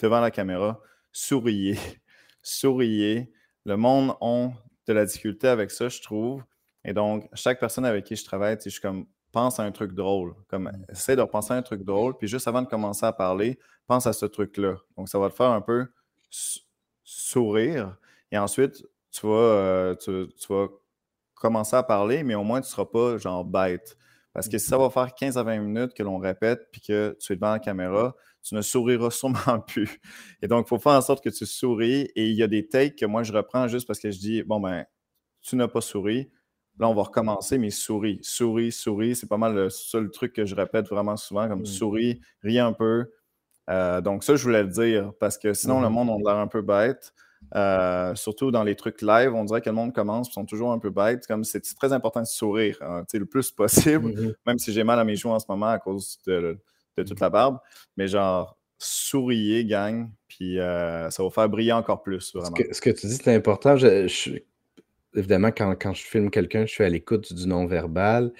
devant 0.00 0.20
la 0.20 0.30
caméra, 0.30 0.80
souriez. 1.12 1.78
souriez. 2.42 3.30
Le 3.64 3.76
monde 3.76 4.16
a 4.20 4.50
de 4.86 4.92
la 4.92 5.04
difficulté 5.04 5.48
avec 5.48 5.70
ça, 5.70 5.88
je 5.88 6.00
trouve. 6.00 6.42
Et 6.84 6.94
donc, 6.94 7.28
chaque 7.34 7.58
personne 7.58 7.84
avec 7.84 8.04
qui 8.04 8.14
je 8.14 8.24
travaille, 8.24 8.56
je 8.64 8.70
suis 8.70 8.80
comme, 8.80 9.06
pense 9.32 9.58
à 9.58 9.64
un 9.64 9.72
truc 9.72 9.92
drôle. 9.92 10.34
Comme, 10.48 10.64
mmh. 10.64 10.86
essaie 10.92 11.16
de 11.16 11.20
repenser 11.20 11.52
à 11.52 11.56
un 11.56 11.62
truc 11.62 11.82
drôle. 11.82 12.16
Puis 12.16 12.28
juste 12.28 12.46
avant 12.46 12.62
de 12.62 12.68
commencer 12.68 13.04
à 13.04 13.12
parler, 13.12 13.58
pense 13.86 14.06
à 14.06 14.12
ce 14.12 14.26
truc-là. 14.26 14.76
Donc, 14.96 15.08
ça 15.08 15.18
va 15.18 15.28
te 15.28 15.34
faire 15.34 15.50
un 15.50 15.60
peu 15.60 15.86
sourire. 17.02 17.96
Et 18.30 18.38
ensuite, 18.38 18.86
tu 19.10 19.26
vas, 19.26 19.32
euh, 19.32 19.94
tu, 19.96 20.28
tu 20.34 20.52
vas 20.52 20.68
commencer 21.34 21.76
à 21.76 21.82
parler, 21.82 22.22
mais 22.22 22.34
au 22.34 22.44
moins, 22.44 22.60
tu 22.60 22.66
ne 22.66 22.70
seras 22.70 22.86
pas 22.86 23.18
genre 23.18 23.44
bête. 23.44 23.96
Parce 24.36 24.50
que 24.50 24.58
si 24.58 24.66
ça 24.66 24.76
va 24.76 24.90
faire 24.90 25.14
15 25.14 25.38
à 25.38 25.42
20 25.44 25.60
minutes 25.60 25.94
que 25.94 26.02
l'on 26.02 26.18
répète 26.18 26.68
puis 26.70 26.82
que 26.82 27.16
tu 27.18 27.32
es 27.32 27.36
devant 27.36 27.52
la 27.52 27.58
caméra, 27.58 28.14
tu 28.42 28.54
ne 28.54 28.60
souriras 28.60 29.08
sûrement 29.10 29.60
plus. 29.66 29.98
Et 30.42 30.46
donc, 30.46 30.66
il 30.66 30.68
faut 30.68 30.78
faire 30.78 30.92
en 30.92 31.00
sorte 31.00 31.24
que 31.24 31.30
tu 31.30 31.46
souris. 31.46 32.10
Et 32.14 32.28
il 32.28 32.36
y 32.36 32.42
a 32.42 32.46
des 32.46 32.68
takes 32.68 32.96
que 32.96 33.06
moi, 33.06 33.22
je 33.22 33.32
reprends 33.32 33.66
juste 33.66 33.86
parce 33.86 33.98
que 33.98 34.10
je 34.10 34.18
dis, 34.18 34.42
bon, 34.42 34.60
ben, 34.60 34.84
tu 35.40 35.56
n'as 35.56 35.68
pas 35.68 35.80
souri. 35.80 36.30
Là, 36.78 36.86
on 36.86 36.94
va 36.94 37.04
recommencer, 37.04 37.56
mais 37.56 37.70
souris, 37.70 38.18
souris, 38.20 38.72
souris. 38.72 39.16
C'est 39.16 39.26
pas 39.26 39.38
mal 39.38 39.54
le 39.54 39.70
seul 39.70 40.10
truc 40.10 40.34
que 40.34 40.44
je 40.44 40.54
répète 40.54 40.86
vraiment 40.90 41.16
souvent, 41.16 41.48
comme 41.48 41.64
souris, 41.64 42.20
ris 42.42 42.58
un 42.58 42.74
peu. 42.74 43.10
Euh, 43.70 44.02
donc, 44.02 44.22
ça, 44.22 44.36
je 44.36 44.42
voulais 44.42 44.64
le 44.64 44.68
dire, 44.68 45.12
parce 45.18 45.38
que 45.38 45.54
sinon, 45.54 45.80
le 45.80 45.88
mmh 45.88 45.92
monde, 45.92 46.10
on 46.10 46.26
a 46.26 46.32
l'air 46.34 46.42
un 46.42 46.46
peu 46.46 46.60
bête. 46.60 47.14
Euh, 47.54 48.14
surtout 48.14 48.50
dans 48.50 48.64
les 48.64 48.74
trucs 48.74 49.02
live, 49.02 49.34
on 49.34 49.44
dirait 49.44 49.60
que 49.60 49.68
le 49.68 49.74
monde 49.74 49.92
commence, 49.92 50.28
ils 50.28 50.32
sont 50.32 50.46
toujours 50.46 50.72
un 50.72 50.78
peu 50.78 50.90
bêtes. 50.90 51.26
Comme 51.26 51.44
c'est 51.44 51.60
très 51.76 51.92
important 51.92 52.20
de 52.20 52.26
sourire 52.26 52.78
hein, 52.80 53.04
le 53.12 53.26
plus 53.26 53.50
possible, 53.50 54.08
mmh 54.08 54.34
même 54.46 54.58
si 54.58 54.72
j'ai 54.72 54.84
mal 54.84 54.98
à 54.98 55.04
mes 55.04 55.16
joues 55.16 55.30
en 55.30 55.38
ce 55.38 55.46
moment 55.48 55.68
à 55.68 55.78
cause 55.78 56.18
de, 56.26 56.58
toute 56.96 57.20
la 57.20 57.30
barbe. 57.30 57.58
Mais 57.96 58.08
genre, 58.08 58.56
souriez, 58.78 59.64
gang, 59.64 60.10
puis 60.28 60.58
euh, 60.58 61.10
ça 61.10 61.22
va 61.22 61.30
faire 61.30 61.48
briller 61.48 61.72
encore 61.72 62.02
plus. 62.02 62.34
Vraiment. 62.34 62.56
Ce, 62.72 62.80
que, 62.80 62.90
tu 62.90 63.06
dis, 63.06 63.16
c'est 63.16 63.34
important. 63.34 63.76
évidemment, 65.14 65.50
quand, 65.50 65.92
je 65.92 66.02
filme 66.02 66.30
quelqu'un, 66.30 66.66
je 66.66 66.72
suis 66.72 66.84
à 66.84 66.88
l'écoute 66.88 67.32
du 67.32 67.46
non-verbal. 67.46 68.32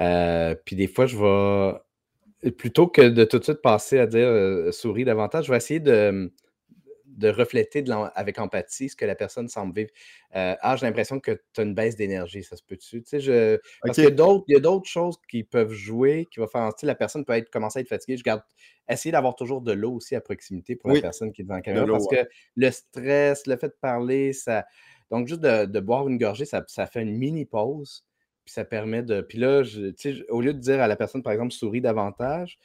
Euh, 0.00 0.54
puis 0.64 0.76
des 0.76 0.88
fois, 0.88 1.06
je 1.06 1.16
vais, 1.16 2.52
plutôt 2.52 2.86
que 2.86 3.02
de 3.02 3.24
tout 3.24 3.38
de 3.38 3.44
suite 3.44 3.62
passer 3.62 3.98
à 3.98 4.06
dire 4.06 4.72
souris 4.72 5.04
davantage, 5.04 5.46
je 5.46 5.50
vais 5.50 5.56
essayer 5.56 5.80
de 5.80 6.30
de 7.18 7.28
refléter 7.28 7.84
avec 8.14 8.38
empathie 8.38 8.88
ce 8.88 8.96
que 8.96 9.04
la 9.04 9.16
personne 9.16 9.48
semble 9.48 9.74
vivre. 9.74 9.90
Euh, 10.36 10.54
ah, 10.60 10.76
j'ai 10.76 10.86
l'impression 10.86 11.18
que 11.18 11.32
tu 11.52 11.60
as 11.60 11.64
une 11.64 11.74
baisse 11.74 11.96
d'énergie, 11.96 12.44
ça 12.44 12.56
se 12.56 12.62
peut-tu? 12.62 13.02
Tu 13.02 13.08
sais, 13.08 13.20
je... 13.20 13.58
Parce 13.82 13.96
qu'il 13.96 14.04
y 14.04 14.56
a 14.56 14.60
d'autres 14.60 14.88
choses 14.88 15.16
qui 15.28 15.42
peuvent 15.42 15.72
jouer, 15.72 16.28
qui 16.30 16.38
vont 16.38 16.46
faire, 16.46 16.72
tu 16.74 16.86
la 16.86 16.94
personne 16.94 17.24
peut 17.24 17.32
être, 17.32 17.50
commencer 17.50 17.80
à 17.80 17.82
être 17.82 17.88
fatiguée. 17.88 18.16
Je 18.16 18.22
garde, 18.22 18.42
essayer 18.88 19.12
d'avoir 19.12 19.34
toujours 19.34 19.60
de 19.60 19.72
l'eau 19.72 19.94
aussi 19.94 20.14
à 20.14 20.20
proximité 20.20 20.76
pour 20.76 20.90
la 20.90 21.00
personne 21.00 21.32
qui 21.32 21.42
est 21.42 21.44
devant 21.44 21.56
la 21.56 21.62
caméra, 21.62 21.86
parce 21.86 22.06
que 22.06 22.28
le 22.56 22.70
stress, 22.70 23.46
le 23.46 23.56
fait 23.56 23.68
de 23.68 23.76
parler, 23.80 24.32
ça... 24.32 24.64
Donc, 25.10 25.26
juste 25.26 25.40
de, 25.40 25.80
boire 25.80 26.06
une 26.06 26.18
gorgée, 26.18 26.44
ça, 26.44 26.64
fait 26.86 27.02
une 27.02 27.16
mini 27.16 27.44
pause 27.44 28.04
puis 28.44 28.54
ça 28.54 28.64
permet 28.64 29.02
de. 29.02 29.20
Puis 29.20 29.36
là, 29.36 29.62
je, 29.62 29.92
au 30.30 30.40
lieu 30.40 30.54
de 30.54 30.58
dire 30.58 30.80
à 30.80 30.86
la 30.86 30.96
personne, 30.96 31.22
par 31.22 31.34
exemple, 31.34 31.52
souris 31.52 31.82
davantage, 31.82 32.58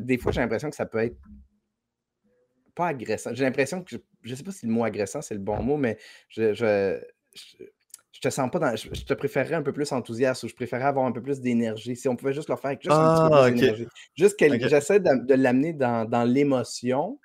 des 0.00 0.18
fois, 0.18 0.30
j'ai 0.30 0.42
l'impression 0.42 0.68
que 0.68 0.76
ça 0.76 0.84
peut 0.84 0.98
être 0.98 1.16
pas 2.76 2.88
agressant. 2.88 3.30
J'ai 3.34 3.42
l'impression 3.42 3.82
que, 3.82 3.96
je 4.22 4.30
ne 4.30 4.36
sais 4.36 4.44
pas 4.44 4.52
si 4.52 4.66
le 4.66 4.72
mot 4.72 4.84
agressant, 4.84 5.22
c'est 5.22 5.34
le 5.34 5.40
bon 5.40 5.60
mot, 5.62 5.76
mais 5.76 5.98
je, 6.28 6.54
je, 6.54 7.00
je, 7.34 8.20
te 8.20 8.28
sens 8.28 8.48
pas 8.50 8.58
dans. 8.58 8.76
Je, 8.76 8.88
te 8.88 9.14
préférerais 9.14 9.56
un 9.56 9.62
peu 9.62 9.72
plus 9.72 9.90
enthousiaste 9.90 10.44
ou 10.44 10.48
je 10.48 10.54
préférerais 10.54 10.86
avoir 10.86 11.06
un 11.06 11.12
peu 11.12 11.22
plus 11.22 11.40
d'énergie. 11.40 11.96
Si 11.96 12.06
on 12.08 12.14
pouvait 12.14 12.34
juste 12.34 12.50
le 12.50 12.56
faire 12.56 12.66
avec 12.66 12.82
juste 12.82 12.94
un 12.94 13.14
petit 13.14 13.30
peu 13.30 13.36
ah, 13.36 13.50
d'énergie. 13.50 13.88
Juste 14.14 14.38
que 14.38 14.68
j'essaie 14.68 15.00
de, 15.00 15.34
l'amener 15.34 15.72
dans, 15.72 16.08
dans 16.08 16.24
l'émotion, 16.24 17.18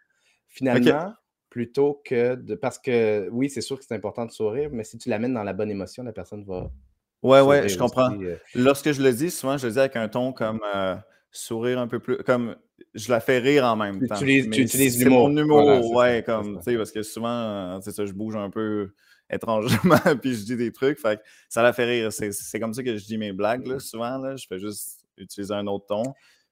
finalement. 0.47 1.13
Plutôt 1.49 2.01
que 2.05 2.35
de. 2.35 2.55
Parce 2.55 2.79
que 2.79 3.27
oui, 3.29 3.49
c'est 3.49 3.59
sûr 3.59 3.77
que 3.77 3.83
c'est 3.83 3.93
important 3.93 4.25
de 4.25 4.31
sourire, 4.31 4.69
mais 4.71 4.85
si 4.85 4.97
tu 4.97 5.09
l'amènes 5.09 5.33
dans 5.33 5.43
la 5.43 5.51
bonne 5.51 5.69
émotion, 5.69 6.01
la 6.01 6.13
personne 6.13 6.45
va. 6.45 6.71
Ouais, 7.23 7.41
ouais, 7.41 7.67
je 7.67 7.77
comprends. 7.77 8.17
Euh. 8.21 8.37
Lorsque 8.55 8.93
je 8.93 9.03
le 9.03 9.11
dis, 9.11 9.29
souvent, 9.29 9.57
je 9.57 9.67
le 9.67 9.73
dis 9.73 9.79
avec 9.79 9.97
un 9.97 10.07
ton 10.07 10.31
comme 10.31 10.61
euh, 10.73 10.95
sourire 11.29 11.79
un 11.79 11.89
peu 11.89 11.99
plus. 11.99 12.15
Comme 12.19 12.55
je 12.93 13.09
la 13.09 13.19
fais 13.19 13.39
rire 13.39 13.65
en 13.65 13.75
même 13.75 14.05
temps. 14.07 14.17
tu 14.17 14.29
utilises 14.29 15.03
l'humour. 15.03 15.29
mon 15.29 15.37
humour, 15.37 15.91
ouais, 15.91 16.23
comme, 16.25 16.57
tu 16.57 16.63
sais, 16.63 16.77
parce 16.77 16.91
que 16.91 17.03
souvent, 17.03 17.79
c'est 17.81 17.91
ça, 17.91 18.05
je 18.05 18.13
bouge 18.13 18.35
un 18.35 18.49
peu 18.49 18.93
étrangement, 19.29 19.95
puis 20.21 20.35
je 20.35 20.43
dis 20.43 20.57
des 20.57 20.71
trucs, 20.71 20.99
fait 20.99 21.21
ça 21.47 21.63
la 21.63 21.73
fait 21.73 21.85
rire. 21.85 22.11
C'est 22.11 22.59
comme 22.59 22.73
ça 22.73 22.83
que 22.83 22.97
je 22.97 23.05
dis 23.05 23.17
mes 23.17 23.31
blagues, 23.31 23.65
là, 23.65 23.79
souvent, 23.79 24.17
là, 24.17 24.35
je 24.35 24.45
fais 24.47 24.59
juste 24.59 25.05
utiliser 25.17 25.53
un 25.53 25.67
autre 25.67 25.85
ton. 25.87 26.03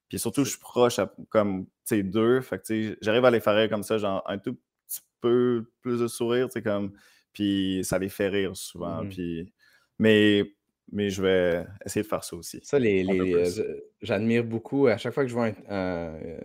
Puis 0.08 0.18
surtout, 0.18 0.44
je 0.44 0.50
suis 0.50 0.58
proche, 0.58 0.98
comme, 1.28 1.66
tu 1.66 1.70
sais, 1.84 2.02
d'eux, 2.02 2.40
fait 2.40 2.58
que, 2.58 2.96
j'arrive 3.00 3.24
à 3.24 3.30
les 3.30 3.40
faire 3.40 3.54
rire 3.54 3.68
comme 3.68 3.82
ça, 3.82 3.98
genre, 3.98 4.22
un 4.26 4.38
tout 4.38 4.58
petit 4.86 5.00
peu 5.20 5.70
plus 5.82 6.00
de 6.00 6.08
sourire, 6.08 6.48
tu 6.48 6.54
sais, 6.54 6.62
comme, 6.62 6.92
puis 7.32 7.80
ça 7.84 7.98
les 7.98 8.08
fait 8.08 8.28
rire 8.28 8.56
souvent, 8.56 9.04
mm-hmm. 9.04 9.08
puis... 9.08 9.52
Mais 9.98 10.54
mais 10.92 11.10
je 11.10 11.22
vais 11.22 11.64
essayer 11.84 12.02
de 12.02 12.08
faire 12.08 12.24
ça 12.24 12.36
aussi. 12.36 12.60
Ça, 12.62 12.78
les, 12.78 13.04
euh, 13.06 13.80
j'admire 14.02 14.44
beaucoup. 14.44 14.86
À 14.86 14.96
chaque 14.96 15.12
fois 15.12 15.24
que 15.24 15.28
je 15.28 15.34
vois 15.34 15.50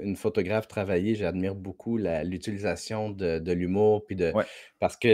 une 0.02 0.16
photographe 0.16 0.68
travailler, 0.68 1.16
j'admire 1.16 1.56
beaucoup 1.56 1.98
l'utilisation 1.98 3.10
de, 3.10 3.52
l'humour. 3.52 4.06
Puis 4.06 4.16
de, 4.16 4.34
Parce 4.80 4.98
que 4.98 5.08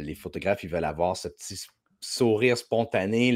les 0.00 0.14
photographes, 0.14 0.64
ils 0.64 0.70
veulent 0.70 0.84
avoir 0.84 1.16
ce 1.16 1.28
petit 1.28 1.66
sourire 2.00 2.56
spontané, 2.56 3.32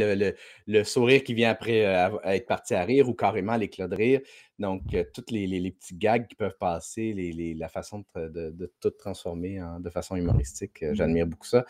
le, 0.66 0.84
sourire 0.84 1.24
qui 1.24 1.34
vient 1.34 1.50
après 1.50 1.84
euh, 1.84 2.18
être 2.24 2.46
parti 2.46 2.74
à 2.74 2.84
rire 2.84 3.08
ou 3.08 3.14
carrément 3.14 3.56
l'éclat 3.56 3.88
de 3.88 3.96
rire. 3.96 4.20
Donc, 4.58 4.82
euh, 4.94 5.04
toutes 5.12 5.30
les, 5.30 5.70
petits 5.72 5.96
gags 5.96 6.26
qui 6.28 6.36
peuvent 6.36 6.56
passer, 6.58 7.12
la 7.56 7.68
façon 7.68 8.04
de, 8.14 8.72
tout 8.80 8.90
transformer 8.90 9.60
de 9.80 9.90
façon 9.90 10.16
humoristique, 10.16 10.82
mmh 10.82 10.94
j'admire 10.94 11.26
beaucoup 11.26 11.46
ça. 11.46 11.64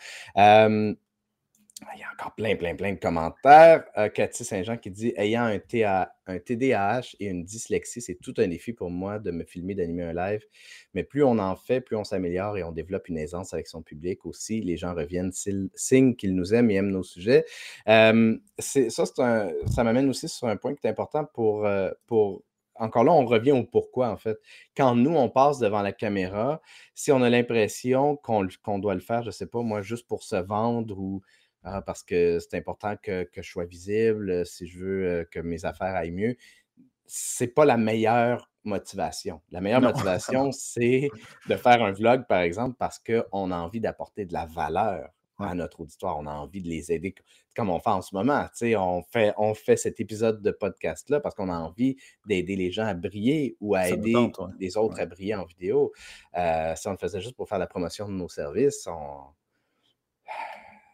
Il 1.81 1.99
y 1.99 2.03
a 2.03 2.07
encore 2.13 2.35
plein, 2.35 2.55
plein, 2.55 2.75
plein 2.75 2.93
de 2.93 2.99
commentaires. 2.99 3.83
Euh, 3.97 4.07
Cathy 4.07 4.45
Saint-Jean 4.45 4.77
qui 4.77 4.91
dit 4.91 5.11
Ayant 5.17 5.45
un, 5.45 5.59
un 6.27 6.39
TDAH 6.39 7.15
et 7.19 7.25
une 7.25 7.43
dyslexie, 7.43 7.99
c'est 7.99 8.15
tout 8.21 8.33
un 8.37 8.47
défi 8.47 8.73
pour 8.73 8.91
moi 8.91 9.17
de 9.17 9.31
me 9.31 9.43
filmer, 9.43 9.73
d'animer 9.73 10.03
un 10.03 10.13
live. 10.13 10.43
Mais 10.93 11.03
plus 11.03 11.23
on 11.23 11.39
en 11.39 11.55
fait, 11.55 11.81
plus 11.81 11.95
on 11.95 12.03
s'améliore 12.03 12.57
et 12.57 12.63
on 12.63 12.71
développe 12.71 13.09
une 13.09 13.17
aisance 13.17 13.53
avec 13.53 13.67
son 13.67 13.81
public 13.81 14.25
aussi. 14.25 14.61
Les 14.61 14.77
gens 14.77 14.93
reviennent, 14.93 15.31
signe 15.33 16.15
qu'ils 16.15 16.35
nous 16.35 16.53
aiment 16.53 16.69
et 16.69 16.75
aiment 16.75 16.91
nos 16.91 17.03
sujets. 17.03 17.43
Euh, 17.87 18.37
ça, 18.59 19.05
ça 19.05 19.83
m'amène 19.83 20.09
aussi 20.09 20.29
sur 20.29 20.47
un 20.47 20.57
point 20.57 20.75
qui 20.75 20.85
est 20.85 20.89
important 20.89 21.25
pour, 21.33 21.65
euh, 21.65 21.89
pour 22.05 22.43
encore 22.75 23.03
là, 23.03 23.11
on 23.11 23.25
revient 23.25 23.51
au 23.51 23.63
pourquoi, 23.63 24.09
en 24.09 24.17
fait. 24.17 24.37
Quand 24.75 24.95
nous, 24.95 25.15
on 25.15 25.29
passe 25.29 25.59
devant 25.59 25.81
la 25.81 25.91
caméra, 25.91 26.61
si 26.95 27.11
on 27.11 27.21
a 27.21 27.29
l'impression 27.29 28.15
qu'on 28.17 28.79
doit 28.79 28.95
le 28.95 28.99
faire, 28.99 29.21
je 29.21 29.27
ne 29.27 29.31
sais 29.31 29.45
pas, 29.45 29.61
moi, 29.61 29.81
juste 29.81 30.07
pour 30.07 30.23
se 30.23 30.35
vendre 30.35 30.97
ou 30.97 31.21
ah, 31.63 31.81
parce 31.81 32.03
que 32.03 32.39
c'est 32.39 32.57
important 32.57 32.95
que, 33.01 33.27
je 33.33 33.41
sois 33.41 33.65
visible, 33.65 34.29
euh, 34.29 34.45
si 34.45 34.67
je 34.67 34.79
veux 34.79 35.05
euh, 35.05 35.25
que 35.29 35.39
mes 35.39 35.65
affaires 35.65 35.95
aillent 35.95 36.11
mieux. 36.11 36.35
C'est 37.05 37.47
pas 37.47 37.65
la 37.65 37.77
meilleure 37.77 38.51
motivation. 38.63 39.41
La 39.51 39.61
meilleure 39.61 39.81
motivation, 39.81 40.51
c'est 40.51 41.09
de 41.47 41.55
faire 41.55 41.81
un 41.81 41.91
vlog, 41.91 42.25
par 42.27 42.41
exemple, 42.41 42.75
parce 42.77 42.99
qu'on 42.99 43.51
a 43.51 43.57
envie 43.57 43.79
d'apporter 43.79 44.25
de 44.25 44.33
la 44.33 44.45
valeur 44.45 45.09
à 45.39 45.55
notre 45.55 45.81
auditoire. 45.81 46.17
On 46.19 46.27
a 46.27 46.33
envie 46.33 46.61
de 46.61 46.67
les 46.67 46.91
aider 46.91 47.15
comme 47.55 47.69
on 47.69 47.79
fait 47.79 47.89
en 47.89 48.01
ce 48.01 48.15
moment. 48.15 48.47
On 48.61 49.03
fait, 49.03 49.33
on 49.37 49.53
fait 49.53 49.77
cet 49.77 49.99
épisode 49.99 50.41
de 50.41 50.51
podcast-là 50.51 51.19
parce 51.19 51.35
qu'on 51.35 51.49
a 51.49 51.57
envie 51.57 51.97
d'aider 52.27 52.55
les 52.55 52.71
gens 52.71 52.85
à 52.85 52.93
briller 52.93 53.57
ou 53.59 53.75
à 53.75 53.89
aider 53.89 54.15
les 54.59 54.77
autres 54.77 54.99
à 54.99 55.05
briller 55.05 55.35
en 55.35 55.45
vidéo. 55.45 55.91
Euh, 56.37 56.75
si 56.75 56.87
on 56.87 56.91
le 56.91 56.97
faisait 56.97 57.21
juste 57.21 57.35
pour 57.35 57.47
faire 57.47 57.59
la 57.59 57.67
promotion 57.67 58.07
de 58.07 58.13
nos 58.13 58.29
services, 58.29 58.87
on 58.87 59.25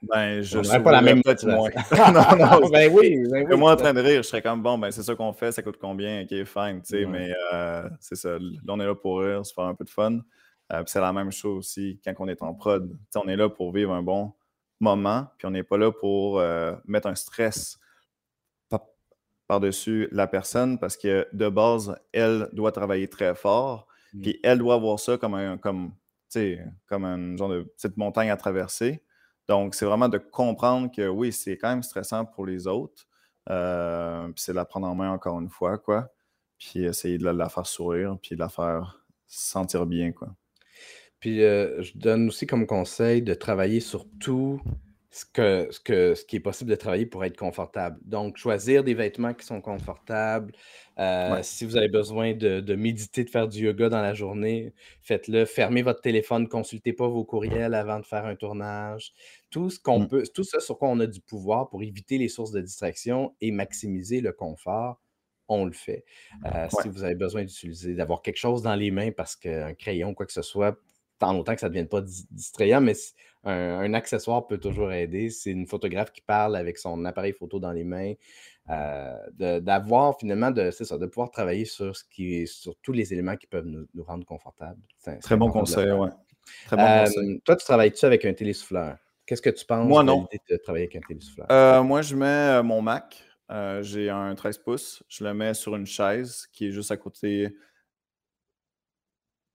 ben, 0.01 0.41
je 0.41 0.59
n'aurais 0.59 0.81
pas 0.81 0.91
la 0.91 1.01
même 1.01 1.21
motivation. 1.25 1.81
non, 2.13 2.37
non, 2.37 2.69
ben 2.71 2.91
oui, 2.93 3.27
ben 3.29 3.47
oui. 3.49 3.57
Moi, 3.57 3.73
en 3.73 3.75
train 3.75 3.93
de 3.93 3.99
rire, 3.99 4.23
je 4.23 4.27
serais 4.27 4.41
comme, 4.41 4.63
bon, 4.63 4.77
ben, 4.77 4.91
c'est 4.91 5.03
ça 5.03 5.15
qu'on 5.15 5.33
fait, 5.33 5.51
ça 5.51 5.61
coûte 5.61 5.77
combien, 5.79 6.23
ok, 6.23 6.43
fine, 6.45 6.81
tu 6.81 6.99
sais, 6.99 7.05
mais 7.05 7.33
euh, 7.53 7.89
c'est 7.99 8.15
ça. 8.15 8.29
Là, 8.39 8.39
on 8.69 8.79
est 8.79 8.85
là 8.85 8.95
pour 8.95 9.19
rire, 9.19 9.45
se 9.45 9.53
faire 9.53 9.65
un 9.65 9.75
peu 9.75 9.83
de 9.83 9.89
fun. 9.89 10.19
Euh, 10.71 10.83
c'est 10.85 11.01
la 11.01 11.11
même 11.11 11.31
chose 11.31 11.57
aussi 11.57 11.99
quand 12.03 12.13
on 12.19 12.27
est 12.27 12.41
en 12.41 12.53
prod. 12.53 12.97
on 13.15 13.27
est 13.27 13.35
là 13.35 13.49
pour 13.49 13.73
vivre 13.73 13.91
un 13.91 14.03
bon 14.03 14.33
moment, 14.79 15.27
puis 15.37 15.47
on 15.47 15.51
n'est 15.51 15.63
pas 15.63 15.77
là 15.77 15.91
pour 15.91 16.39
euh, 16.39 16.73
mettre 16.85 17.07
un 17.07 17.15
stress 17.15 17.77
par-dessus 19.47 20.07
la 20.11 20.27
personne 20.27 20.77
parce 20.77 20.95
que 20.95 21.27
de 21.33 21.49
base, 21.49 21.95
elle 22.13 22.47
doit 22.53 22.71
travailler 22.71 23.07
très 23.07 23.33
fort, 23.33 23.87
mm. 24.13 24.21
puis 24.21 24.39
elle 24.43 24.59
doit 24.59 24.77
voir 24.77 24.99
ça 24.99 25.17
comme 25.17 25.33
un, 25.33 25.57
comme, 25.57 25.91
comme 26.85 27.03
un 27.03 27.35
genre 27.35 27.49
de 27.49 27.63
petite 27.63 27.97
montagne 27.97 28.29
à 28.29 28.37
traverser. 28.37 29.01
Donc, 29.49 29.73
c'est 29.73 29.85
vraiment 29.85 30.09
de 30.09 30.19
comprendre 30.19 30.91
que 30.95 31.07
oui, 31.07 31.33
c'est 31.33 31.57
quand 31.57 31.69
même 31.69 31.81
stressant 31.81 32.23
pour 32.23 32.45
les 32.45 32.67
autres. 32.67 33.07
Euh, 33.49 34.27
puis 34.27 34.43
c'est 34.43 34.51
de 34.51 34.57
la 34.57 34.65
prendre 34.65 34.87
en 34.87 34.93
main 34.93 35.11
encore 35.11 35.39
une 35.39 35.49
fois, 35.49 35.79
quoi. 35.79 36.13
Puis 36.59 36.83
essayer 36.83 37.17
de 37.17 37.27
la, 37.27 37.49
faire 37.49 37.65
sourire, 37.65 38.15
puis 38.21 38.35
de 38.35 38.39
la 38.39 38.49
faire 38.49 39.03
sentir 39.25 39.87
bien, 39.87 40.11
quoi. 40.11 40.29
Puis 41.19 41.43
euh, 41.43 41.81
je 41.81 41.93
donne 41.97 42.27
aussi 42.27 42.45
comme 42.45 42.67
conseil 42.67 43.23
de 43.23 43.33
travailler 43.33 43.79
sur 43.79 44.05
tout 44.19 44.61
ce, 45.11 45.25
que, 45.25 45.67
ce, 45.71 45.79
que, 45.79 46.13
ce 46.13 46.23
qui 46.23 46.35
est 46.35 46.39
possible 46.39 46.69
de 46.69 46.75
travailler 46.75 47.05
pour 47.05 47.25
être 47.25 47.37
confortable. 47.37 47.99
Donc, 48.03 48.37
choisir 48.37 48.83
des 48.83 48.93
vêtements 48.93 49.33
qui 49.33 49.45
sont 49.45 49.59
confortables. 49.59 50.53
Euh, 50.99 51.39
si 51.41 51.65
vous 51.65 51.77
avez 51.77 51.87
besoin 51.87 52.33
de, 52.33 52.75
méditer, 52.75 53.23
de 53.23 53.29
faire 53.29 53.47
du 53.47 53.65
yoga 53.65 53.89
dans 53.89 54.01
la 54.01 54.13
journée, 54.13 54.73
faites-le. 55.01 55.45
Fermez 55.45 55.81
votre 55.81 56.01
téléphone, 56.01 56.47
consultez 56.47 56.93
pas 56.93 57.07
vos 57.07 57.25
courriels 57.25 57.73
avant 57.73 57.99
de 57.99 58.05
faire 58.05 58.25
un 58.25 58.35
tournage. 58.35 59.13
Tout 59.49 59.71
ce 59.71 59.79
qu'on 59.79 60.01
mmh. 60.01 60.07
peut, 60.07 60.23
tout 60.33 60.43
ça 60.43 60.59
sur 60.59 60.77
quoi 60.77 60.89
on 60.89 60.99
a 60.99 61.07
du 61.07 61.21
pouvoir 61.21 61.69
pour 61.69 61.81
éviter 61.81 62.17
les 62.19 62.27
sources 62.27 62.51
de 62.51 62.61
distraction 62.61 63.35
et 63.41 63.51
maximiser 63.51 64.21
le 64.21 64.31
confort, 64.31 65.01
on 65.47 65.65
le 65.65 65.71
fait. 65.71 66.05
Euh, 66.45 66.67
si 66.81 66.87
vous 66.87 67.03
avez 67.03 67.15
besoin 67.15 67.43
d'utiliser, 67.43 67.95
d'avoir 67.95 68.21
quelque 68.21 68.37
chose 68.37 68.61
dans 68.61 68.75
les 68.75 68.91
mains 68.91 69.11
parce 69.11 69.35
qu'un 69.35 69.73
crayon, 69.73 70.13
quoi 70.13 70.27
que 70.27 70.33
ce 70.33 70.43
soit, 70.43 70.77
tant 71.19 71.33
longtemps 71.33 71.53
que 71.53 71.59
ça 71.59 71.67
ne 71.67 71.71
devienne 71.71 71.87
pas 71.87 72.01
distrayant, 72.01 72.81
mais 72.81 72.95
un, 73.43 73.93
accessoire 73.93 74.47
peut 74.47 74.57
toujours 74.57 74.91
aider. 74.91 75.29
C'est 75.29 75.51
une 75.51 75.67
photographe 75.67 76.11
qui 76.11 76.21
parle 76.21 76.55
avec 76.55 76.77
son 76.77 77.05
appareil 77.05 77.33
photo 77.33 77.59
dans 77.59 77.71
les 77.71 77.83
mains, 77.83 78.13
euh, 78.69 79.59
d'avoir 79.59 80.17
finalement, 80.17 80.51
de, 80.51 80.71
ça, 80.71 80.97
de 80.97 81.05
pouvoir 81.05 81.29
travailler 81.29 81.65
sur, 81.65 81.95
ce 81.95 82.03
qui, 82.09 82.47
sur 82.47 82.75
tous 82.81 82.93
les 82.93 83.13
éléments 83.13 83.35
qui 83.35 83.47
peuvent 83.47 83.67
nous, 83.67 84.03
rendre 84.03 84.25
confortables. 84.25 84.81
Très 85.21 85.37
bon 85.37 85.51
conseil, 85.51 85.91
ouais. 85.91 86.09
Très 86.65 86.77
bon 86.77 87.05
conseil. 87.05 87.41
Toi, 87.41 87.55
tu 87.55 87.65
travailles-tu 87.65 88.05
avec 88.05 88.25
un 88.25 88.33
télésouffleur? 88.33 88.97
Qu'est-ce 89.25 89.41
que 89.41 89.51
tu 89.51 89.65
penses 89.65 89.87
Moi, 89.87 90.01
de 90.01 90.07
non. 90.07 90.27
l'idée 90.31 90.41
de 90.49 90.57
travailler 90.57 90.85
avec 90.85 90.95
un 90.95 91.07
télésouffleur? 91.07 91.47
Euh, 91.51 91.83
moi, 91.83 92.01
je 92.01 92.15
mets 92.15 92.63
mon 92.63 92.81
Mac. 92.81 93.21
j'ai 93.81 94.09
un 94.09 94.33
13 94.33 94.57
pouces. 94.59 95.03
Je 95.07 95.23
le 95.23 95.33
mets 95.33 95.53
sur 95.53 95.75
une 95.75 95.85
chaise 95.85 96.47
qui 96.51 96.67
est 96.67 96.71
juste 96.71 96.91
à 96.91 96.97
côté 96.97 97.53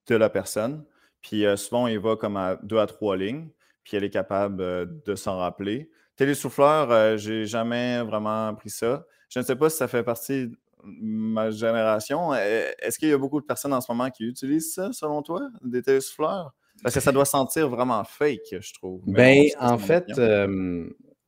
de 0.07 0.15
la 0.15 0.29
personne. 0.29 0.85
Puis 1.27 1.43
souvent, 1.57 1.87
il 1.87 1.97
va 1.97 2.15
comme 2.15 2.37
à 2.37 2.55
deux 2.61 2.77
à 2.77 2.85
trois 2.85 3.17
lignes. 3.17 3.49
Puis 3.83 3.97
elle 3.97 4.03
est 4.03 4.11
capable 4.11 4.57
de 5.03 5.15
s'en 5.15 5.39
rappeler. 5.39 5.89
Télésouffleur, 6.15 7.17
j'ai 7.17 7.45
jamais 7.45 8.03
vraiment 8.03 8.53
pris 8.53 8.69
ça. 8.69 9.05
Je 9.29 9.39
ne 9.39 9.43
sais 9.43 9.55
pas 9.55 9.71
si 9.71 9.77
ça 9.77 9.87
fait 9.87 10.03
partie 10.03 10.47
de 10.47 10.55
ma 10.83 11.49
génération. 11.49 12.31
Est-ce 12.35 12.99
qu'il 12.99 13.09
y 13.09 13.13
a 13.13 13.17
beaucoup 13.17 13.41
de 13.41 13.45
personnes 13.45 13.73
en 13.73 13.81
ce 13.81 13.91
moment 13.91 14.11
qui 14.11 14.23
utilisent 14.23 14.75
ça, 14.75 14.91
selon 14.93 15.23
toi, 15.23 15.41
des 15.63 15.81
télésouffleurs? 15.81 16.53
Parce 16.83 16.93
que 16.93 17.01
ça 17.01 17.11
doit 17.11 17.25
sentir 17.25 17.69
vraiment 17.69 18.03
fake, 18.03 18.59
je 18.59 18.73
trouve. 18.73 19.01
Ben, 19.07 19.45
en 19.59 19.79
fait, 19.79 20.05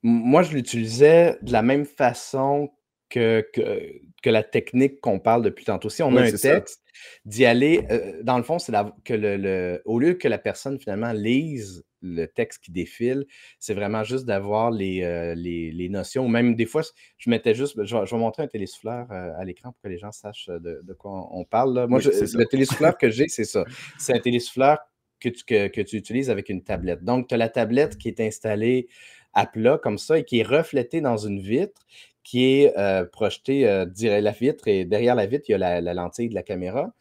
moi, 0.03 0.43
je 0.43 0.53
l'utilisais 0.53 1.39
de 1.41 1.51
la 1.51 1.63
même 1.63 1.85
façon 1.85 2.69
que, 3.09 3.47
que, 3.53 4.29
la 4.29 4.43
technique 4.43 4.99
qu'on 4.99 5.19
parle 5.19 5.41
depuis 5.41 5.63
tantôt. 5.63 5.89
Si 5.89 6.03
on 6.03 6.13
a 6.17 6.23
un 6.23 6.31
texte, 6.31 6.83
d'y 7.23 7.45
aller, 7.45 7.87
dans 8.23 8.37
le 8.37 8.43
fond, 8.43 8.59
c'est 8.59 8.73
que 9.05 9.13
le, 9.13 9.81
au 9.85 9.99
lieu 9.99 10.15
que 10.15 10.27
la 10.27 10.37
personne 10.37 10.77
finalement 10.77 11.13
lise 11.13 11.85
le 12.01 12.25
texte 12.25 12.63
qui 12.63 12.71
défile, 12.71 13.25
c'est 13.59 13.73
vraiment 13.73 14.03
juste 14.03 14.25
d'avoir 14.25 14.69
les, 14.69 15.33
les, 15.35 15.89
notions. 15.89 16.27
Même 16.27 16.55
des 16.55 16.65
fois, 16.65 16.81
je 17.17 17.29
mettais 17.29 17.55
juste, 17.55 17.81
je 17.83 17.95
vais, 17.95 18.17
montrer 18.17 18.43
un 18.43 18.47
télésouffleur 18.47 19.09
à 19.11 19.43
l'écran 19.45 19.71
pour 19.71 19.81
que 19.81 19.87
les 19.87 19.97
gens 19.97 20.11
sachent 20.11 20.49
de, 20.49 20.93
quoi 20.93 21.29
on, 21.31 21.45
parle. 21.45 21.87
Moi, 21.87 21.99
le 21.99 22.45
télésouffleur 22.45 22.97
que 22.97 23.09
j'ai, 23.09 23.27
c'est 23.29 23.45
ça. 23.45 23.63
C'est 23.97 24.13
un 24.13 24.19
télésouffleur 24.19 24.77
que 25.19 25.29
tu, 25.29 25.43
que, 25.45 25.81
tu 25.81 25.95
utilises 25.95 26.29
avec 26.29 26.49
une 26.49 26.63
tablette. 26.63 27.03
Donc, 27.03 27.27
tu 27.29 27.35
as 27.35 27.37
la 27.37 27.49
tablette 27.49 27.97
qui 27.97 28.09
est 28.09 28.19
installée 28.19 28.87
à 29.33 29.45
plat 29.45 29.77
comme 29.77 29.97
ça 29.97 30.19
et 30.19 30.23
qui 30.23 30.39
est 30.39 30.43
reflétée 30.43 31.01
dans 31.01 31.17
une 31.17 31.39
vitre 31.39 31.85
qui 32.27 32.43
est 32.43 32.77
euh, 32.77 33.05
projetée 33.05 33.65
euh, 33.65 33.85
la 34.03 34.31
vitre 34.31 34.67
et 34.67 34.83
derrière 34.83 35.15
la 35.15 35.27
vitre, 35.27 35.45
il 35.47 35.53
y 35.53 35.55
a 35.55 35.79
la, 35.79 35.93
lentille 35.93 36.27
de 36.27 36.35
la 36.35 36.43
caméra. 36.43 36.91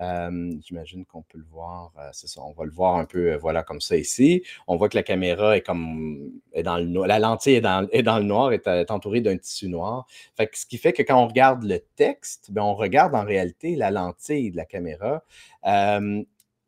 Euh, 0.00 0.52
j'imagine 0.64 1.04
qu'on 1.04 1.22
peut 1.22 1.38
le 1.38 1.44
voir, 1.50 1.90
c'est 2.12 2.28
ça, 2.28 2.40
on 2.42 2.52
va 2.52 2.64
le 2.64 2.70
voir 2.70 2.94
un 2.94 3.04
peu, 3.04 3.34
voilà, 3.34 3.64
comme 3.64 3.80
ça 3.80 3.96
ici. 3.96 4.44
On 4.68 4.76
voit 4.76 4.88
que 4.88 4.96
la 4.96 5.02
caméra 5.02 5.56
est 5.56 5.62
comme, 5.62 6.30
est 6.52 6.62
dans 6.62 6.76
le 6.76 6.84
noir, 6.84 7.08
la 7.08 7.18
lentille 7.18 7.56
est 7.56 7.60
dans, 7.60 7.88
est 7.90 8.04
dans 8.04 8.18
le 8.18 8.24
noir, 8.26 8.52
est, 8.52 8.90
entourée 8.92 9.20
d'un 9.20 9.36
tissu 9.36 9.68
noir. 9.68 10.06
Fait 10.36 10.48
ce 10.54 10.64
qui 10.64 10.78
fait 10.78 10.92
que 10.92 11.02
quand 11.02 11.20
on 11.20 11.26
regarde 11.26 11.64
le 11.64 11.80
texte, 11.96 12.52
bien, 12.52 12.62
on 12.62 12.76
regarde 12.76 13.16
en 13.16 13.24
réalité 13.24 13.74
la 13.74 13.90
lentille 13.90 14.52
de 14.52 14.56
la 14.56 14.66
caméra 14.66 15.24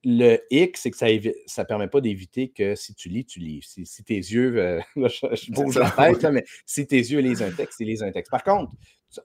le 0.05 0.39
hic, 0.51 0.77
c'est 0.77 0.91
que 0.91 0.97
ça 0.97 1.07
ne 1.09 1.67
permet 1.67 1.89
pas 1.89 2.01
d'éviter 2.01 2.51
que 2.51 2.75
si 2.75 2.95
tu 2.95 3.09
lis, 3.09 3.25
tu 3.25 3.41
lis. 3.41 3.61
Si, 3.85 4.05
tes 4.05 4.15
yeux, 4.15 4.57
euh, 4.59 4.81
je, 4.97 5.53
bouge 5.53 5.77
la 5.79 5.91
tête, 5.91 6.25
mais 6.25 6.45
si 6.67 6.87
tes 6.87 6.99
yeux 6.99 7.21
lisent 7.21 7.43
un 7.43 7.51
texte, 7.51 7.81
ils 7.81 7.89
lisent 7.89 8.03
un 8.03 8.13
texte. 8.13 8.31
Par 8.31 8.45
contre, 8.45 8.73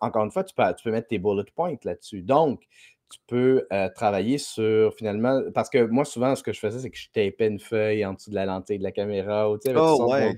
encore 0.01 0.23
une 0.23 0.31
fois, 0.31 0.43
tu 0.43 0.55
peux, 0.55 0.63
tu 0.75 0.83
peux 0.83 0.91
mettre 0.91 1.07
tes 1.07 1.19
bullet 1.19 1.43
points 1.55 1.75
là-dessus. 1.83 2.21
Donc, 2.21 2.61
tu 3.09 3.19
peux 3.27 3.67
euh, 3.71 3.89
travailler 3.93 4.39
sur 4.39 4.95
finalement. 4.95 5.43
Parce 5.53 5.69
que 5.69 5.85
moi, 5.85 6.05
souvent, 6.05 6.35
ce 6.35 6.41
que 6.41 6.51
je 6.51 6.59
faisais, 6.59 6.79
c'est 6.79 6.89
que 6.89 6.97
je 6.97 7.09
tapais 7.09 7.47
une 7.47 7.59
feuille 7.59 8.03
en 8.05 8.13
dessous 8.13 8.31
de 8.31 8.35
la 8.35 8.45
lentille 8.45 8.79
de 8.79 8.83
la 8.83 8.91
caméra 8.91 9.51
ou 9.51 9.59
tu 9.59 9.69
sais, 9.69 9.75
oh, 9.77 10.11
ouais, 10.11 10.35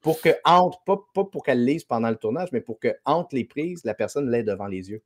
pour 0.00 0.20
que 0.22 0.30
entre, 0.44 0.82
pas, 0.84 0.98
pas 1.12 1.24
pour 1.24 1.44
qu'elle 1.44 1.64
lise 1.64 1.84
pendant 1.84 2.08
le 2.08 2.16
tournage, 2.16 2.48
mais 2.52 2.62
pour 2.62 2.80
que 2.80 2.96
entre 3.04 3.34
les 3.34 3.44
prises, 3.44 3.84
la 3.84 3.92
personne 3.92 4.30
l'ait 4.30 4.44
devant 4.44 4.66
les 4.66 4.88
yeux. 4.88 5.02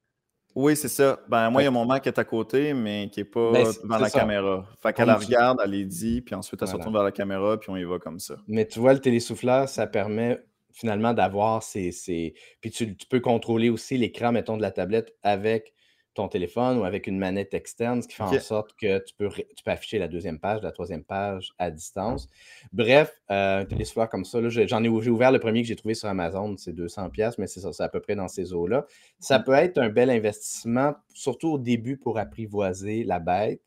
Oui, 0.55 0.77
c'est 0.77 0.89
ça. 0.89 1.21
Ben, 1.29 1.51
moi, 1.51 1.63
il 1.63 1.65
y 1.67 1.69
a 1.69 1.71
mon 1.71 1.85
Mac 1.85 2.03
qui 2.03 2.09
est 2.09 2.19
à 2.19 2.25
côté, 2.25 2.75
mais 2.75 3.09
qui 3.11 3.21
n'est 3.21 3.25
pas 3.25 3.53
ben, 3.53 3.67
devant 3.83 3.99
la 3.99 4.11
caméra. 4.11 4.67
Fait 4.83 4.93
qu'elle 4.93 5.07
la 5.07 5.17
regarde, 5.17 5.61
elle 5.63 5.71
les 5.71 5.85
dit, 5.85 6.21
puis 6.21 6.35
ensuite 6.35 6.61
elle 6.63 6.69
se 6.69 6.75
retourne 6.75 6.93
vers 6.93 7.05
la 7.05 7.13
caméra, 7.13 7.59
puis 7.59 7.71
on 7.71 7.77
y 7.77 7.85
va 7.85 7.99
comme 7.99 8.19
ça. 8.19 8.37
Mais 8.49 8.67
tu 8.67 8.81
vois, 8.81 8.93
le 8.93 9.01
télésouffleur, 9.01 9.69
ça 9.69 9.87
permet 9.87 10.39
finalement 10.73 11.13
d'avoir 11.13 11.63
ces, 11.63 11.93
ces... 11.93 12.35
Puis 12.61 12.71
tu, 12.71 12.97
tu, 12.97 13.07
peux 13.07 13.21
contrôler 13.21 13.71
aussi 13.71 13.99
l'écran, 13.99 14.33
mettons, 14.33 14.57
de 14.57 14.63
la 14.63 14.71
tablette 14.71 15.15
avec 15.23 15.75
ton 16.15 16.29
téléphone 16.29 16.79
ou 16.79 16.85
avec 16.85 17.07
une 17.07 17.19
manette 17.19 17.55
externe, 17.55 18.03
ce 18.03 18.09
qui 18.09 18.17
fait 18.17 18.23
en 18.23 18.41
sorte 18.41 18.75
que 18.77 18.99
tu 18.99 19.15
peux, 19.15 19.29
tu 19.29 19.65
peux 19.65 19.71
afficher 19.71 19.99
la 19.99 20.09
deuxième 20.09 20.39
page, 20.39 20.61
la 20.63 20.73
troisième 20.73 21.05
page 21.05 21.53
à 21.59 21.71
distance. 21.71 22.29
Bref, 22.73 23.21
euh, 23.31 23.61
un 23.61 23.65
télésouffleur 23.65 24.09
comme 24.09 24.25
ça, 24.25 24.41
j'en 24.49 24.83
ai, 24.83 24.89
ouvert 24.89 25.31
le 25.31 25.39
premier 25.39 25.63
que 25.63 25.69
j'ai 25.69 25.77
trouvé 25.77 25.95
sur 25.95 26.09
Amazon, 26.09 26.57
c'est 26.57 26.73
200$, 26.73 27.35
mais 27.39 27.47
c'est 27.47 27.61
ça, 27.61 27.73
c'est 27.73 27.83
à 27.83 27.89
peu 27.89 28.01
près 28.01 28.17
dans 28.17 28.29
ces 28.29 28.53
eaux-là. 28.53 28.87
Ça 29.21 29.39
mmh. 29.39 29.45
peut 29.45 29.55
être 29.55 29.79
un 29.79 29.89
bel 29.89 30.11
investissement, 30.11 30.95
surtout 31.15 31.53
au 31.53 31.59
début 31.59 31.97
pour 31.97 32.19
apprivoiser 32.19 33.05
la 33.05 33.21
bête, 33.21 33.63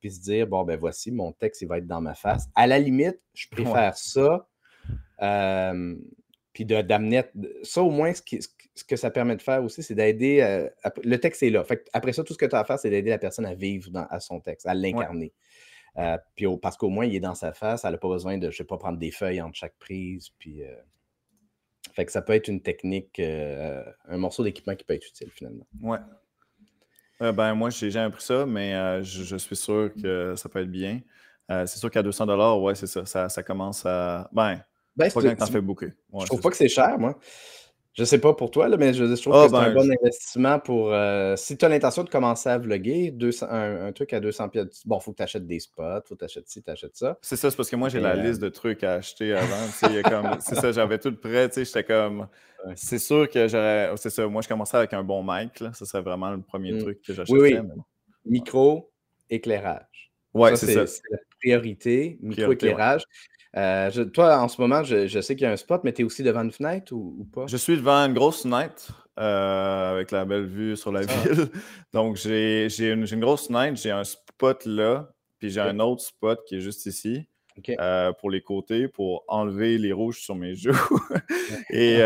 puis 0.00 0.12
se 0.12 0.20
dire, 0.20 0.46
bon, 0.46 0.62
ben 0.62 0.78
voici, 0.78 1.10
mon 1.10 1.32
texte, 1.32 1.62
il 1.62 1.68
va 1.68 1.78
être 1.78 1.86
dans 1.86 2.00
ma 2.00 2.14
face. 2.14 2.46
À 2.54 2.68
la 2.68 2.78
limite, 2.78 3.18
je 3.34 3.48
préfère 3.48 3.96
ça. 3.96 4.46
Euh, 5.20 5.96
puis 6.52 6.64
d'amener 6.64 7.22
ça 7.62 7.82
au 7.82 7.90
moins 7.90 8.12
ce, 8.12 8.22
que 8.84 8.96
ça 8.96 9.10
permet 9.10 9.36
de 9.36 9.42
faire 9.42 9.62
aussi, 9.62 9.82
c'est 9.82 9.94
d'aider. 9.94 10.40
Euh, 10.40 10.68
le 11.04 11.18
texte 11.18 11.42
est 11.42 11.50
là. 11.50 11.64
après 11.92 12.12
ça, 12.12 12.24
tout 12.24 12.32
ce 12.32 12.38
que 12.38 12.46
tu 12.46 12.54
as 12.54 12.60
à 12.60 12.64
faire, 12.64 12.78
c'est 12.78 12.90
d'aider 12.90 13.10
la 13.10 13.18
personne 13.18 13.46
à 13.46 13.54
vivre 13.54 13.90
à 13.94 14.20
son 14.20 14.40
texte, 14.40 14.66
à 14.66 14.74
l'incarner. 14.74 15.32
Euh, 15.96 16.16
puis 16.34 16.46
parce 16.60 16.76
qu'au 16.76 16.90
moins, 16.90 17.06
il 17.06 17.14
est 17.14 17.20
dans 17.20 17.34
sa 17.34 17.52
face, 17.52 17.84
elle 17.84 17.92
n'a 17.92 17.98
pas 17.98 18.08
besoin 18.08 18.38
de, 18.38 18.50
je 18.50 18.56
sais 18.56 18.64
pas, 18.64 18.78
prendre 18.78 18.98
des 18.98 19.10
feuilles 19.10 19.40
entre 19.40 19.56
chaque 19.56 19.76
prise. 19.78 20.30
Puis, 20.38 20.62
euh, 20.62 20.74
fait 21.92 22.04
que 22.04 22.12
ça 22.12 22.22
peut 22.22 22.34
être 22.34 22.48
une 22.48 22.60
technique, 22.60 23.20
un 23.20 24.16
morceau 24.16 24.44
d'équipement 24.44 24.76
qui 24.76 24.84
peut 24.84 24.94
être 24.94 25.06
utile 25.06 25.30
finalement. 25.30 25.66
Ouais. 25.80 25.98
ben, 27.20 27.54
moi, 27.54 27.70
j'ai 27.70 27.90
jamais 27.90 28.12
pris 28.12 28.22
ça, 28.22 28.46
mais 28.46 29.02
je, 29.02 29.36
suis 29.36 29.56
sûr 29.56 29.90
que 30.00 30.34
ça 30.36 30.48
peut 30.48 30.60
être 30.60 30.70
bien. 30.70 31.00
c'est 31.48 31.78
sûr 31.78 31.90
qu'à 31.90 32.02
200 32.02 32.60
ouais, 32.62 32.74
c'est 32.74 32.86
ça, 32.86 33.04
ça, 33.06 33.28
ça. 33.28 33.42
commence 33.42 33.84
à. 33.84 34.28
Ben, 34.32 34.62
ben, 34.94 35.10
pas 35.12 35.22
quand 35.22 35.46
fait 35.46 35.60
beaucoup. 35.60 35.86
je 35.86 36.26
trouve 36.26 36.40
pas 36.40 36.50
que 36.50 36.56
c'est 36.56 36.68
cher, 36.68 36.98
moi. 36.98 37.18
Je 37.98 38.04
sais 38.04 38.20
pas 38.20 38.32
pour 38.32 38.52
toi, 38.52 38.68
là, 38.68 38.76
mais 38.76 38.94
je, 38.94 39.02
trouve 39.20 39.34
ah, 39.34 39.46
que 39.46 39.50
c'est 39.50 39.56
un 39.56 39.74
ben, 39.74 39.74
bon 39.74 39.90
investissement 39.90 40.60
pour. 40.60 40.92
Euh, 40.92 41.34
si 41.34 41.58
tu 41.58 41.64
as 41.64 41.68
l'intention 41.68 42.04
de 42.04 42.08
commencer 42.08 42.48
à 42.48 42.56
vlogger, 42.56 43.12
un, 43.50 43.90
truc 43.90 44.12
à 44.12 44.20
200 44.20 44.50
pièces, 44.50 44.86
bon, 44.86 44.98
il 45.00 45.02
faut 45.02 45.10
que 45.10 45.16
tu 45.16 45.22
achètes 45.24 45.48
des 45.48 45.58
spots, 45.58 45.82
il 45.82 46.02
faut 46.06 46.14
que 46.14 46.20
tu 46.20 46.24
achètes 46.24 46.48
ci, 46.48 46.62
tu 46.62 46.70
achètes 46.70 46.96
ça. 46.96 47.18
C'est 47.22 47.34
ça, 47.34 47.50
c'est 47.50 47.56
parce 47.56 47.68
que 47.68 47.74
moi, 47.74 47.88
j'ai 47.88 47.98
la 47.98 48.10
euh, 48.10 48.22
liste 48.22 48.40
de 48.40 48.50
trucs 48.50 48.84
à 48.84 48.94
acheter 48.94 49.34
avant. 49.34 50.38
c'est 50.38 50.54
ça, 50.54 50.70
j'avais 50.70 51.00
tout 51.00 51.12
prêt, 51.16 51.50
j'étais 51.56 51.82
comme. 51.82 52.28
C'est 52.76 53.00
sûr 53.00 53.28
que 53.28 53.48
j'aurais. 53.48 53.90
C'est 53.96 54.10
ça, 54.10 54.28
moi, 54.28 54.42
je 54.42 54.48
commençais 54.48 54.76
avec 54.76 54.92
un 54.92 55.02
bon 55.02 55.24
mic, 55.26 55.58
là. 55.58 55.72
Ce 55.74 55.84
serait 55.84 56.02
vraiment 56.02 56.30
le 56.30 56.40
premier 56.40 56.74
mm. 56.74 56.78
truc 56.78 57.02
que 57.02 57.12
j'achèterais. 57.12 57.40
Oui, 57.40 57.58
oui. 57.58 57.82
Micro, 58.26 58.92
éclairage. 59.28 60.12
Ouais, 60.34 60.54
c'est 60.54 60.72
ça. 60.72 60.86
C'est 60.86 61.02
la 61.10 61.18
priorité, 61.40 62.16
micro-éclairage. 62.22 63.02
Euh, 63.56 64.04
toi, 64.06 64.40
en 64.40 64.48
ce 64.48 64.60
moment, 64.60 64.82
je, 64.82 65.20
sais 65.20 65.34
qu'il 65.34 65.44
y 65.44 65.46
a 65.46 65.52
un 65.52 65.56
spot, 65.56 65.82
mais 65.84 65.92
tu 65.92 66.02
es 66.02 66.04
aussi 66.04 66.22
devant 66.22 66.42
une 66.42 66.52
fenêtre 66.52 66.92
ou, 66.92 67.26
pas? 67.32 67.46
Je 67.46 67.56
suis 67.56 67.76
devant 67.76 68.06
une 68.06 68.14
grosse 68.14 68.42
fenêtre 68.42 69.08
euh, 69.18 69.92
avec 69.92 70.10
la 70.10 70.24
belle 70.24 70.46
vue 70.46 70.76
sur 70.76 70.92
la 70.92 71.02
ville. 71.02 71.48
Donc, 71.92 72.16
j'ai 72.16 72.68
une, 72.80 73.04
grosse 73.20 73.48
fenêtre, 73.48 73.80
j'ai 73.80 73.90
un 73.90 74.04
spot 74.04 74.64
là, 74.66 75.10
puis 75.38 75.50
j'ai 75.50 75.60
un 75.60 75.78
autre 75.80 76.02
spot 76.02 76.40
qui 76.46 76.56
est 76.56 76.60
juste 76.60 76.86
ici. 76.86 77.28
Euh, 77.80 78.12
pour 78.12 78.30
les 78.30 78.40
côtés, 78.40 78.86
pour 78.86 79.24
enlever 79.26 79.78
les 79.78 79.92
rouges 79.92 80.20
sur 80.20 80.36
mes 80.36 80.54
joues. 80.54 80.70
et, 81.70 81.98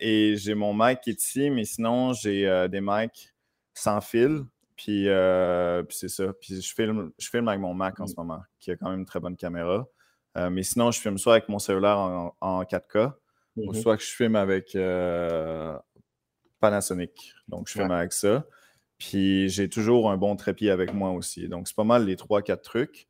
et 0.00 0.36
j'ai 0.38 0.54
mon 0.54 0.72
mic 0.72 1.02
qui 1.02 1.10
est 1.10 1.22
ici, 1.22 1.50
mais 1.50 1.64
sinon, 1.64 2.14
j'ai 2.14 2.66
des 2.70 2.80
mics 2.80 3.34
sans 3.74 4.00
fil. 4.00 4.44
Puis, 4.76 5.06
puis 5.86 5.96
c'est 5.96 6.08
ça. 6.08 6.32
Puis 6.40 6.62
je 6.62 6.74
filme, 6.74 7.10
je 7.18 7.28
filme 7.28 7.48
avec 7.48 7.60
mon 7.60 7.74
Mac 7.74 8.00
en 8.00 8.04
mm. 8.04 8.08
ce 8.08 8.14
moment, 8.16 8.40
qui 8.58 8.70
a 8.70 8.76
quand 8.76 8.88
même 8.88 9.00
une 9.00 9.04
très 9.04 9.20
bonne 9.20 9.36
caméra. 9.36 9.86
Euh, 10.36 10.50
mais 10.50 10.62
sinon, 10.62 10.90
je 10.90 11.00
filme 11.00 11.18
soit 11.18 11.34
avec 11.34 11.48
mon 11.48 11.58
cellulaire 11.58 11.98
en, 11.98 12.62
4K, 12.62 13.12
ou 13.56 13.72
mm-hmm. 13.72 13.82
soit 13.82 13.96
que 13.96 14.02
je 14.02 14.10
filme 14.10 14.36
avec 14.36 14.74
euh, 14.76 15.76
Panasonic. 16.60 17.32
Donc, 17.48 17.68
je 17.68 17.72
filme 17.74 17.90
avec 17.90 18.12
ça. 18.12 18.46
Puis, 18.98 19.48
j'ai 19.48 19.68
toujours 19.68 20.10
un 20.10 20.16
bon 20.16 20.36
trépied 20.36 20.70
avec 20.70 20.92
moi 20.92 21.10
aussi. 21.10 21.48
Donc, 21.48 21.68
c'est 21.68 21.76
pas 21.76 21.84
mal 21.84 22.04
les 22.04 22.16
3-4 22.16 22.60
trucs. 22.62 23.08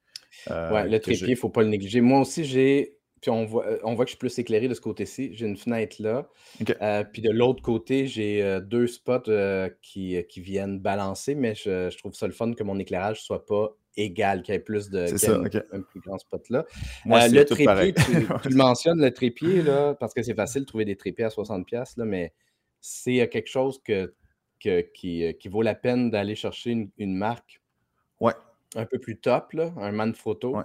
Euh, 0.51 0.73
ouais, 0.73 0.89
le 0.89 0.99
trépied, 1.01 1.27
il 1.29 1.31
ne 1.31 1.37
faut 1.37 1.51
pas 1.51 1.63
le 1.63 1.69
négliger. 1.69 2.01
Moi 2.01 2.21
aussi, 2.21 2.45
j'ai. 2.45 2.97
Puis 3.21 3.31
on 3.31 3.45
voit, 3.45 3.67
on 3.83 3.95
voit 3.95 4.07
que 4.07 4.09
je 4.09 4.13
suis 4.13 4.19
plus 4.19 4.39
éclairé 4.39 4.67
de 4.67 4.73
ce 4.73 4.81
côté-ci. 4.81 5.35
J'ai 5.35 5.45
une 5.45 5.59
fenêtre 5.59 5.97
là. 6.01 6.31
puis 7.13 7.21
de 7.21 7.31
l'autre 7.31 7.61
côté, 7.63 8.07
j'ai 8.07 8.61
deux 8.63 8.87
spots 8.87 9.31
qui, 9.83 10.17
qui, 10.27 10.41
viennent 10.41 10.81
balancer, 10.81 11.35
mais 11.35 11.55
je, 11.55 11.91
je, 11.91 11.99
trouve 11.99 12.15
ça 12.15 12.27
le 12.27 12.33
fun 12.33 12.55
que 12.55 12.63
mon 12.63 12.79
éclairage 12.79 13.19
ne 13.19 13.23
soit 13.23 13.45
pas 13.45 13.77
égal, 13.97 14.43
qu'il 14.43 14.55
y 14.55 14.57
ait 14.57 14.61
plus 14.61 14.91
de. 14.91 15.07
un, 15.73 15.83
plus 15.83 16.01
grand 16.01 16.19
spot 16.19 16.49
là. 16.51 16.65
Moi, 17.05 17.23
euh, 17.23 17.29
le 17.29 17.45
trépied, 17.45 17.95
tu, 17.95 18.13
le 18.51 18.57
mentionnes, 18.57 19.01
le 19.01 19.13
trépied, 19.13 19.63
là, 19.63 19.95
parce 19.95 20.15
que 20.15 20.23
c'est 20.23 20.35
facile 20.35 20.63
de 20.63 20.67
trouver 20.67 20.85
des 20.85 20.97
trépieds 20.97 21.25
à 21.25 21.29
60$, 21.29 21.99
là, 21.99 22.05
mais 22.05 22.33
c'est 22.81 23.21
euh, 23.21 23.27
quelque 23.27 23.49
chose 23.49 23.81
que, 23.83 24.15
euh, 24.67 24.83
qui, 24.95 25.49
vaut 25.49 25.63
la 25.63 25.75
peine 25.75 26.11
d'aller 26.11 26.35
chercher 26.35 26.91
une, 26.97 27.15
marque 27.15 27.61
ouais. 28.21 28.35
un 28.77 28.87
peu 28.87 28.99
plus 28.99 29.19
top, 29.19 29.53
là, 29.53 29.73
un 29.77 29.93
Manfrotto, 29.93 30.57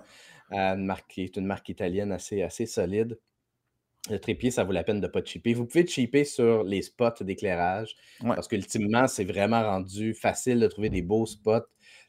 une 0.51 0.85
marque 0.85 1.09
qui 1.09 1.23
est 1.23 1.37
une 1.37 1.45
marque 1.45 1.69
italienne 1.69 2.11
assez, 2.11 2.41
assez 2.41 2.65
solide. 2.65 3.19
le 4.09 4.19
trépied, 4.19 4.51
ça 4.51 4.63
vaut 4.63 4.71
la 4.71 4.83
peine 4.83 5.01
de 5.01 5.07
ne 5.07 5.11
pas 5.11 5.23
cheaper. 5.23 5.53
Vous 5.53 5.65
pouvez 5.65 5.87
cheaper 5.87 6.23
sur 6.23 6.63
les 6.63 6.81
spots 6.83 7.23
d'éclairage 7.23 7.95
parce 8.21 8.47
qu'ultimement, 8.47 9.07
c'est 9.07 9.25
vraiment 9.25 9.63
rendu 9.63 10.13
facile 10.13 10.59
de 10.59 10.67
trouver 10.67 10.89
des 10.89 11.01
beaux 11.01 11.25
spots. 11.25 11.65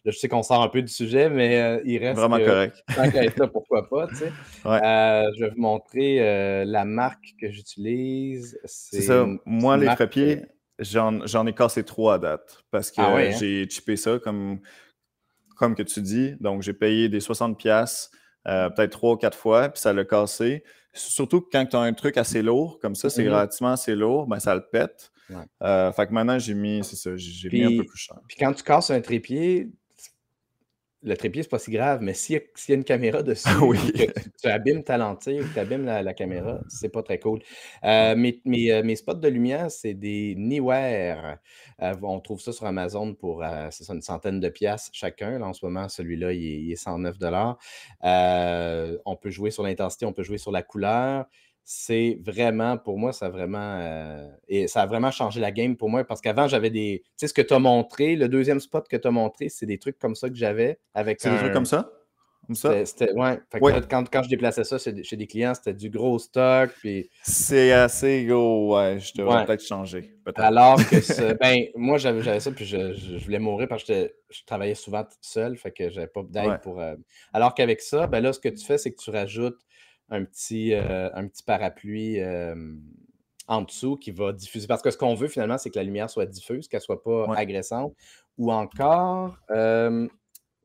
Là, 0.07 0.13
je 0.13 0.19
sais 0.19 0.29
qu'on 0.29 0.45
sort 0.45 0.63
un 0.63 0.69
peu 0.69 0.83
du 0.83 0.93
sujet, 0.93 1.29
mais 1.29 1.61
euh, 1.61 1.81
il 1.85 1.99
reste. 1.99 2.17
Vraiment 2.17 2.39
correct. 2.39 2.81
Tant 2.95 3.11
qu'à 3.11 3.25
être 3.25 3.41
là, 3.41 3.49
pourquoi 3.49 3.89
pas, 3.89 4.07
tu 4.07 4.15
sais. 4.15 4.33
Euh, 4.67 5.25
je 5.37 5.45
vais 5.45 5.51
vous 5.51 5.61
montrer 5.61 6.21
euh, 6.21 6.65
la 6.65 6.85
marque 6.85 7.35
que 7.41 7.51
j'utilise. 7.51 8.57
C'est 8.65 9.01
ça. 9.01 9.27
Moi, 9.45 9.77
les 9.77 9.87
trépieds, 9.87 10.43
j'en 10.79 11.47
ai 11.47 11.53
cassé 11.53 11.83
trois 11.83 12.15
à 12.15 12.19
date 12.19 12.63
parce 12.71 12.93
que 12.93 13.01
ah 13.01 13.17
hein? 13.17 13.31
j'ai 13.33 13.69
chippé 13.69 13.97
ça 13.97 14.21
comme, 14.21 14.61
comme 15.57 15.75
que 15.75 15.83
tu 15.83 16.01
dis. 16.03 16.37
Donc, 16.39 16.63
j'ai 16.63 16.73
payé 16.73 17.09
des 17.09 17.19
60$, 17.19 18.11
peut-être 18.45 18.91
trois 18.91 19.15
ou 19.15 19.17
quatre 19.17 19.39
fois, 19.39 19.69
puis 19.71 19.81
ça 19.81 19.93
l'a 19.93 20.05
cassé. 20.05 20.63
Surtout 20.93 21.41
quand 21.41 21.67
tu 21.67 21.75
as 21.75 21.81
un 21.81 21.93
truc 21.95 22.17
assez 22.17 22.43
lourd, 22.43 22.79
comme 22.81 22.95
ça, 22.95 23.11
c'est 23.11 23.25
mm-hmm. 23.25 23.29
relativement 23.29 23.73
assez 23.73 23.97
lourd, 23.97 24.29
ben, 24.29 24.39
ça 24.39 24.55
le 24.55 24.65
pète. 24.71 25.11
Fait 25.29 26.07
que 26.07 26.13
maintenant, 26.13 26.39
j'ai 26.39 26.55
mis, 26.55 26.85
c'est 26.85 26.97
ça, 26.97 27.11
j'ai 27.17 27.49
mis 27.51 27.65
un 27.65 27.83
peu 27.83 27.87
plus 27.87 27.99
cher. 27.99 28.19
Puis 28.29 28.37
quand 28.39 28.53
tu 28.53 28.63
casses 28.63 28.91
un 28.91 29.01
trépied, 29.01 29.73
le 31.07 31.17
trépied, 31.17 31.43
c'est 31.45 31.49
pas 31.49 31.61
si 31.61 31.71
grave, 31.71 32.01
mais 32.03 32.15
s'il 32.15 32.43
y, 32.69 32.73
a 32.73 32.75
une 32.75 32.83
caméra 32.83 33.23
dessus, 33.23 33.49
que 33.49 34.21
tu, 34.43 34.49
abîmes 34.49 34.83
ta 34.83 34.99
lentille 34.99 35.41
ou 35.41 35.45
tu 35.53 35.59
abîmes 35.59 35.85
la, 35.85 36.15
caméra, 36.15 36.61
c'est 36.69 36.89
pas 36.89 37.03
très 37.03 37.21
cool. 37.21 37.41
Euh, 37.85 38.17
mes, 38.17 38.41
euh, 38.73 38.83
mes, 38.83 38.97
spots 38.97 39.15
de 39.15 39.29
lumière, 39.29 39.71
c'est 39.71 39.95
des 39.95 40.35
Niware. 40.37 41.39
on 42.03 42.19
trouve 42.19 42.41
ça 42.41 42.53
sur 42.53 42.67
Amazon 42.67 43.15
pour 43.15 43.45
c'est 43.71 43.89
une 43.93 44.03
centaine 44.03 44.41
de 44.41 44.49
piastres 44.49 44.91
chacun. 44.93 45.39
Là, 45.39 45.47
en 45.47 45.53
ce 45.53 45.65
moment, 45.65 45.89
celui-là, 45.89 46.33
il, 46.33 46.43
il, 46.43 46.73
est 46.73 46.77
109 46.77 47.17
On 48.03 49.17
peut 49.17 49.31
jouer 49.31 49.53
sur 49.53 49.63
l'intensité, 49.63 50.07
on 50.07 50.13
peut 50.13 50.25
jouer 50.25 50.39
sur 50.39 50.51
la 50.51 50.63
couleur 50.63 51.27
c'est 51.69 52.21
vraiment, 52.23 52.79
pour 52.79 52.97
moi, 52.97 53.13
ça 53.13 53.27
a 53.27 53.29
vraiment, 53.29 53.81
euh, 53.81 54.25
et 54.47 54.69
ça 54.69 54.83
a 54.83 54.87
vraiment 54.87 55.11
changé 55.11 55.41
la 55.41 55.51
game 55.51 55.77
pour 55.77 55.91
moi 55.91 56.05
parce 56.05 56.21
qu'avant, 56.21 56.47
j'avais 56.47 56.71
des. 56.71 57.03
Tu 57.05 57.13
sais, 57.17 57.27
ce 57.27 57.35
que 57.35 57.43
tu 57.43 57.53
as 57.53 57.59
montré, 57.59 58.15
le 58.15 58.29
deuxième 58.29 58.61
spot 58.61 58.87
que 58.89 58.97
tu 58.97 59.09
as 59.09 59.11
montré, 59.11 59.49
c'est 59.49 59.67
des 59.67 59.77
trucs 59.77 59.99
comme 59.99 60.15
ça 60.15 60.29
que 60.29 60.37
j'avais. 60.37 60.79
avec 60.95 61.21
C'est 61.21 61.29
des 61.29 61.39
trucs 61.39 61.53
comme 61.53 61.67
ça? 61.67 61.91
Comme 62.47 62.55
ça? 62.55 62.87
C'était, 62.87 63.13
ouais. 63.15 63.41
quand, 63.91 64.09
quand, 64.09 64.23
je 64.23 64.29
déplaçais 64.29 64.63
ça 64.63 64.79
chez 64.79 64.93
des 64.93 65.27
clients, 65.27 65.55
c'était 65.55 65.75
du 65.75 65.91
gros 65.91 66.21
stock. 66.21 66.71
Puis... 66.79 67.11
C'est 67.25 67.73
assez 67.73 68.25
gros, 68.27 68.77
ouais. 68.77 69.01
Je 69.01 69.15
devrais 69.17 69.45
peut-être 69.45 69.67
changer. 69.67 70.15
Alors 70.37 70.77
que 70.77 71.35
ben, 71.41 71.65
moi, 71.75 71.99
j'avais, 71.99 72.39
ça, 72.39 72.53
puis 72.53 72.65
je, 72.65 73.25
voulais 73.25 73.41
mourir 73.41 73.67
parce 73.67 73.83
que 73.83 74.13
je 74.31 74.45
travaillais 74.47 74.77
souvent 74.77 75.05
seul, 75.21 75.57
fait 75.57 75.73
que 75.73 75.91
j'avais 75.91 76.07
pas 76.07 76.23
d'aide 76.23 76.61
pour. 76.63 76.81
Euh, 76.81 76.95
alors 77.33 77.57
qu'avec 77.57 77.81
ça, 77.81 78.07
ben 78.07 78.21
là, 78.21 78.33
ce 78.33 78.39
que 78.39 78.51
tu 78.51 78.65
fais, 78.65 78.79
c'est 78.79 78.93
que 78.93 79.03
tu 79.03 79.11
rajoutes 79.11 79.59
un 80.11 80.25
petit, 80.25 80.73
euh, 80.75 81.11
un 81.15 81.27
petit 81.27 81.43
parapluie 81.43 82.19
en 83.49 83.63
dessous 83.63 83.97
qui 83.97 84.11
va 84.11 84.33
diffuser. 84.33 84.67
Parce 84.67 84.83
que 84.83 84.91
ce 84.91 84.99
qu'on 84.99 85.15
veut 85.15 85.29
finalement, 85.29 85.59
c'est 85.59 85.71
que 85.71 85.79
la 85.79 85.85
lumière 85.85 86.11
soit 86.11 86.27
diffuse, 86.27 86.69
qu'elle 86.69 86.79
ne 86.79 86.85
soit 86.85 87.03
pas 87.03 87.33
agressante. 87.35 87.95
Ou 88.39 88.53
encore, 88.53 89.39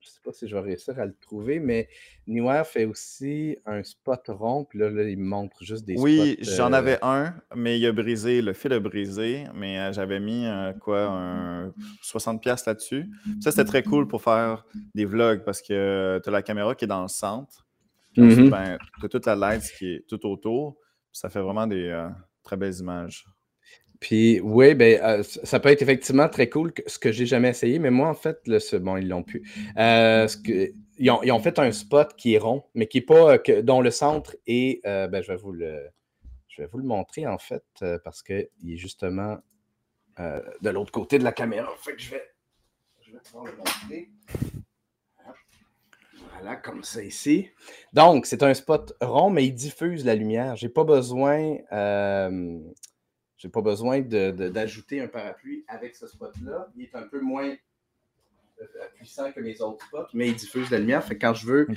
je 0.01 0.07
ne 0.07 0.11
sais 0.11 0.19
pas 0.23 0.31
si 0.31 0.47
je 0.47 0.55
vais 0.55 0.61
réussir 0.61 0.99
à 0.99 1.05
le 1.05 1.13
trouver, 1.21 1.59
mais 1.59 1.87
Newer 2.25 2.63
fait 2.65 2.85
aussi 2.85 3.57
un 3.67 3.83
spot 3.83 4.23
rond. 4.29 4.65
Puis 4.65 4.79
là, 4.79 4.87
il 4.87 5.19
montre 5.19 5.63
juste 5.63 5.85
des 5.85 5.95
oui, 5.95 6.37
j'en 6.41 6.73
euh, 6.73 6.77
avais 6.77 6.97
un, 7.03 7.35
mais 7.55 7.79
il 7.79 7.85
a 7.85 7.91
brisé, 7.91 8.41
le 8.41 8.53
fil 8.53 8.73
a 8.73 8.79
brisé, 8.79 9.43
mais 9.53 9.79
euh, 9.79 9.93
j'avais 9.93 10.19
mis 10.19 10.47
quoi, 10.79 11.03
un 11.03 11.67
60$ 12.03 12.63
là-dessus. 12.65 13.11
Ça, 13.41 13.51
c'était 13.51 13.65
très 13.65 13.83
cool 13.83 14.07
pour 14.07 14.23
faire 14.23 14.65
des 14.95 15.05
vlogs 15.05 15.43
parce 15.43 15.61
que 15.61 16.19
tu 16.23 16.29
as 16.29 16.31
la 16.31 16.41
caméra 16.41 16.73
qui 16.73 16.85
est 16.85 16.87
dans 16.87 17.03
le 17.03 17.07
centre. 17.07 17.67
Mm-hmm. 18.17 18.49
Ben, 18.49 18.77
tu 18.99 19.05
as 19.05 19.09
toute 19.09 19.25
la 19.25 19.35
light 19.35 19.63
qui 19.77 19.93
est 19.93 20.07
tout 20.07 20.25
autour. 20.25 20.77
Ça 21.11 21.29
fait 21.29 21.41
vraiment 21.41 21.67
des 21.67 21.87
euh, 21.87 22.09
très 22.43 22.57
belles 22.57 22.77
images. 22.79 23.25
Puis 23.99 24.39
oui, 24.41 24.73
ben, 24.73 24.99
euh, 25.01 25.23
ça 25.23 25.59
peut 25.59 25.69
être 25.69 25.81
effectivement 25.81 26.27
très 26.27 26.49
cool, 26.49 26.73
ce 26.87 26.97
que 26.97 27.11
j'ai 27.11 27.27
jamais 27.27 27.49
essayé, 27.49 27.77
mais 27.77 27.91
moi, 27.91 28.09
en 28.09 28.15
fait, 28.15 28.39
le, 28.47 28.79
bon, 28.79 28.97
ils 28.97 29.07
l'ont 29.07 29.23
pu. 29.23 29.47
Euh, 29.77 30.27
ils, 30.97 31.11
ont, 31.11 31.39
fait 31.39 31.59
un 31.59 31.71
spot 31.71 32.15
qui 32.15 32.33
est 32.33 32.39
rond, 32.39 32.63
mais 32.73 32.87
qui 32.87 32.99
est 32.99 33.05
pas, 33.05 33.37
que, 33.37 33.61
dont 33.61 33.81
le 33.81 33.91
centre 33.91 34.35
est, 34.47 34.83
ben, 34.83 35.21
je 35.21 35.31
vais 35.31 35.37
vous 35.37 35.51
le, 35.51 35.87
je 36.47 36.63
vais 36.63 36.67
vous 36.67 36.79
le 36.79 36.83
montrer 36.83 37.27
en 37.27 37.37
fait, 37.37 37.63
parce 38.03 38.23
qu'il 38.23 38.47
est 38.67 38.77
justement 38.77 39.37
de 40.17 40.69
l'autre 40.69 40.91
côté 40.91 41.19
de 41.19 41.23
la 41.23 41.31
caméra. 41.31 41.69
Fait 41.77 41.93
que 41.95 42.01
je 42.01 42.11
vais, 42.11 42.23
je 43.01 43.11
vais 43.11 43.19
pouvoir 43.19 43.45
le 43.45 43.57
montrer. 43.57 44.09
Voilà, 46.41 46.55
comme 46.55 46.83
ça 46.83 47.03
ici. 47.03 47.49
Donc, 47.93 48.25
c'est 48.25 48.41
un 48.41 48.53
spot 48.55 48.93
rond, 48.99 49.29
mais 49.29 49.45
il 49.45 49.53
diffuse 49.53 50.03
la 50.05 50.15
lumière. 50.15 50.55
Je 50.55 50.65
n'ai 50.65 50.71
pas 50.71 50.83
besoin, 50.83 51.57
euh, 51.71 52.59
pas 53.53 53.61
besoin 53.61 54.01
d'ajouter 54.01 55.01
un 55.01 55.07
parapluie 55.07 55.63
avec 55.67 55.95
ce 55.95 56.07
spot-là. 56.07 56.69
Il 56.75 56.83
est 56.83 56.95
un 56.95 57.03
peu 57.03 57.19
moins 57.21 57.49
euh, 57.49 58.65
puissant 58.95 59.31
que 59.31 59.39
mes 59.39 59.61
autres 59.61 59.85
spots, 59.85 60.07
mais 60.13 60.29
il 60.29 60.35
diffuse 60.35 60.71
la 60.71 60.79
lumière. 60.79 61.03
Fait 61.03 61.17
quand 61.17 61.35
je 61.35 61.45
veux 61.45 61.67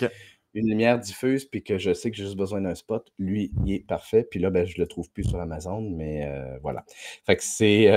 une 0.55 0.69
lumière 0.69 0.99
diffuse, 0.99 1.45
puis 1.45 1.63
que 1.63 1.77
je 1.77 1.93
sais 1.93 2.11
que 2.11 2.17
j'ai 2.17 2.25
juste 2.25 2.37
besoin 2.37 2.63
d'un 2.63 2.77
spot, 2.77 3.13
lui, 3.19 3.53
il 3.67 3.73
est 3.75 3.87
parfait. 3.87 4.25
Puis 4.25 4.41
là, 4.41 4.49
ben, 4.49 4.65
je 4.65 4.79
ne 4.79 4.85
le 4.85 4.89
trouve 4.89 5.11
plus 5.11 5.25
sur 5.25 5.41
Amazon, 5.41 5.83
mais 5.83 6.27
euh, 6.27 6.59
voilà. 6.63 6.87
Fait 7.27 7.37
que 7.37 7.43
c'est 7.43 7.91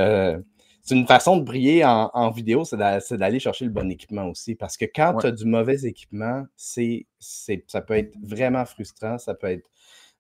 c'est 0.88 0.96
une 0.96 1.06
façon 1.06 1.36
de 1.36 1.44
briller 1.44 1.84
en, 1.84 2.32
vidéo, 2.32 2.64
c'est 2.64 2.78
d'aller 3.18 3.40
chercher 3.40 3.66
le 3.66 3.72
bon 3.72 3.92
équipement 3.92 4.30
aussi. 4.30 4.56
Parce 4.56 4.78
que 4.78 4.86
quand 4.86 5.18
tu 5.18 5.28
as 5.28 5.32
du 5.32 5.44
mauvais 5.44 5.84
équipement, 5.84 6.46
c'est, 6.56 7.08
ça 7.20 7.82
peut 7.82 7.96
être 7.96 8.14
vraiment 8.24 8.64
frustrant, 8.64 9.18
ça 9.18 9.34
peut 9.34 9.48
être 9.48 9.70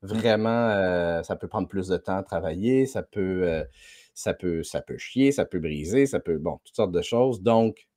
vraiment, 0.01 0.67
euh, 0.69 1.23
ça 1.23 1.37
peut 1.37 1.47
prendre 1.47 1.69
plus 1.69 1.87
de 1.87 1.95
temps 1.95 2.17
à 2.17 2.23
travailler, 2.23 2.85
ça 2.85 3.01
peut, 3.01 3.43
euh, 3.43 3.63
ça 4.13 4.33
peut, 4.33 4.61
ça 4.61 4.81
peut 4.81 4.97
chier, 4.97 5.31
ça 5.31 5.45
peut 5.45 5.59
briser, 5.59 6.05
ça 6.05 6.19
peut, 6.19 6.37
bon, 6.37 6.59
toutes 6.65 6.75
sortes 6.75 6.91
de 6.91 7.01
choses. 7.01 7.41
Donc, 7.41 7.87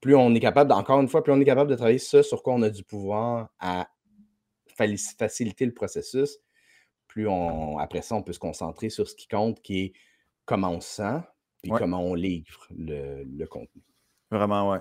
plus 0.00 0.16
on 0.16 0.34
est 0.34 0.40
capable, 0.40 0.72
encore 0.72 1.00
une 1.00 1.08
fois, 1.08 1.22
plus 1.22 1.32
on 1.32 1.40
est 1.40 1.44
capable 1.44 1.70
de 1.70 1.76
travailler 1.76 1.98
ce 1.98 2.22
sur 2.22 2.42
quoi 2.42 2.54
on 2.54 2.62
a 2.62 2.70
du 2.70 2.82
pouvoir 2.82 3.50
à 3.60 3.86
faciliter 4.76 5.66
le 5.66 5.72
processus, 5.72 6.38
plus 7.06 7.28
on, 7.28 7.78
après 7.78 8.02
ça, 8.02 8.16
on 8.16 8.24
peut 8.24 8.32
se 8.32 8.40
concentrer 8.40 8.90
sur 8.90 9.08
ce 9.08 9.14
qui 9.14 9.28
compte, 9.28 9.62
qui 9.62 9.80
est 9.80 9.92
comment 10.46 10.70
on 10.72 10.80
se 10.80 10.96
sent, 10.96 11.20
puis 11.68 11.78
comment 11.78 12.02
on 12.02 12.14
livre 12.14 12.66
le, 12.76 13.44
contenu. 13.46 13.82
Vraiment, 14.30 14.70
ouais. 14.70 14.80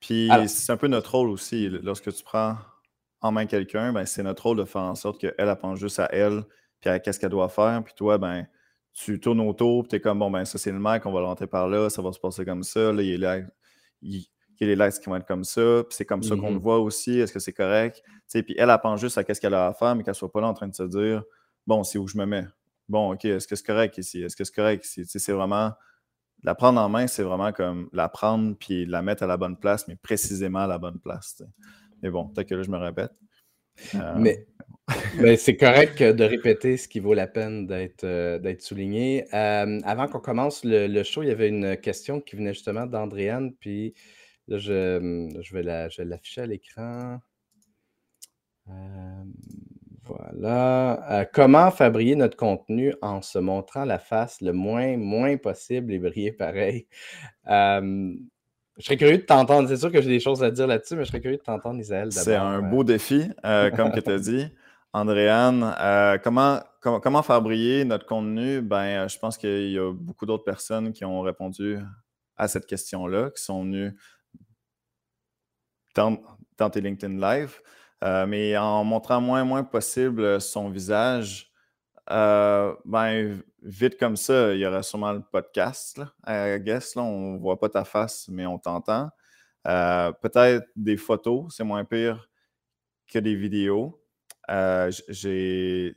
Puis 0.00 0.30
c'est 0.46 0.72
un 0.72 0.76
peu 0.76 0.88
notre 0.88 1.12
rôle 1.12 1.30
aussi. 1.30 1.68
Lorsque 1.68 2.12
tu 2.12 2.22
prends 2.22 2.56
en 3.20 3.32
main 3.32 3.46
quelqu'un, 3.46 3.92
ben, 3.92 4.04
c'est 4.04 4.22
notre 4.22 4.42
rôle 4.42 4.58
de 4.58 4.64
faire 4.64 4.82
en 4.82 4.94
sorte 4.94 5.18
qu'elle 5.18 5.34
elle 5.38 5.56
pense 5.56 5.78
juste 5.78 5.98
à 5.98 6.08
elle, 6.12 6.44
puis 6.80 6.90
à 6.90 6.98
qu'est-ce 6.98 7.18
qu'elle 7.18 7.30
doit 7.30 7.48
faire. 7.48 7.82
Puis 7.82 7.94
toi, 7.96 8.18
ben, 8.18 8.46
tu 8.92 9.18
tournes 9.18 9.40
autour, 9.40 9.82
puis 9.82 9.88
tu 9.88 9.96
es 9.96 10.00
comme, 10.00 10.18
bon, 10.18 10.30
ben, 10.30 10.44
ça, 10.44 10.58
c'est 10.58 10.72
le 10.72 10.78
mec, 10.78 11.06
on 11.06 11.12
va 11.12 11.20
le 11.20 11.26
rentrer 11.26 11.46
par 11.46 11.66
là, 11.66 11.88
ça 11.88 12.02
va 12.02 12.12
se 12.12 12.20
passer 12.20 12.44
comme 12.44 12.62
ça. 12.62 12.92
Là, 12.92 13.02
il 13.02 13.18
y 13.18 13.24
a, 13.24 13.38
il, 14.02 14.18
y 14.18 14.64
a 14.64 14.66
les 14.66 14.76
lights 14.76 15.00
qui 15.00 15.08
vont 15.08 15.16
être 15.16 15.26
comme 15.26 15.44
ça, 15.44 15.82
puis 15.88 15.96
c'est 15.96 16.04
comme 16.04 16.22
ça 16.22 16.36
qu'on 16.36 16.50
le 16.50 16.56
mm-hmm. 16.56 16.60
voit 16.60 16.78
aussi. 16.80 17.18
Est-ce 17.18 17.32
que 17.32 17.38
c'est 17.38 17.54
correct? 17.54 18.02
puis 18.30 18.54
elle, 18.58 18.76
pense 18.82 19.00
juste 19.00 19.16
à 19.16 19.24
qu'est-ce 19.24 19.40
qu'elle 19.40 19.54
a 19.54 19.68
à 19.68 19.72
faire, 19.72 19.96
mais 19.96 20.04
qu'elle 20.04 20.14
soit 20.14 20.30
pas 20.30 20.42
là 20.42 20.48
en 20.48 20.54
train 20.54 20.68
de 20.68 20.74
se 20.74 20.82
dire, 20.82 21.22
bon, 21.66 21.82
c'est 21.82 21.98
où 21.98 22.06
je 22.06 22.18
me 22.18 22.26
mets? 22.26 22.46
Bon, 22.88 23.14
OK, 23.14 23.24
est-ce 23.24 23.48
que 23.48 23.56
c'est 23.56 23.64
correct 23.64 23.96
ici? 23.96 24.22
Est-ce 24.22 24.36
que 24.36 24.44
c'est 24.44 24.54
correct 24.54 24.84
ici? 24.84 25.06
C'est 25.06 25.32
vraiment 25.32 25.72
la 26.44 26.54
prendre 26.54 26.80
en 26.80 26.88
main, 26.88 27.06
c'est 27.06 27.22
vraiment 27.22 27.52
comme 27.52 27.88
la 27.92 28.08
prendre 28.08 28.54
puis 28.56 28.84
la 28.84 29.02
mettre 29.02 29.22
à 29.22 29.26
la 29.26 29.38
bonne 29.38 29.56
place, 29.56 29.88
mais 29.88 29.96
précisément 29.96 30.60
à 30.60 30.66
la 30.66 30.78
bonne 30.78 31.00
place. 31.00 31.42
Mais 32.02 32.10
bon, 32.10 32.28
peut-être 32.28 32.48
que 32.48 32.54
là, 32.54 32.62
je 32.62 32.70
me 32.70 32.76
répète. 32.76 33.12
Euh, 33.94 34.14
mais, 34.18 34.46
c'est 35.36 35.56
correct 35.56 36.02
de 36.02 36.24
répéter 36.24 36.76
ce 36.76 36.86
qui 36.86 37.00
vaut 37.00 37.14
la 37.14 37.26
peine 37.26 37.66
d'être 37.66 38.04
euh, 38.04 38.54
souligné. 38.58 39.24
Euh, 39.34 39.80
avant 39.84 40.06
qu'on 40.06 40.20
commence 40.20 40.62
le, 40.64 41.02
show, 41.02 41.22
il 41.22 41.28
y 41.28 41.32
avait 41.32 41.48
une 41.48 41.78
question 41.78 42.20
qui 42.20 42.36
venait 42.36 42.52
justement 42.52 42.84
d'Andréane, 42.84 43.54
puis 43.54 43.94
là, 44.46 44.58
je, 44.58 45.30
je 45.40 45.54
vais 45.54 45.62
l'afficher 45.62 46.42
à 46.42 46.46
l'écran. 46.46 47.18
Voilà. 50.06 51.20
Euh, 51.20 51.24
comment 51.32 51.70
fabriquer 51.70 52.16
notre 52.16 52.36
contenu 52.36 52.94
en 53.00 53.22
se 53.22 53.38
montrant 53.38 53.84
la 53.84 53.98
face 53.98 54.40
le 54.40 54.52
moins, 54.52 54.96
moins 54.96 55.36
possible 55.36 55.92
et 55.92 55.98
briller 55.98 56.32
pareil? 56.32 56.86
je 58.76 58.84
serais 58.84 58.96
curieux 58.96 59.18
de 59.18 59.22
t'entendre. 59.22 59.68
C'est 59.68 59.76
sûr 59.76 59.90
que 59.90 60.00
j'ai 60.00 60.08
des 60.08 60.20
choses 60.20 60.42
à 60.42 60.50
dire 60.50 60.66
là-dessus, 60.66 60.96
mais 60.96 61.04
je 61.04 61.10
serais 61.10 61.20
curieux 61.20 61.36
de 61.36 61.42
t'entendre, 61.42 61.78
Isaël. 61.78 62.10
C'est 62.12 62.34
un 62.34 62.60
beau 62.60 62.84
défi, 62.84 63.30
euh, 63.44 63.70
comme 63.70 63.92
tu 63.92 64.10
as 64.10 64.18
dit. 64.18 64.48
Andréane, 64.92 65.74
euh, 65.80 66.18
comment, 66.18 66.60
comment, 66.80 67.22
faire 67.22 67.42
briller 67.42 67.84
notre 67.84 68.06
contenu? 68.06 68.62
Ben, 68.62 69.08
je 69.08 69.18
pense 69.18 69.36
qu'il 69.36 69.70
y 69.70 69.78
a 69.78 69.92
beaucoup 69.92 70.24
d'autres 70.24 70.44
personnes 70.44 70.92
qui 70.92 71.04
ont 71.04 71.20
répondu 71.20 71.78
à 72.36 72.46
cette 72.46 72.66
question-là, 72.66 73.30
qui 73.30 73.42
sont 73.42 73.64
venues 73.64 73.96
dans, 75.96 76.16
dans 76.58 76.70
tes 76.70 76.80
LinkedIn 76.80 77.18
Live. 77.18 77.60
Euh, 78.04 78.26
mais 78.26 78.56
en 78.56 78.84
montrant 78.84 79.20
moins 79.20 79.42
et 79.42 79.46
moins 79.46 79.64
possible 79.64 80.40
son 80.40 80.68
visage, 80.68 81.50
euh, 82.10 82.74
ben, 82.84 83.40
vite 83.62 83.98
comme 83.98 84.16
ça, 84.16 84.52
il 84.52 84.60
y 84.60 84.66
aura 84.66 84.82
sûrement 84.82 85.12
le 85.12 85.22
podcast. 85.22 85.98
Là, 85.98 86.56
I 86.56 86.60
guess, 86.60 86.94
là, 86.96 87.02
on 87.02 87.34
ne 87.34 87.38
voit 87.38 87.58
pas 87.58 87.70
ta 87.70 87.84
face, 87.84 88.28
mais 88.28 88.44
on 88.44 88.58
t'entend. 88.58 89.08
Euh, 89.66 90.12
peut-être 90.12 90.66
des 90.76 90.98
photos, 90.98 91.54
c'est 91.56 91.64
moins 91.64 91.84
pire 91.84 92.28
que 93.06 93.18
des 93.18 93.34
vidéos. 93.34 94.02
j'ai 95.08 95.94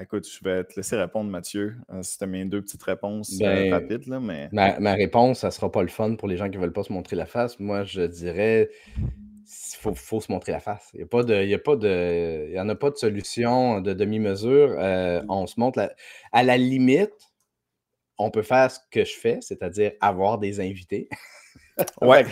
écoute, 0.00 0.28
je 0.28 0.44
vais 0.44 0.62
te 0.62 0.74
laisser 0.76 0.96
répondre, 0.96 1.28
Mathieu. 1.28 1.76
C'était 2.02 2.28
mes 2.28 2.44
deux 2.44 2.62
petites 2.62 2.84
réponses 2.84 3.36
ben, 3.38 3.72
rapides. 3.72 4.06
Là, 4.06 4.20
mais... 4.20 4.48
ma, 4.52 4.92
réponse, 4.92 5.40
ça 5.40 5.48
ne 5.48 5.52
sera 5.52 5.72
pas 5.72 5.82
le 5.82 5.88
fun 5.88 6.14
pour 6.14 6.28
les 6.28 6.36
gens 6.36 6.48
qui 6.48 6.56
ne 6.56 6.62
veulent 6.62 6.72
pas 6.72 6.84
se 6.84 6.92
montrer 6.92 7.16
la 7.16 7.26
face. 7.26 7.58
Moi, 7.58 7.82
je 7.82 8.02
dirais 8.02 8.70
il 9.48 9.94
faut, 9.96 10.20
se 10.20 10.30
montrer 10.30 10.52
la 10.52 10.60
face. 10.60 10.90
Il 10.92 10.98
n'y 10.98 11.04
a 11.04 11.06
pas 11.06 11.22
de, 11.22 11.42
il 11.42 11.48
y 11.48 11.54
a 11.54 11.58
pas 11.58 11.76
de, 11.76 12.46
il 12.48 12.54
y 12.54 12.60
en 12.60 12.68
a 12.68 12.74
pas 12.74 12.90
de 12.90 12.96
solution 12.96 13.80
de 13.80 13.94
demi-mesure. 13.94 14.76
Euh, 14.78 15.22
on 15.28 15.46
se 15.46 15.58
montre 15.58 15.94
à 16.32 16.42
la 16.42 16.58
limite, 16.58 17.14
on 18.18 18.30
peut 18.30 18.42
faire 18.42 18.70
ce 18.70 18.78
que 18.90 19.04
je 19.04 19.14
fais, 19.14 19.38
c'est-à-dire 19.40 19.92
avoir 20.00 20.38
des 20.38 20.60
invités. 20.60 21.08
ouais, 22.02 22.24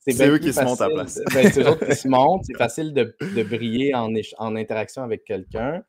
c'est 0.00 0.28
eux 0.28 0.38
qui 0.38 0.52
se 0.52 0.64
montent 0.64 0.80
à 0.80 0.88
place. 0.88 1.20
Ben, 1.32 1.52
c'est 1.52 1.62
eux 1.62 1.78
qui 1.86 1.94
se 1.94 2.08
montent. 2.08 2.44
C'est 2.44 2.56
facile 2.56 2.92
de, 2.92 3.14
briller 3.44 3.94
en, 3.94 4.12
en, 4.38 4.56
interaction 4.56 5.02
avec 5.04 5.24
quelqu'un. 5.24 5.84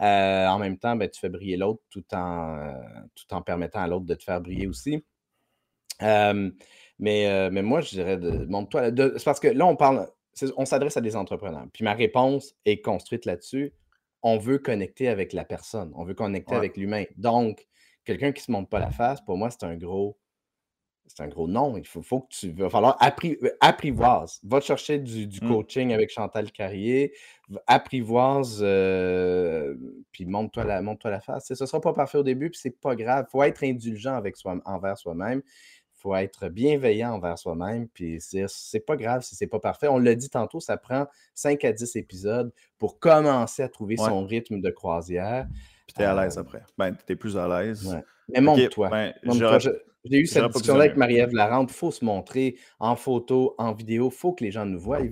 Euh, 0.00 0.46
en 0.46 0.58
même 0.60 0.78
temps, 0.78 0.94
ben, 0.94 1.08
tu 1.08 1.18
fais 1.18 1.28
briller 1.28 1.56
l'autre 1.56 1.82
tout 1.90 2.04
en, 2.12 2.72
tout 3.16 3.34
en 3.34 3.42
permettant 3.42 3.80
à 3.80 3.88
l'autre 3.88 4.06
de 4.06 4.14
te 4.14 4.22
faire 4.22 4.40
briller 4.40 4.68
aussi. 4.68 5.04
Euh, 6.02 6.50
mais, 7.00 7.50
mais 7.50 7.62
moi, 7.62 7.80
je 7.80 7.90
dirais, 7.90 8.18
montre-toi. 8.46 8.90
C'est 9.16 9.24
parce 9.24 9.40
que 9.40 9.48
là, 9.48 9.66
on 9.66 9.74
parle, 9.74 10.06
on 10.56 10.64
s'adresse 10.64 10.96
à 10.96 11.00
des 11.00 11.16
entrepreneurs. 11.16 11.66
Puis 11.72 11.84
ma 11.84 11.94
réponse 11.94 12.54
est 12.64 12.80
construite 12.80 13.24
là-dessus. 13.24 13.72
On 14.22 14.38
veut 14.38 14.58
connecter 14.58 15.08
avec 15.08 15.32
la 15.32 15.44
personne, 15.44 15.92
on 15.94 16.04
veut 16.04 16.14
connecter 16.14 16.54
avec 16.54 16.76
l'humain. 16.76 17.04
Donc, 17.16 17.66
quelqu'un 18.04 18.32
qui 18.32 18.42
ne 18.42 18.44
se 18.44 18.52
montre 18.52 18.68
pas 18.68 18.78
la 18.78 18.90
face, 18.90 19.20
pour 19.22 19.36
moi, 19.36 19.50
c'est 19.50 19.64
un 19.64 19.76
gros. 19.76 20.18
C'est 21.06 21.24
un 21.24 21.28
gros 21.28 21.48
non. 21.48 21.76
Il 21.76 21.86
faut, 21.86 22.20
que 22.20 22.28
tu. 22.28 22.52
va 22.52 22.70
falloir 22.70 22.96
euh, 23.02 23.48
apprivoise. 23.60 24.38
Va 24.44 24.60
chercher 24.60 25.00
du, 25.00 25.26
mmh. 25.26 25.48
coaching 25.48 25.92
avec 25.92 26.10
Chantal 26.10 26.52
Carrier. 26.52 27.12
Apprivoise. 27.66 28.60
Euh, 28.60 29.74
puis 30.12 30.24
montre-toi 30.24 30.64
la, 30.64 30.82
montre 30.82 31.08
la 31.08 31.20
face. 31.20 31.52
Ce 31.52 31.64
ne 31.64 31.66
sera 31.66 31.80
pas 31.80 31.94
parfait 31.94 32.18
au 32.18 32.22
début, 32.22 32.50
puis 32.50 32.60
c'est 32.62 32.78
pas 32.78 32.94
grave. 32.94 33.26
Il 33.28 33.30
faut 33.32 33.42
être 33.42 33.64
indulgent 33.64 34.14
avec 34.14 34.36
soi, 34.36 34.60
envers 34.64 34.98
soi-même 34.98 35.42
faut 36.00 36.14
être 36.14 36.48
bienveillant 36.48 37.12
envers 37.12 37.38
soi-même, 37.38 37.88
puis 37.88 38.18
c'est 38.20 38.86
pas 38.86 38.96
grave 38.96 39.22
si 39.22 39.36
c'est 39.36 39.46
pas 39.46 39.60
parfait. 39.60 39.88
On 39.88 39.98
l'a 39.98 40.14
dit 40.14 40.30
tantôt, 40.30 40.60
ça 40.60 40.76
prend 40.76 41.06
5 41.34 41.64
à 41.64 41.72
10 41.72 41.96
épisodes 41.96 42.52
pour 42.78 42.98
commencer 42.98 43.62
à 43.62 43.68
trouver 43.68 43.96
son 43.96 44.24
rythme 44.24 44.60
de 44.60 44.70
croisière. 44.70 45.46
Puis 45.86 45.94
t'es 45.94 46.04
à 46.04 46.14
l'aise 46.14 46.38
euh, 46.38 46.42
après. 46.42 46.62
Ben, 46.78 46.96
t'es 47.06 47.16
plus 47.16 47.36
à 47.36 47.48
l'aise. 47.48 48.02
Mais 48.28 48.40
montre-toi. 48.40 48.88
Ben, 48.88 49.12
j'ai 50.04 50.18
eu 50.18 50.26
cette 50.26 50.46
discussion-là 50.46 50.84
avec 50.84 50.96
Marie-Ève 50.96 51.34
Larente. 51.34 51.70
Il 51.70 51.76
faut 51.76 51.90
se 51.90 52.04
montrer 52.04 52.56
en 52.78 52.96
photo, 52.96 53.54
en 53.58 53.72
vidéo. 53.72 54.08
Il 54.10 54.16
faut 54.16 54.32
que 54.32 54.42
les 54.42 54.50
gens 54.50 54.64
nous 54.64 54.80
voient. 54.80 55.02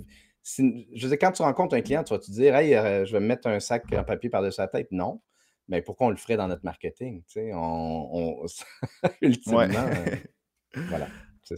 je 0.56 1.06
veux 1.06 1.16
quand 1.16 1.32
tu 1.32 1.42
rencontres 1.42 1.74
un 1.74 1.82
client, 1.82 2.02
tu 2.04 2.14
vas 2.14 2.20
te 2.20 2.30
dire 2.30 2.56
Hey, 2.56 2.74
euh, 2.74 3.04
je 3.04 3.12
vais 3.12 3.20
me 3.20 3.26
mettre 3.26 3.48
un 3.48 3.60
sac 3.60 3.84
en 3.92 4.04
papier 4.04 4.30
par-dessus 4.30 4.60
la 4.60 4.68
tête. 4.68 4.88
Non. 4.90 5.20
Mais 5.68 5.82
pourquoi 5.82 6.06
on 6.06 6.10
le 6.10 6.16
ferait 6.16 6.38
dans 6.38 6.48
notre 6.48 6.64
marketing? 6.64 7.22
On, 7.52 8.46
ultimement. 9.20 9.60
Euh, 9.60 10.16
voilà. 10.74 11.08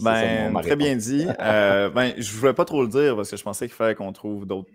Ben, 0.00 0.52
très 0.62 0.76
bien 0.76 0.96
dit. 0.96 1.26
Euh, 1.40 1.90
ben, 1.90 2.12
je 2.16 2.32
ne 2.32 2.38
voulais 2.38 2.54
pas 2.54 2.64
trop 2.64 2.82
le 2.82 2.88
dire 2.88 3.16
parce 3.16 3.30
que 3.30 3.36
je 3.36 3.42
pensais 3.42 3.66
qu'il 3.66 3.74
fallait 3.74 3.94
qu'on 3.94 4.12
trouve 4.12 4.46
d'autres 4.46 4.68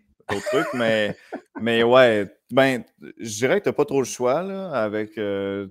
trucs, 0.47 0.73
mais, 0.73 1.15
mais 1.61 1.83
ouais, 1.83 2.27
ben, 2.51 2.83
je 3.19 3.37
dirais 3.37 3.59
que 3.59 3.63
tu 3.63 3.69
n'as 3.69 3.73
pas 3.73 3.85
trop 3.85 3.99
le 3.99 4.05
choix 4.05 4.41
là, 4.43 4.71
avec 4.71 5.17
euh, 5.17 5.67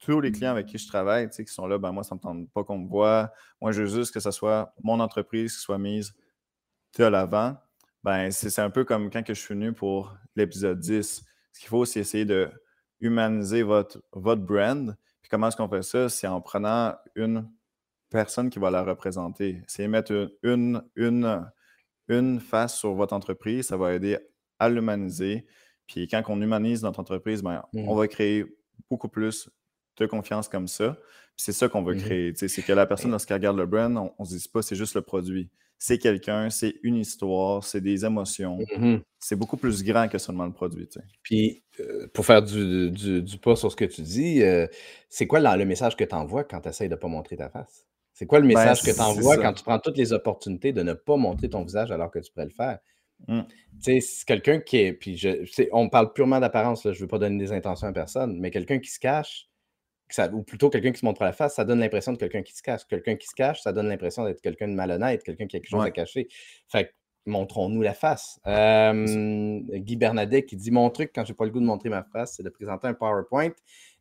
tous 0.00 0.20
les 0.20 0.30
clients 0.30 0.52
avec 0.52 0.66
qui 0.66 0.78
je 0.78 0.86
travaille, 0.86 1.28
qui 1.30 1.46
sont 1.46 1.66
là, 1.66 1.78
ben 1.78 1.92
moi, 1.92 2.04
ça 2.04 2.14
ne 2.14 2.18
me 2.18 2.22
tente 2.22 2.50
pas 2.52 2.64
qu'on 2.64 2.78
me 2.78 2.88
voit. 2.88 3.32
Moi, 3.60 3.72
je 3.72 3.82
veux 3.82 3.88
juste 3.88 4.12
que 4.12 4.20
ce 4.20 4.30
soit 4.30 4.72
mon 4.82 5.00
entreprise 5.00 5.54
qui 5.54 5.60
soit 5.60 5.78
mise 5.78 6.12
de 6.98 7.04
l'avant. 7.04 7.56
Ben, 8.04 8.30
c'est 8.30 8.60
un 8.60 8.70
peu 8.70 8.84
comme 8.84 9.10
quand 9.10 9.22
que 9.22 9.34
je 9.34 9.40
suis 9.40 9.54
venu 9.54 9.72
pour 9.72 10.16
l'épisode 10.36 10.78
10. 10.78 11.22
Ce 11.52 11.60
qu'il 11.60 11.68
faut, 11.68 11.84
c'est 11.84 12.00
essayer 12.00 12.24
de 12.24 12.50
humaniser 13.00 13.62
votre, 13.62 14.00
votre 14.12 14.42
brand 14.42 14.96
comment 15.28 15.48
est-ce 15.48 15.56
qu'on 15.56 15.68
fait 15.68 15.82
ça? 15.82 16.08
C'est 16.08 16.26
en 16.26 16.40
prenant 16.40 16.94
une 17.14 17.48
personne 18.10 18.50
qui 18.50 18.58
va 18.58 18.70
la 18.70 18.82
représenter. 18.82 19.62
C'est 19.66 19.86
mettre 19.88 20.32
une, 20.42 20.82
une, 20.96 21.44
une 22.08 22.40
face 22.40 22.78
sur 22.78 22.94
votre 22.94 23.14
entreprise, 23.14 23.66
ça 23.68 23.76
va 23.76 23.94
aider 23.94 24.18
à 24.58 24.68
l'humaniser. 24.68 25.46
Puis 25.86 26.06
quand 26.08 26.22
on 26.28 26.40
humanise 26.40 26.82
notre 26.82 27.00
entreprise, 27.00 27.42
ben, 27.42 27.62
on 27.74 27.94
mmh. 27.94 27.98
va 27.98 28.08
créer 28.08 28.44
beaucoup 28.90 29.08
plus 29.08 29.50
de 29.96 30.06
confiance 30.06 30.48
comme 30.48 30.68
ça. 30.68 30.96
C'est 31.36 31.52
ça 31.52 31.68
qu'on 31.68 31.82
veut 31.82 31.94
mmh 31.94 31.98
créer. 31.98 32.32
C'est 32.34 32.62
que 32.62 32.72
la 32.72 32.86
personne, 32.86 33.10
lorsqu'elle 33.10 33.36
regarde 33.36 33.56
le 33.56 33.66
brand, 33.66 33.96
on 33.96 34.22
ne 34.22 34.28
se 34.28 34.36
dit 34.36 34.48
pas 34.48 34.62
c'est 34.62 34.76
juste 34.76 34.94
le 34.94 35.02
produit 35.02 35.50
c'est 35.78 35.98
quelqu'un, 35.98 36.50
c'est 36.50 36.74
une 36.82 36.96
histoire, 36.96 37.62
c'est 37.62 37.80
des 37.80 38.04
émotions. 38.04 38.58
Mmh 38.76 38.98
c'est 39.20 39.34
beaucoup 39.34 39.56
plus 39.56 39.82
grand 39.82 40.08
que 40.08 40.16
seulement 40.16 40.46
le 40.46 40.52
produit. 40.52 40.88
Puis, 41.22 41.64
euh, 41.80 42.06
pour 42.14 42.24
faire 42.24 42.40
du, 42.40 42.90
du, 42.92 43.38
pas 43.38 43.56
sur 43.56 43.70
ce 43.70 43.74
que 43.74 43.84
tu 43.84 44.02
dis, 44.02 44.42
euh, 44.42 44.66
c'est 45.08 45.26
quoi 45.26 45.40
le 45.40 45.64
message 45.64 45.96
que 45.96 46.04
tu 46.04 46.14
envoies 46.14 46.44
quand 46.44 46.60
tu 46.60 46.68
essaies 46.68 46.88
de 46.88 46.94
ne 46.94 47.00
pas 47.00 47.08
montrer 47.08 47.36
ta 47.36 47.48
face? 47.48 47.84
C'est 48.12 48.26
quoi 48.26 48.38
le 48.38 48.46
ben, 48.46 48.54
message 48.54 48.82
que 48.82 48.94
tu 48.94 49.00
envoies 49.00 49.36
quand 49.38 49.52
tu 49.52 49.64
prends 49.64 49.80
toutes 49.80 49.96
les 49.96 50.12
opportunités 50.12 50.72
de 50.72 50.82
ne 50.82 50.92
pas 50.92 51.16
montrer 51.16 51.48
ton 51.48 51.64
visage 51.64 51.90
alors 51.90 52.12
que 52.12 52.20
tu 52.20 52.30
pourrais 52.30 52.46
le 52.46 52.52
faire? 52.52 52.78
Mmh. 53.26 53.40
C'est 53.80 54.00
quelqu'un 54.24 54.60
qui 54.60 54.78
est. 54.78 54.92
Puis 54.92 55.16
je, 55.16 55.44
on 55.72 55.88
parle 55.88 56.12
purement 56.12 56.38
d'apparence, 56.38 56.82
je 56.84 56.88
ne 56.90 56.94
veux 56.94 57.08
pas 57.08 57.18
donner 57.18 57.38
des 57.38 57.52
intentions 57.52 57.88
à 57.88 57.92
personne, 57.92 58.38
mais 58.38 58.52
quelqu'un 58.52 58.78
qui 58.78 58.90
se 58.90 59.00
cache, 59.00 59.48
ou 60.32 60.42
plutôt 60.42 60.70
quelqu'un 60.70 60.92
qui 60.92 61.00
se 61.00 61.04
montre 61.04 61.22
la 61.22 61.32
face, 61.32 61.54
ça 61.54 61.64
donne 61.64 61.80
l'impression 61.80 62.12
de 62.12 62.18
quelqu'un 62.18 62.42
qui 62.42 62.54
se 62.54 62.62
cache. 62.62 62.86
Quelqu'un 62.88 63.16
qui 63.16 63.26
se 63.26 63.34
cache, 63.34 63.60
ça 63.60 63.72
donne 63.72 63.88
l'impression 63.88 64.24
d'être 64.24 64.40
quelqu'un 64.40 64.68
de 64.68 64.74
malhonnête, 64.74 65.22
quelqu'un 65.22 65.46
qui 65.46 65.56
a 65.56 65.60
quelque 65.60 65.70
chose 65.70 65.84
à 65.84 65.90
cacher. 65.90 66.28
Fait 66.68 66.94
montrons-nous 67.28 67.82
la 67.82 67.94
face. 67.94 68.40
Guy 68.44 69.96
Bernadette 69.96 70.46
qui 70.46 70.56
dit 70.56 70.70
Mon 70.70 70.90
truc, 70.90 71.12
quand 71.14 71.24
j'ai 71.24 71.34
pas 71.34 71.44
le 71.44 71.50
goût 71.50 71.60
de 71.60 71.66
montrer 71.66 71.88
ma 71.88 72.02
face, 72.02 72.34
c'est 72.36 72.42
de 72.42 72.48
présenter 72.48 72.88
un 72.88 72.94
PowerPoint 72.94 73.52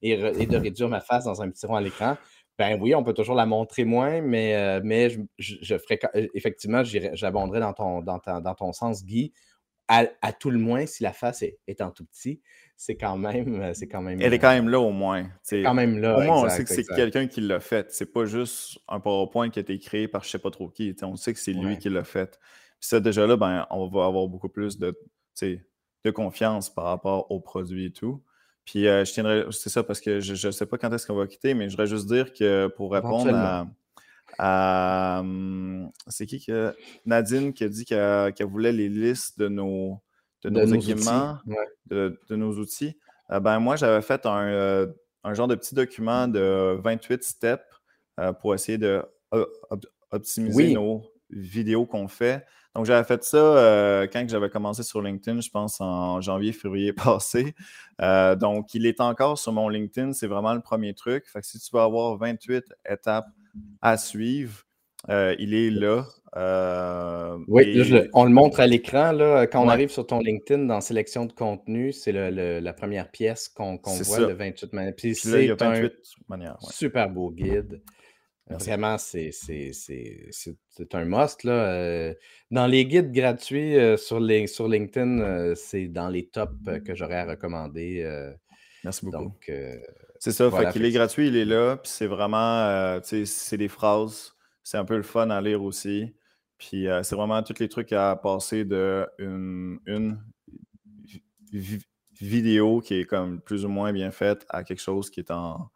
et, 0.01 0.17
de 0.17 0.57
réduire 0.57 0.89
ma 0.89 1.01
face 1.01 1.25
dans 1.25 1.41
un 1.41 1.49
petit 1.49 1.65
rond 1.65 1.75
à 1.75 1.81
l'écran. 1.81 2.17
Ben 2.57 2.79
oui, 2.81 2.95
on 2.95 3.03
peut 3.03 3.13
toujours 3.13 3.35
la 3.35 3.45
montrer 3.45 3.85
moins, 3.85 4.19
mais, 4.21 4.55
euh, 4.55 4.81
mais 4.83 5.11
je, 5.11 5.19
je, 5.37 5.77
ferai 5.77 5.99
effectivement, 6.33 6.83
j'abonderai 6.83 7.59
dans 7.59 7.73
ton, 7.73 8.01
dans, 8.01 8.17
dans 8.17 8.55
ton 8.55 8.73
sens, 8.73 9.05
Guy, 9.05 9.31
à, 9.87 10.33
tout 10.33 10.49
le 10.49 10.59
moins 10.59 10.85
si 10.85 11.03
la 11.03 11.13
face 11.13 11.41
est, 11.43 11.59
est 11.67 11.81
en 11.81 11.91
tout 11.91 12.05
petit 12.05 12.41
c'est 12.77 12.95
quand 12.95 13.17
même. 13.17 13.59
Euh, 13.59 13.73
c'est 13.73 13.87
quand 13.87 14.01
même 14.01 14.21
Elle 14.21 14.33
est 14.33 14.39
quand 14.39 14.53
même 14.53 14.69
là 14.69 14.79
au 14.79 14.91
moins. 14.91 15.27
C'est 15.41 15.63
quand 15.63 15.73
même 15.73 15.97
là. 15.97 16.19
Au 16.19 16.21
moins, 16.21 16.43
on 16.43 16.49
sait 16.49 16.63
que 16.63 16.69
c'est 16.69 16.83
quelqu'un 16.83 17.27
qui 17.27 17.41
l'a 17.41 17.59
fait. 17.59 17.91
C'est 17.91 18.13
pas 18.13 18.25
juste 18.25 18.77
un 18.87 18.99
PowerPoint 18.99 19.49
qui 19.49 19.57
a 19.59 19.63
été 19.63 19.79
créé 19.79 20.07
par 20.07 20.23
je 20.23 20.29
sais 20.29 20.39
pas 20.39 20.51
trop 20.51 20.69
qui. 20.69 20.95
on 21.01 21.15
sait 21.15 21.33
que 21.33 21.39
c'est 21.39 21.53
lui 21.53 21.77
qui 21.79 21.89
l'a 21.89 22.03
fait. 22.03 22.39
Puis 22.79 22.89
ça, 22.89 22.99
déjà 22.99 23.25
là, 23.25 23.35
ben, 23.35 23.65
on 23.71 23.87
va 23.87 24.05
avoir 24.05 24.27
beaucoup 24.27 24.49
plus 24.49 24.77
de, 24.77 24.95
de 25.41 26.11
confiance 26.11 26.69
par 26.71 26.85
rapport 26.85 27.31
au 27.31 27.39
produit 27.39 27.87
et 27.87 27.91
tout. 27.91 28.23
Puis 28.63 28.87
euh, 28.87 29.03
je 29.03 29.13
tiendrai, 29.13 29.45
c'est 29.49 29.69
ça 29.69 29.81
parce 29.81 29.99
que 29.99 30.19
je 30.19 30.47
ne 30.47 30.51
sais 30.51 30.65
pas 30.67 30.77
quand 30.77 30.93
est-ce 30.93 31.07
qu'on 31.07 31.15
va 31.15 31.25
quitter, 31.25 31.55
mais 31.55 31.69
je 31.69 31.71
voudrais 31.71 31.87
juste 31.87 32.05
dire 32.05 32.31
que 32.31 32.67
pour 32.67 32.91
répondre 32.91 33.33
à, 33.33 33.65
hum, 34.39 35.91
c'est 36.07 36.25
qui 36.25 36.43
que 36.45 36.75
Nadine 37.05 37.53
qui 37.53 37.63
a 37.63 37.69
dit 37.69 37.85
qu'elle 37.85 38.33
voulait 38.47 38.71
les 38.71 38.89
listes 38.89 39.39
de 39.39 39.47
nos 39.47 40.01
de, 40.43 40.49
nos, 40.49 40.65
équipements, 40.73 41.37
de, 41.87 42.17
nos 42.29 42.53
outils? 42.57 42.97
Euh, 43.31 43.39
ben, 43.39 43.59
moi, 43.59 43.75
j'avais 43.75 44.01
fait 44.01 44.25
euh, 44.25 44.87
un, 45.23 45.33
genre 45.33 45.47
de 45.47 45.55
petit 45.55 45.75
document 45.75 46.27
de 46.27 46.77
28 46.81 47.23
steps 47.23 47.63
euh, 48.19 48.33
pour 48.33 48.53
essayer 48.53 48.77
de 48.77 49.03
optimiser 50.11 50.73
nos 50.73 51.03
vidéos 51.29 51.85
qu'on 51.85 52.07
fait. 52.07 52.45
Donc, 52.73 52.85
j'avais 52.85 53.03
fait 53.03 53.23
ça 53.23 54.07
quand 54.13 54.29
j'avais 54.29 54.49
commencé 54.49 54.83
sur 54.83 55.01
LinkedIn, 55.01 55.41
je 55.41 55.49
pense 55.49 55.81
en 55.81 56.21
janvier, 56.21 56.53
février 56.53 56.93
passé. 56.93 57.55
donc, 57.99 58.73
il 58.73 58.85
est 58.85 59.01
encore 59.01 59.37
sur 59.37 59.51
mon 59.51 59.67
LinkedIn. 59.67 60.13
C'est 60.13 60.27
vraiment 60.27 60.53
le 60.53 60.61
premier 60.61 60.93
truc. 60.93 61.27
Fait 61.27 61.41
que 61.41 61.47
si 61.47 61.59
tu 61.59 61.69
veux 61.73 61.81
avoir 61.81 62.15
28 62.17 62.63
étapes 62.89 63.27
à 63.81 63.97
suivre, 63.97 64.63
il 65.09 65.53
est 65.53 65.69
là. 65.69 66.05
Euh, 66.35 67.37
oui, 67.47 67.83
on 68.13 68.25
le 68.25 68.31
montre 68.31 68.59
à 68.59 68.67
l'écran. 68.67 69.17
Quand 69.51 69.63
on 69.63 69.69
arrive 69.69 69.89
sur 69.89 70.05
ton 70.05 70.19
LinkedIn 70.19 70.65
dans 70.65 70.81
sélection 70.81 71.25
de 71.25 71.33
contenu, 71.33 71.93
c'est 71.93 72.11
la 72.11 72.73
première 72.73 73.09
pièce 73.09 73.49
qu'on 73.49 73.77
voit, 73.77 74.19
le 74.19 74.33
28 74.33 74.73
manières. 74.73 74.93
Puis 74.95 75.15
c'est 75.15 75.49
un 75.61 75.89
manières, 76.27 76.57
super 76.69 77.09
beau 77.09 77.31
guide. 77.31 77.81
Vraiment, 78.49 78.97
c'est 78.97 79.31
un 80.93 81.05
must. 81.05 81.43
Là. 81.43 81.51
Euh, 81.51 82.13
dans 82.49 82.67
les 82.67 82.85
guides 82.85 83.11
gratuits 83.11 83.75
euh, 83.75 83.97
sur, 83.97 84.21
les, 84.21 84.47
sur 84.47 84.69
LinkedIn, 84.69 85.55
c'est 85.55 85.87
dans 85.87 86.07
les 86.07 86.27
tops 86.27 86.53
que 86.85 86.95
j'aurais 86.95 87.17
à 87.17 87.25
recommander. 87.25 88.05
Merci 88.83 89.05
beaucoup. 89.05 89.33
C'est 90.19 90.31
ça, 90.31 90.49
fait 90.51 90.71
qu'il 90.71 90.85
est 90.85 90.91
gratuit, 90.91 91.27
il 91.27 91.35
est 91.35 91.45
là. 91.45 91.77
Puis 91.77 91.91
c'est 91.91 92.07
vraiment, 92.07 92.99
c'est 93.03 93.57
des 93.57 93.67
phrases. 93.67 94.33
C'est 94.63 94.77
un 94.77 94.85
peu 94.85 94.97
le 94.97 95.03
fun 95.03 95.29
à 95.29 95.39
lire 95.41 95.63
aussi. 95.63 96.13
Puis 96.57 96.87
euh, 96.87 97.03
c'est 97.03 97.15
vraiment 97.15 97.41
tous 97.43 97.59
les 97.59 97.69
trucs 97.69 97.93
à 97.93 98.15
passer 98.15 98.65
de 98.65 99.07
une, 99.19 100.19
vidéo 102.19 102.81
qui 102.81 102.95
est 102.95 103.05
comme 103.05 103.39
plus 103.41 103.63
ou 103.63 103.69
moins 103.69 103.93
bien 103.93 104.11
faite 104.11 104.45
à 104.49 104.63
quelque 104.63 104.81
chose 104.81 105.09
qui 105.09 105.19
est 105.19 105.31
en 105.31 105.69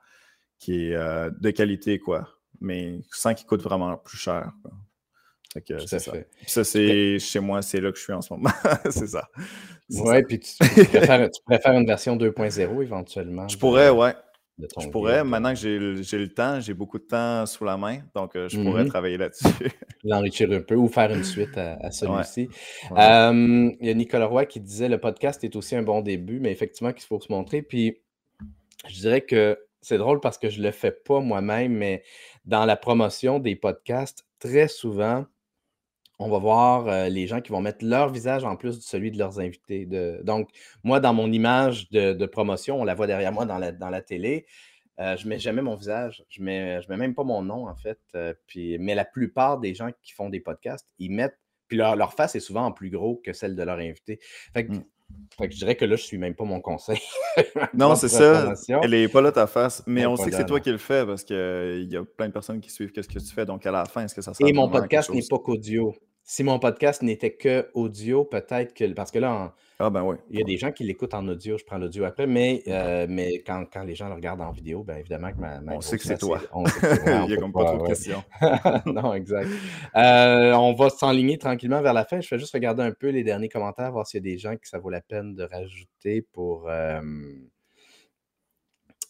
qui 0.57 0.87
est 0.87 0.95
euh, 0.95 1.29
de 1.39 1.51
qualité, 1.51 1.99
quoi. 1.99 2.27
Mais 2.59 3.01
sans 3.11 3.33
qu'il 3.33 3.47
coûte 3.47 3.61
vraiment 3.61 3.97
plus 3.97 4.17
cher. 4.17 4.51
c'est 5.55 5.99
ça. 5.99 6.13
ça, 6.47 6.63
c'est 6.63 7.19
chez 7.19 7.39
moi, 7.39 7.61
c'est 7.61 7.79
là 7.79 7.91
que 7.91 7.97
je 7.97 8.03
suis 8.03 8.13
en 8.13 8.21
ce 8.21 8.33
moment. 8.33 8.51
c'est 8.89 9.07
ça. 9.07 9.27
Oui, 9.89 10.23
puis 10.23 10.39
tu, 10.39 10.55
pourrais 10.57 11.59
faire 11.59 11.73
une 11.73 11.85
version 11.85 12.15
2.0 12.15 12.81
éventuellement. 12.81 13.47
Je 13.47 13.57
pourrais, 13.57 13.89
ouais. 13.89 14.13
Je 14.59 14.89
pourrais, 14.89 15.23
maintenant 15.23 15.53
que 15.53 15.59
j'ai 15.59 15.77
le 15.79 16.27
temps, 16.27 16.59
j'ai 16.59 16.73
beaucoup 16.73 16.99
de 16.99 17.05
temps 17.05 17.45
sous 17.45 17.63
la 17.63 17.77
main, 17.77 17.99
donc 18.13 18.35
euh, 18.35 18.47
je 18.47 18.61
pourrais 18.61 18.83
mm-hmm. 18.83 18.89
travailler 18.89 19.17
là-dessus. 19.17 19.47
L'enrichir 20.03 20.51
un 20.51 20.61
peu 20.61 20.75
ou 20.75 20.87
faire 20.87 21.11
une 21.11 21.23
suite 21.23 21.57
à, 21.57 21.91
celui-ci. 21.91 22.47
il 22.89 23.77
y 23.81 23.89
a 23.89 23.93
Nicolas 23.93 24.27
Roy 24.27 24.45
qui 24.45 24.59
disait 24.59 24.89
le 24.89 24.99
podcast 24.99 25.43
est 25.43 25.55
aussi 25.55 25.75
un 25.75 25.83
bon 25.83 26.01
début, 26.01 26.39
mais 26.39 26.51
effectivement 26.51 26.93
qu'il 26.93 27.05
faut 27.05 27.19
se 27.19 27.31
montrer. 27.31 27.61
Puis 27.61 28.01
je 28.87 28.99
dirais 28.99 29.21
que 29.21 29.57
c'est 29.81 29.97
drôle 29.97 30.19
parce 30.19 30.37
que 30.37 30.49
je 30.49 30.59
ne 30.59 30.65
le 30.65 30.71
fais 30.71 30.91
pas 30.91 31.19
moi-même, 31.19 31.73
mais 31.73 32.03
dans 32.45 32.65
la 32.65 32.75
promotion 32.75 33.39
des 33.39 33.55
podcasts, 33.55 34.25
très 34.39 34.67
souvent, 34.67 35.25
on 36.21 36.29
va 36.29 36.37
voir 36.37 36.87
euh, 36.87 37.09
les 37.09 37.25
gens 37.25 37.41
qui 37.41 37.51
vont 37.51 37.61
mettre 37.61 37.83
leur 37.83 38.09
visage 38.09 38.43
en 38.43 38.55
plus 38.55 38.77
de 38.77 38.83
celui 38.83 39.11
de 39.11 39.17
leurs 39.17 39.39
invités. 39.39 39.87
donc, 40.23 40.49
moi, 40.83 40.99
dans 40.99 41.13
mon 41.13 41.31
image 41.31 41.89
de, 41.89 42.25
promotion, 42.25 42.79
on 42.79 42.83
la 42.83 42.93
voit 42.93 43.07
derrière 43.07 43.31
moi 43.31 43.45
dans 43.45 43.57
la, 43.57 43.71
dans 43.71 43.89
la 43.89 44.01
télé. 44.01 44.45
Euh, 44.99 45.17
je 45.17 45.25
ne 45.25 45.29
mets 45.29 45.39
jamais 45.39 45.63
mon 45.63 45.75
visage. 45.75 46.23
Je 46.29 46.39
ne 46.41 46.45
mets, 46.45 46.81
je 46.81 46.89
mets 46.89 46.97
même 46.97 47.15
pas 47.15 47.23
mon 47.23 47.41
nom, 47.41 47.67
en 47.67 47.75
fait. 47.75 47.99
Euh, 48.15 48.33
puis, 48.45 48.77
mais 48.77 48.93
la 48.93 49.05
plupart 49.05 49.59
des 49.59 49.73
gens 49.73 49.89
qui 50.03 50.13
font 50.13 50.29
des 50.29 50.39
podcasts, 50.39 50.87
ils 50.99 51.11
mettent. 51.11 51.39
Puis 51.67 51.77
leur, 51.77 52.13
face 52.13 52.35
est 52.35 52.41
souvent 52.41 52.65
en 52.65 52.71
plus 52.71 52.89
gros 52.89 53.21
que 53.23 53.33
celle 53.33 53.55
de 53.55 53.63
leur 53.63 53.79
invité. 53.79 54.19
Fait 54.53 54.65
que, 54.65 54.73
mmh. 54.73 54.83
je 55.39 55.57
dirais 55.57 55.75
que 55.75 55.85
là, 55.85 55.95
je 55.95 56.01
ne 56.01 56.05
suis 56.05 56.17
même 56.17 56.35
pas 56.35 56.43
mon 56.43 56.59
conseil. 56.59 56.99
non, 57.73 57.95
c'est 57.95 58.09
ça. 58.09 58.53
Elle 58.83 58.91
n'est 58.91 59.07
pas 59.07 59.21
là 59.21 59.31
ta 59.31 59.47
face. 59.47 59.81
Mais 59.87 60.05
on 60.05 60.17
sait 60.17 60.29
que 60.29 60.35
c'est 60.35 60.45
toi 60.45 60.59
qui 60.59 60.69
le 60.69 60.77
fais 60.77 61.05
parce 61.05 61.23
qu'il 61.23 61.87
y 61.89 61.95
a 61.95 62.03
plein 62.03 62.27
de 62.27 62.33
personnes 62.33 62.59
qui 62.59 62.69
suivent 62.69 62.91
ce 62.93 63.01
que 63.01 63.19
tu 63.19 63.33
fais. 63.33 63.45
Donc, 63.45 63.65
à 63.65 63.71
la 63.71 63.85
fin, 63.85 64.03
est-ce 64.03 64.13
que 64.13 64.21
ça 64.21 64.33
sert 64.33 64.45
Et 64.45 64.53
mon 64.53 64.69
podcast 64.69 65.09
n'est 65.09 65.25
pas 65.27 65.39
qu'audio 65.39 65.95
si 66.31 66.45
mon 66.45 66.59
podcast 66.59 67.01
n'était 67.01 67.33
que 67.33 67.69
audio, 67.73 68.23
peut-être 68.23 68.73
que. 68.73 68.85
Parce 68.93 69.11
que 69.11 69.19
là, 69.19 69.53
ah 69.79 69.89
ben 69.89 70.01
oui. 70.01 70.15
il 70.29 70.39
y 70.39 70.41
a 70.41 70.45
des 70.45 70.55
gens 70.55 70.71
qui 70.71 70.85
l'écoutent 70.85 71.13
en 71.13 71.27
audio, 71.27 71.57
je 71.57 71.65
prends 71.65 71.77
l'audio 71.77 72.05
après, 72.05 72.25
mais, 72.25 72.63
euh, 72.69 73.05
mais 73.09 73.39
quand, 73.45 73.65
quand, 73.65 73.83
les 73.83 73.95
gens 73.95 74.07
le 74.07 74.13
regardent 74.13 74.39
en 74.39 74.53
vidéo, 74.53 74.81
bien 74.81 74.95
évidemment 74.95 75.33
que 75.33 75.41
ma. 75.41 75.59
on 75.67 75.81
sait 75.81 75.97
que 75.97 76.05
c'est 76.05 76.17
toi. 76.17 76.39
il 76.55 77.27
n'y 77.27 77.33
a 77.33 77.37
comme 77.37 77.51
pas, 77.51 77.65
trop 77.65 77.83
de 77.83 77.87
questions. 77.87 78.23
non, 78.85 79.13
exact. 79.13 79.49
Euh, 79.97 80.53
on 80.53 80.73
va 80.73 80.89
s'enligner 80.89 81.37
tranquillement 81.37 81.81
vers 81.81 81.91
la 81.91 82.05
fin. 82.05 82.21
Je 82.21 82.33
vais 82.33 82.39
juste 82.39 82.53
regarder 82.53 82.83
un 82.83 82.93
peu 82.93 83.09
les 83.09 83.25
derniers 83.25 83.49
commentaires, 83.49 83.91
voir 83.91 84.07
s'il 84.07 84.25
y 84.25 84.29
a 84.29 84.31
des 84.31 84.37
gens 84.37 84.55
que 84.55 84.69
ça 84.69 84.79
vaut 84.79 84.89
la 84.89 85.01
peine 85.01 85.35
de 85.35 85.43
rajouter 85.43 86.21
pour. 86.31 86.69
Euh, 86.69 87.01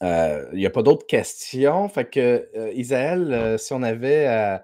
il 0.01 0.57
n'y 0.57 0.65
a 0.65 0.71
pas 0.71 0.81
d'autres 0.81 1.05
questions. 1.05 1.87
Fait 1.87 2.09
que, 2.09 2.49
Isaël, 2.73 3.59
si 3.59 3.73
on 3.73 3.83
avait 3.83 4.59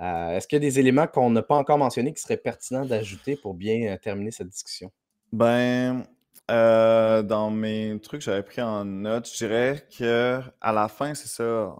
euh, 0.00 0.30
est-ce 0.30 0.46
qu'il 0.46 0.56
y 0.56 0.60
a 0.64 0.68
des 0.68 0.78
éléments 0.78 1.06
qu'on 1.06 1.30
n'a 1.30 1.42
pas 1.42 1.56
encore 1.56 1.78
mentionnés 1.78 2.12
qui 2.12 2.22
seraient 2.22 2.36
pertinents 2.36 2.84
d'ajouter 2.84 3.36
pour 3.36 3.54
bien 3.54 3.92
euh, 3.92 3.96
terminer 3.96 4.30
cette 4.30 4.48
discussion? 4.48 4.92
Ben, 5.32 6.04
euh, 6.50 7.22
dans 7.22 7.50
mes 7.50 7.98
trucs 8.00 8.22
j'avais 8.22 8.44
pris 8.44 8.62
en 8.62 8.84
note, 8.84 9.28
je 9.28 9.36
dirais 9.36 9.84
que 9.98 10.40
à 10.60 10.72
la 10.72 10.88
fin, 10.88 11.14
c'est 11.14 11.28
ça. 11.28 11.74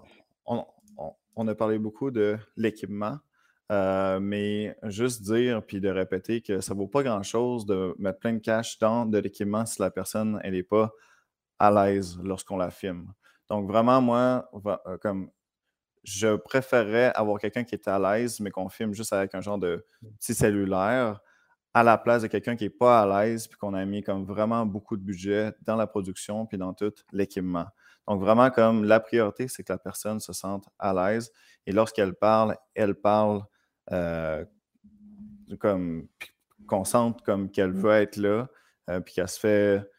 On, 0.46 1.46
a 1.46 1.54
parlé 1.54 1.78
beaucoup 1.78 2.10
de 2.10 2.36
l'équipement, 2.56 3.18
mais 3.70 4.76
juste 4.82 5.22
dire 5.22 5.62
puis 5.64 5.80
de 5.80 5.88
répéter 5.88 6.40
que 6.40 6.60
ça 6.60 6.74
ne 6.74 6.80
vaut 6.80 6.88
pas 6.88 7.04
grand-chose 7.04 7.64
de 7.64 7.94
mettre 7.96 8.18
plein 8.18 8.32
de 8.32 8.40
cash 8.40 8.80
dans 8.80 9.06
de 9.06 9.18
l'équipement 9.18 9.64
si 9.64 9.80
la 9.80 9.92
personne 9.92 10.40
n'est 10.44 10.64
pas 10.64 10.90
à 11.60 11.70
l'aise 11.70 12.18
lorsqu'on 12.24 12.56
la 12.56 12.72
filme. 12.72 13.12
Donc 13.48 13.68
vraiment, 13.68 14.00
moi, 14.00 14.50
comme 15.00 15.30
je 16.08 16.36
préférerais 16.36 17.12
avoir 17.14 17.38
quelqu'un 17.38 17.64
qui 17.64 17.74
est 17.74 17.88
à 17.88 17.98
l'aise, 17.98 18.40
mais 18.40 18.50
qu'on 18.50 18.68
filme 18.68 18.94
juste 18.94 19.12
avec 19.12 19.34
un 19.34 19.40
genre 19.40 19.58
de 19.58 19.84
petit 20.18 20.34
cellulaire, 20.34 21.20
à 21.74 21.82
la 21.82 21.98
place 21.98 22.22
de 22.22 22.28
quelqu'un 22.28 22.56
qui 22.56 22.64
n'est 22.64 22.70
pas 22.70 23.02
à 23.02 23.24
l'aise, 23.24 23.46
puis 23.46 23.58
qu'on 23.58 23.74
a 23.74 23.84
mis 23.84 24.02
comme 24.02 24.24
vraiment 24.24 24.64
beaucoup 24.64 24.96
de 24.96 25.02
budget 25.02 25.52
dans 25.62 25.76
la 25.76 25.86
production, 25.86 26.46
puis 26.46 26.58
dans 26.58 26.72
tout 26.72 26.92
l'équipement. 27.12 27.66
Donc, 28.06 28.20
vraiment, 28.20 28.50
comme 28.50 28.84
la 28.84 29.00
priorité, 29.00 29.48
c'est 29.48 29.62
que 29.62 29.72
la 29.72 29.78
personne 29.78 30.18
se 30.18 30.32
sente 30.32 30.66
à 30.78 30.94
l'aise. 30.94 31.30
Et 31.66 31.72
lorsqu'elle 31.72 32.14
parle, 32.14 32.56
elle 32.74 32.94
parle 32.94 33.42
euh, 33.92 34.44
comme 35.60 36.08
qu'on 36.66 36.84
sente 36.84 37.22
comme 37.22 37.50
qu'elle 37.50 37.72
veut 37.72 37.92
être 37.92 38.16
là, 38.16 38.48
euh, 38.88 39.00
puis 39.00 39.14
qu'elle 39.14 39.28
se 39.28 39.38
fait 39.38 39.90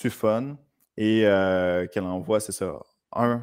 du 0.00 0.10
fun 0.10 0.56
et 0.96 1.26
euh, 1.26 1.86
qu'elle 1.86 2.04
envoie, 2.04 2.40
c'est 2.40 2.52
ça, 2.52 2.78
un, 3.12 3.42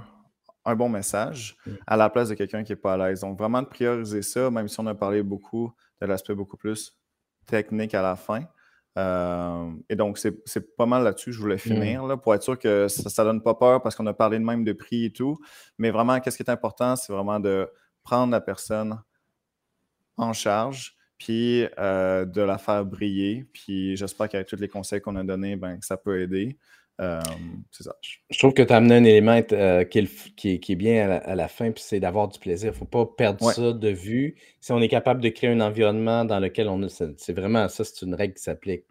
un 0.65 0.75
bon 0.75 0.89
message 0.89 1.57
mmh. 1.65 1.71
à 1.87 1.97
la 1.97 2.09
place 2.09 2.29
de 2.29 2.33
quelqu'un 2.33 2.63
qui 2.63 2.71
n'est 2.71 2.77
pas 2.77 2.93
à 2.93 2.97
l'aise. 2.97 3.21
Donc, 3.21 3.37
vraiment 3.37 3.61
de 3.61 3.67
prioriser 3.67 4.21
ça, 4.21 4.49
même 4.49 4.67
si 4.67 4.79
on 4.79 4.87
a 4.87 4.95
parlé 4.95 5.23
beaucoup 5.23 5.73
de 6.01 6.05
l'aspect 6.07 6.35
beaucoup 6.35 6.57
plus 6.57 6.97
technique 7.45 7.93
à 7.93 8.01
la 8.01 8.15
fin. 8.15 8.43
Euh, 8.97 9.71
et 9.89 9.95
donc, 9.95 10.17
c'est 10.17 10.75
pas 10.75 10.85
mal 10.85 11.03
là-dessus 11.03 11.31
que 11.31 11.35
je 11.35 11.41
voulais 11.41 11.55
mmh. 11.55 11.59
finir, 11.59 12.05
là, 12.05 12.17
pour 12.17 12.33
être 12.33 12.43
sûr 12.43 12.57
que 12.57 12.87
ça 12.87 13.23
ne 13.23 13.29
donne 13.29 13.43
pas 13.43 13.55
peur 13.55 13.81
parce 13.81 13.95
qu'on 13.95 14.07
a 14.07 14.13
parlé 14.13 14.39
de 14.39 14.43
même 14.43 14.63
de 14.63 14.73
prix 14.73 15.05
et 15.05 15.13
tout. 15.13 15.37
Mais 15.77 15.91
vraiment, 15.91 16.19
qu'est-ce 16.19 16.37
qui 16.37 16.43
est 16.43 16.51
important, 16.51 16.95
c'est 16.95 17.13
vraiment 17.13 17.39
de 17.39 17.69
prendre 18.03 18.31
la 18.31 18.41
personne 18.41 19.01
en 20.17 20.31
charge, 20.33 20.95
puis 21.17 21.67
euh, 21.77 22.25
de 22.25 22.41
la 22.41 22.57
faire 22.57 22.85
briller. 22.85 23.47
Puis 23.53 23.97
j'espère 23.97 24.29
qu'avec 24.29 24.47
tous 24.47 24.55
les 24.55 24.67
conseils 24.67 25.01
qu'on 25.01 25.15
a 25.15 25.23
donnés, 25.23 25.55
ben, 25.55 25.77
ça 25.81 25.97
peut 25.97 26.21
aider. 26.21 26.57
Euh, 27.01 27.19
c'est 27.71 27.83
ça. 27.83 27.95
Je 28.29 28.39
trouve 28.39 28.53
que 28.53 28.61
tu 28.61 28.71
as 28.71 28.77
amené 28.77 28.95
un 28.95 29.03
élément 29.03 29.41
euh, 29.51 29.83
qui, 29.83 29.99
est, 29.99 30.75
bien 30.75 31.09
à 31.09 31.35
la, 31.35 31.47
fin, 31.47 31.71
puis 31.71 31.83
c'est 31.85 31.99
d'avoir 31.99 32.27
du 32.27 32.39
plaisir. 32.39 32.69
Il 32.69 32.73
ne 32.73 32.77
faut 32.77 32.85
pas 32.85 33.05
perdre 33.05 33.51
ça 33.51 33.73
de 33.73 33.89
vue. 33.89 34.35
Si 34.61 34.71
on 34.71 34.81
est 34.81 34.87
capable 34.87 35.21
de 35.21 35.29
créer 35.29 35.49
un 35.49 35.61
environnement 35.61 36.25
dans 36.25 36.39
lequel 36.39 36.69
on 36.69 36.87
C'est 36.87 37.33
vraiment 37.33 37.67
ça, 37.67 37.83
c'est 37.83 38.05
une 38.05 38.15
règle 38.15 38.35
qui 38.35 38.43
s'applique 38.43 38.85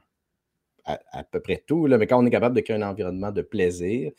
à, 0.86 1.24
peu 1.24 1.40
près 1.40 1.62
tout. 1.66 1.86
Là, 1.86 1.96
mais 1.96 2.06
quand 2.06 2.22
on 2.22 2.26
est 2.26 2.30
capable 2.30 2.54
de 2.54 2.60
créer 2.60 2.76
un 2.76 2.82
environnement 2.82 3.32
de 3.32 3.40
plaisir, 3.40 4.12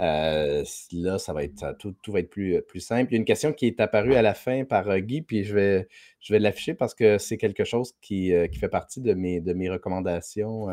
euh, 0.00 0.64
là, 0.92 1.18
ça 1.18 1.34
va 1.34 1.44
être 1.44 1.76
tout, 1.78 1.94
va 2.08 2.20
être 2.20 2.30
plus, 2.30 2.62
plus 2.62 2.80
simple. 2.80 3.12
Il 3.12 3.16
y 3.16 3.18
a 3.18 3.18
une 3.18 3.26
question 3.26 3.52
qui 3.52 3.66
est 3.66 3.80
apparue 3.80 4.14
à 4.14 4.22
la 4.22 4.32
fin 4.32 4.64
par 4.64 4.98
Guy, 5.00 5.20
puis 5.20 5.44
je 5.44 5.54
vais, 5.54 5.88
je 6.20 6.32
vais 6.32 6.38
l'afficher 6.38 6.72
parce 6.72 6.94
que 6.94 7.18
c'est 7.18 7.36
quelque 7.36 7.64
chose 7.64 7.92
qui, 8.00 8.32
qui, 8.50 8.58
fait 8.58 8.70
partie 8.70 9.02
de 9.02 9.12
mes, 9.12 9.42
de 9.42 9.52
mes 9.52 9.68
recommandations 9.68 10.68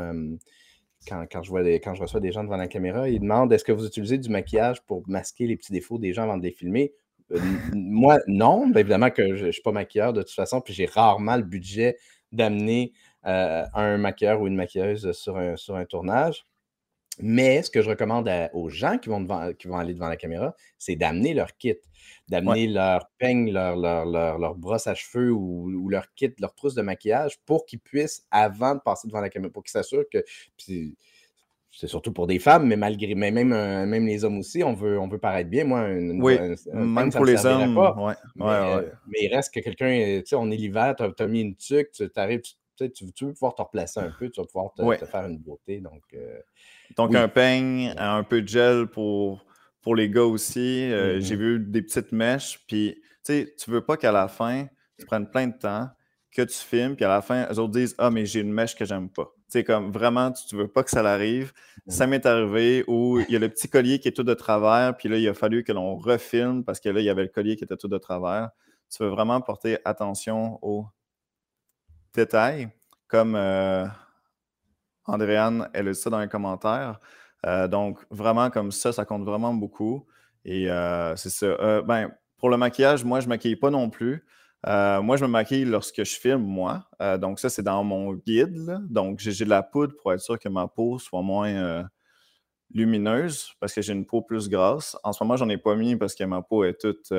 quand, 1.07 1.43
je 1.43 1.49
vois 1.49 1.63
quand 1.79 1.95
je 1.95 2.01
reçois 2.01 2.19
des 2.19 2.31
gens 2.31 2.43
devant 2.43 2.57
la 2.57 2.67
caméra, 2.67 3.09
ils 3.09 3.19
demandent 3.19 3.51
est-ce 3.53 3.63
que 3.63 3.71
vous 3.71 3.85
utilisez 3.85 4.17
du 4.17 4.29
maquillage 4.29 4.81
pour 4.85 5.03
masquer 5.07 5.47
les 5.47 5.55
petits 5.55 5.71
défauts 5.71 5.97
des 5.97 6.13
gens 6.13 6.23
avant 6.23 6.37
de 6.37 6.43
les 6.43 6.51
filmer? 6.51 6.93
Euh, 7.31 7.39
Moi, 7.73 8.19
non. 8.27 8.67
Ben, 8.67 8.81
évidemment 8.81 9.09
que 9.09 9.35
je 9.35 9.45
ne 9.45 9.51
suis 9.51 9.61
pas 9.61 9.71
maquilleur 9.71 10.13
de 10.13 10.21
toute 10.21 10.31
façon, 10.31 10.61
puis 10.61 10.73
j'ai 10.73 10.85
rarement 10.85 11.37
le 11.37 11.43
budget 11.43 11.97
d'amener 12.31 12.93
euh, 13.25 13.63
un 13.73 13.97
maquilleur 13.97 14.41
ou 14.41 14.47
une 14.47 14.55
maquilleuse 14.55 15.11
sur 15.13 15.37
un, 15.37 15.55
sur 15.55 15.75
un 15.75 15.85
tournage. 15.85 16.45
Mais 17.20 17.61
ce 17.61 17.70
que 17.70 17.82
je 17.82 17.89
recommande 17.89 18.30
aux 18.53 18.70
gens 18.70 18.97
qui 18.97 19.09
vont, 19.09 19.26
qui 19.53 19.68
vont 19.68 19.78
aller 19.78 19.93
devant 19.93 20.07
la 20.07 20.18
caméra, 20.18 20.55
c'est 20.78 20.95
d'amener 20.95 21.34
leur 21.34 21.55
kit, 21.57 21.76
d'amener 22.28 22.68
leur 22.68 23.09
peigne, 23.18 23.51
leur, 23.51 23.76
leur, 23.76 24.55
brosse 24.55 24.88
à 24.88 24.95
cheveux 24.95 25.32
ou, 25.32 25.89
leur 25.89 26.14
kit, 26.16 26.34
leur 26.39 26.55
trousse 26.55 26.74
de 26.74 26.82
maquillage 26.82 27.39
pour 27.45 27.66
qu'ils 27.66 27.80
puissent, 27.80 28.26
avant 28.32 28.76
de 28.76 28.80
passer 28.80 29.07
devant 29.07 29.22
la 29.22 29.30
caméra, 29.30 29.51
pour 29.51 29.64
qu'ils 29.64 29.72
s'assurent 29.72 30.05
que. 30.11 30.24
C'est 31.76 31.88
surtout 31.88 32.14
pour 32.14 32.28
des 32.28 32.38
femmes, 32.38 32.68
mais 32.68 32.76
malgré 32.76 33.16
mais 33.16 33.32
même, 33.32 33.51
euh, 33.51 33.88
même 33.88 34.05
les 34.05 34.24
hommes 34.24 34.38
aussi, 34.38 34.64
on 34.64 34.76
veut, 34.76 34.99
on 34.99 35.07
veut 35.07 35.18
paraître 35.18 35.49
bien. 35.49 35.64
Moi, 35.64 35.88
oui, 35.89 36.38
même 36.72 37.11
pour 37.11 37.26
les 37.26 37.43
hommes. 37.47 37.76
Ouais, 37.76 38.14
mais, 38.36 38.45
mais, 39.07 39.18
il 39.22 39.34
reste 39.34 39.51
que 39.51 39.59
quelqu'un, 39.59 40.20
tu 40.20 40.28
sais, 40.28 40.36
on 40.36 40.51
est 40.51 40.55
l'hiver, 40.55 40.95
tu 40.95 41.24
as, 41.24 41.28
mis 41.28 41.41
une 41.41 41.55
tuque, 41.55 41.89
tu 41.91 42.07
arrives, 42.16 42.41
tu, 42.41 42.53
tu, 42.78 43.05
veux 43.26 43.34
pouvoir 43.34 43.55
te 43.55 43.61
replacer 43.61 43.99
un 43.99 44.11
peu, 44.17 44.30
tu 44.30 44.41
vas 44.41 44.47
pouvoir 44.47 44.74
te, 44.74 45.05
faire 45.05 45.26
une 45.26 45.38
beauté. 45.38 45.80
Donc, 45.80 46.03
euh, 46.13 46.39
donc, 46.97 47.15
un 47.15 47.28
peigne, 47.28 47.93
un 47.97 48.24
peu 48.24 48.41
de 48.41 48.47
gel 48.47 48.88
pour, 48.88 49.45
pour 49.82 49.95
les 49.95 50.09
gars 50.09 50.24
aussi. 50.24 50.91
Euh, 50.91 51.19
j'ai 51.19 51.36
mm-hmm. 51.36 51.39
vu 51.39 51.59
des 51.59 51.82
petites 51.82 52.11
mèches. 52.11 52.63
Puis, 52.67 52.95
tu 52.95 53.01
sais, 53.24 53.55
tu 53.57 53.71
veux 53.71 53.86
pas 53.86 53.97
qu'à 53.97 54.11
la 54.11 54.28
fin, 54.28 54.67
tu 54.97 55.05
prennes 55.05 55.30
plein 55.30 55.47
de 55.47 55.57
temps, 55.57 55.89
que 56.32 56.41
tu 56.41 56.57
filmes, 56.57 56.95
puis 56.95 57.05
à 57.05 57.09
la 57.09 57.21
fin, 57.21 57.47
eux 57.51 57.59
autres 57.59 57.74
disent 57.74 57.95
Ah, 57.97 58.09
mais 58.09 58.26
j'ai 58.26 58.39
une 58.39 58.51
mèche 58.51 58.76
que 58.76 58.86
j'aime 58.86 59.09
pas. 59.09 59.32
Tu 59.45 59.59
sais, 59.59 59.63
comme 59.63 59.91
vraiment, 59.91 60.32
tu, 60.32 60.55
veux 60.55 60.67
pas 60.67 60.84
que 60.84 60.89
ça 60.89 61.03
l'arrive. 61.03 61.51
Mm-hmm. 61.88 61.91
Ça 61.91 62.07
m'est 62.07 62.26
arrivé 62.26 62.84
où 62.88 63.19
il 63.19 63.32
y 63.32 63.36
a 63.36 63.39
le 63.39 63.49
petit 63.49 63.69
collier 63.69 63.99
qui 63.99 64.07
est 64.07 64.13
tout 64.13 64.24
de 64.24 64.34
travers, 64.34 64.97
puis 64.97 65.09
là, 65.09 65.17
il 65.17 65.28
a 65.28 65.34
fallu 65.34 65.63
que 65.63 65.71
l'on 65.71 65.95
refilme 65.95 66.63
parce 66.63 66.80
que 66.80 66.89
là, 66.89 67.01
il 67.01 67.05
y 67.05 67.09
avait 67.09 67.24
le 67.24 67.30
collier 67.30 67.55
qui 67.55 67.63
était 67.63 67.78
tout 67.78 67.88
de 67.88 67.97
travers. 67.97 68.49
Tu 68.89 69.01
veux 69.03 69.09
vraiment 69.09 69.41
porter 69.41 69.78
attention 69.86 70.59
aux 70.61 70.86
détails, 72.14 72.70
comme. 73.07 73.36
Euh, 73.36 73.86
Andréane, 75.05 75.70
elle 75.74 75.89
a 75.89 75.93
ça 75.93 76.09
dans 76.09 76.20
les 76.20 76.30
commentaires. 76.30 76.99
Euh, 77.45 77.68
donc, 77.68 77.99
vraiment, 78.09 78.49
comme 78.49 78.72
ça, 78.72 78.93
ça 78.93 79.03
compte 79.03 79.26
vraiment 79.26 79.53
beaucoup. 79.53 80.05
Et 80.45 80.72
euh, 80.72 81.16
c'est 81.18 81.30
ça. 81.30 81.82
Ben, 81.82 82.09
pour 82.38 82.49
le 82.49 82.55
maquillage, 82.55 83.03
moi, 83.03 83.20
je 83.20 83.26
ne 83.26 83.30
maquille 83.30 83.57
pas 83.57 83.70
non 83.70 83.89
plus. 83.89 84.26
moi, 84.66 85.18
je 85.18 85.26
me 85.26 85.30
maquille 85.30 85.66
lorsque 85.66 86.03
je 86.05 86.16
filme, 86.16 86.43
moi. 86.43 86.88
donc, 87.20 87.39
ça, 87.39 87.49
c'est 87.49 87.64
dans 87.64 87.84
mon 87.84 88.14
guide. 88.14 88.80
Donc, 88.89 89.20
j'ai 89.20 89.43
de 89.43 89.49
la 89.49 89.61
poudre 89.61 89.93
pour 90.01 90.14
être 90.14 90.22
sûr 90.22 90.39
que 90.39 90.47
ma 90.47 90.68
peau 90.70 90.99
soit 90.99 91.22
moins 91.22 91.86
lumineuse 92.74 93.53
parce 93.59 93.74
que 93.74 93.82
j'ai 93.82 93.91
une 93.91 94.05
peau 94.05 94.22
plus 94.22 94.47
grasse. 94.47 94.97
En 95.03 95.11
ce 95.11 95.22
moment, 95.22 95.36
j'en 95.36 95.49
ai 95.49 95.57
pas 95.57 95.76
mis 95.76 95.97
parce 95.97 96.16
que 96.16 96.24
ma 96.24 96.41
peau 96.41 96.64
est 96.64 96.80
toute 96.80 97.11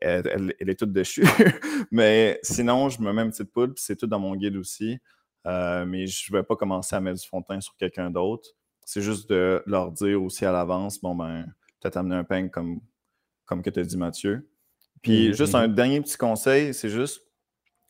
elle, 0.00 0.54
est 0.58 0.78
toute 0.78 0.92
déchue. 0.92 1.24
mais 1.90 2.38
sinon, 2.42 2.88
je 2.88 3.00
me 3.00 3.12
mets 3.12 3.22
une 3.22 3.30
petite 3.30 3.52
poudre, 3.52 3.74
puis 3.74 3.84
c'est 3.84 3.96
tout 3.96 4.06
dans 4.06 4.18
mon 4.18 4.34
guide 4.36 4.56
aussi. 4.56 4.98
Euh, 5.46 5.86
mais 5.86 6.06
je 6.06 6.32
ne 6.32 6.38
vais 6.38 6.42
pas 6.42 6.56
commencer 6.56 6.96
à 6.96 7.00
mettre 7.00 7.20
du 7.20 7.26
fond 7.26 7.40
de 7.40 7.46
teint 7.46 7.60
sur 7.60 7.76
quelqu'un 7.76 8.10
d'autre. 8.10 8.50
C'est 8.84 9.02
juste 9.02 9.28
de 9.30 9.62
leur 9.66 9.92
dire 9.92 10.22
aussi 10.22 10.44
à 10.44 10.52
l'avance, 10.52 11.00
bon, 11.00 11.14
ben, 11.14 11.46
peut-être 11.80 11.96
amener 11.96 12.16
un 12.16 12.24
peigne 12.24 12.50
comme, 12.50 12.80
comme 13.44 13.62
que 13.62 13.70
tu 13.70 13.80
as 13.80 13.84
dit, 13.84 13.96
Mathieu. 13.96 14.48
Puis, 15.02 15.28
mmh 15.28 15.32
juste 15.34 15.54
un 15.54 15.68
mmh 15.68 15.74
dernier 15.74 16.00
petit 16.00 16.16
conseil, 16.16 16.74
c'est 16.74 16.88
juste, 16.88 17.22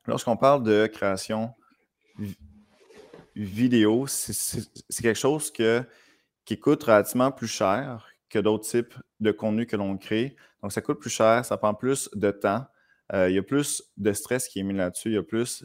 lorsqu'on 0.07 0.36
parle 0.36 0.62
de 0.62 0.86
création 0.86 1.54
vidéo, 3.34 4.07
c'est 4.07 5.02
quelque 5.02 5.18
chose 5.18 5.50
que, 5.50 5.82
qui 6.44 6.59
coûte 6.59 6.82
relativement 6.84 7.30
plus 7.30 7.48
cher 7.48 8.09
que 8.28 8.38
d'autres 8.38 8.68
types 8.68 8.94
de 9.20 9.30
contenus 9.30 9.66
que 9.66 9.76
l'on 9.76 9.96
crée. 9.96 10.36
Donc, 10.66 10.72
ça 10.72 10.80
coûte 10.80 10.98
plus 10.98 11.10
cher, 11.10 11.44
ça 11.44 11.56
prend 11.56 11.74
plus 11.74 12.10
de 12.12 12.28
temps. 12.32 12.66
Euh, 13.12 13.30
il 13.30 13.36
y 13.36 13.38
a 13.38 13.42
plus 13.44 13.84
de 13.98 14.12
stress 14.12 14.48
qui 14.48 14.58
est 14.58 14.64
mis 14.64 14.74
là-dessus, 14.74 15.10
il 15.10 15.14
y 15.14 15.16
a 15.16 15.22
plus 15.22 15.64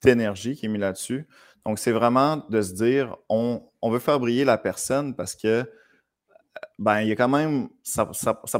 d'énergie 0.00 0.54
qui 0.54 0.66
est 0.66 0.68
mis 0.68 0.78
là-dessus. 0.78 1.26
Donc, 1.66 1.80
c'est 1.80 1.90
vraiment 1.90 2.36
de 2.36 2.62
se 2.62 2.72
dire, 2.72 3.16
on, 3.28 3.68
veut 3.82 3.98
faire 3.98 4.20
briller 4.20 4.44
la 4.44 4.58
personne 4.58 5.16
parce 5.16 5.34
que, 5.34 5.68
ben, 6.78 7.00
il 7.00 7.08
y 7.08 7.10
a 7.10 7.16
quand 7.16 7.28
même, 7.28 7.68
ça, 7.82 8.06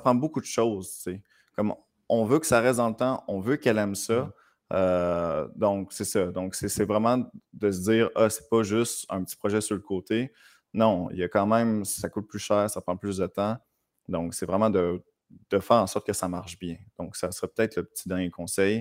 prend 0.00 0.16
beaucoup 0.16 0.40
de 0.40 0.46
choses. 0.46 1.08
Comme 1.54 1.72
on 2.08 2.24
veut 2.24 2.40
que 2.40 2.46
ça 2.46 2.60
reste 2.60 2.78
dans 2.78 2.88
le 2.88 2.96
temps, 2.96 3.22
on 3.28 3.38
veut 3.38 3.54
qu'elle 3.54 3.78
aime 3.78 3.94
ça. 3.94 4.22
Mmh. 4.22 4.32
Euh, 4.72 5.48
donc, 5.54 5.92
c'est 5.92 6.04
ça. 6.04 6.26
Donc, 6.32 6.56
c'est 6.56 6.84
vraiment 6.84 7.24
de 7.52 7.70
se 7.70 7.82
dire, 7.88 8.10
ah, 8.16 8.28
c'est 8.28 8.48
pas 8.48 8.64
juste 8.64 9.06
un 9.10 9.22
petit 9.22 9.36
projet 9.36 9.60
sur 9.60 9.76
le 9.76 9.82
côté. 9.82 10.32
Non, 10.74 11.08
il 11.12 11.18
y 11.18 11.22
a 11.22 11.28
quand 11.28 11.46
même, 11.46 11.84
ça 11.84 12.08
coûte 12.08 12.26
plus 12.26 12.40
cher, 12.40 12.68
ça 12.68 12.80
prend 12.80 12.96
plus 12.96 13.18
de 13.18 13.28
temps. 13.28 13.56
Donc, 14.10 14.34
c'est 14.34 14.46
vraiment 14.46 14.70
de, 14.70 15.02
de 15.50 15.58
faire 15.58 15.78
en 15.78 15.86
sorte 15.86 16.06
que 16.06 16.12
ça 16.12 16.28
marche 16.28 16.58
bien. 16.58 16.76
Donc, 16.98 17.16
ça 17.16 17.30
serait 17.32 17.48
peut-être 17.48 17.76
le 17.76 17.84
petit 17.84 18.08
dernier 18.08 18.30
conseil. 18.30 18.80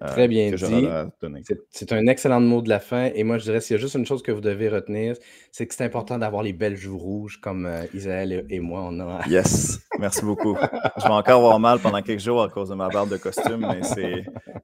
C'est 0.00 0.06
très 0.06 0.28
bien 0.28 0.50
dit. 0.50 1.46
C'est 1.70 1.92
un 1.92 2.06
excellent 2.06 2.40
mot 2.40 2.62
de 2.62 2.68
la 2.68 2.80
fin. 2.80 3.10
Et 3.14 3.24
moi, 3.24 3.38
je 3.38 3.44
dirais, 3.44 3.60
s'il 3.60 3.76
y 3.76 3.78
a 3.78 3.80
juste 3.80 3.94
une 3.94 4.06
chose 4.06 4.22
que 4.22 4.32
vous 4.32 4.40
devez 4.40 4.68
retenir, 4.68 5.16
c'est 5.50 5.66
que 5.66 5.74
c'est 5.74 5.84
important 5.84 6.18
d'avoir 6.18 6.42
les 6.42 6.52
belles 6.52 6.76
joues 6.76 6.96
rouges 6.96 7.40
comme 7.40 7.66
euh, 7.66 7.84
Isaël 7.92 8.46
et, 8.48 8.60
moi, 8.60 8.82
on 8.88 9.00
a. 9.00 9.26
Yes, 9.28 9.80
merci 10.02 10.24
beaucoup. 10.24 10.56
je 10.96 11.02
vais 11.02 11.10
encore 11.10 11.36
avoir 11.36 11.60
mal 11.60 11.78
pendant 11.78 12.02
quelques 12.02 12.20
jours 12.20 12.42
à 12.42 12.48
cause 12.48 12.68
de 12.68 12.74
ma 12.74 12.88
barbe 12.88 13.10
de 13.10 13.16
costume, 13.16 13.66
mais 13.72 13.80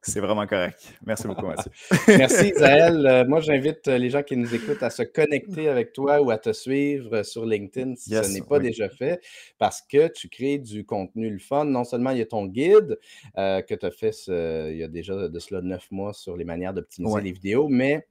c'est 0.02 0.20
vraiment 0.20 0.46
correct. 0.46 0.94
Merci 1.06 1.28
beaucoup, 1.28 1.46
Mathieu. 1.46 1.70
merci, 2.08 2.48
Isaël. 2.48 3.06
Euh, 3.06 3.24
moi, 3.26 3.40
j'invite 3.40 3.86
euh, 3.86 3.98
les 3.98 4.10
gens 4.10 4.22
qui 4.22 4.36
nous 4.36 4.52
écoutent 4.52 4.82
à 4.82 4.90
se 4.90 5.04
connecter 5.04 5.68
avec 5.68 5.92
toi 5.92 6.20
ou 6.20 6.30
à 6.30 6.38
te 6.38 6.52
suivre 6.52 7.22
sur 7.22 7.46
LinkedIn 7.46 7.94
si 7.94 8.10
ce 8.10 8.32
n'est 8.32 8.42
pas 8.42 8.58
déjà 8.58 8.88
fait, 8.88 9.20
parce 9.58 9.80
que 9.80 10.08
tu 10.08 10.28
crées 10.28 10.58
du 10.58 10.84
contenu 10.84 11.30
le 11.30 11.38
fun. 11.38 11.64
Non 11.64 11.84
seulement 11.84 12.10
il 12.10 12.18
y 12.18 12.22
a 12.22 12.26
ton 12.26 12.46
guide 12.46 12.98
que 13.36 13.74
tu 13.74 13.86
as 13.86 13.90
fait 13.90 14.14
il 14.26 14.76
y 14.76 14.82
a 14.82 14.88
déjà 14.88 15.28
de 15.28 15.38
cela 15.38 15.62
neuf 15.62 15.86
mois 15.90 16.12
sur 16.12 16.36
les 16.36 16.44
manières 16.44 16.74
d'optimiser 16.74 17.20
les 17.20 17.32
vidéos, 17.32 17.68
mais 17.68 18.04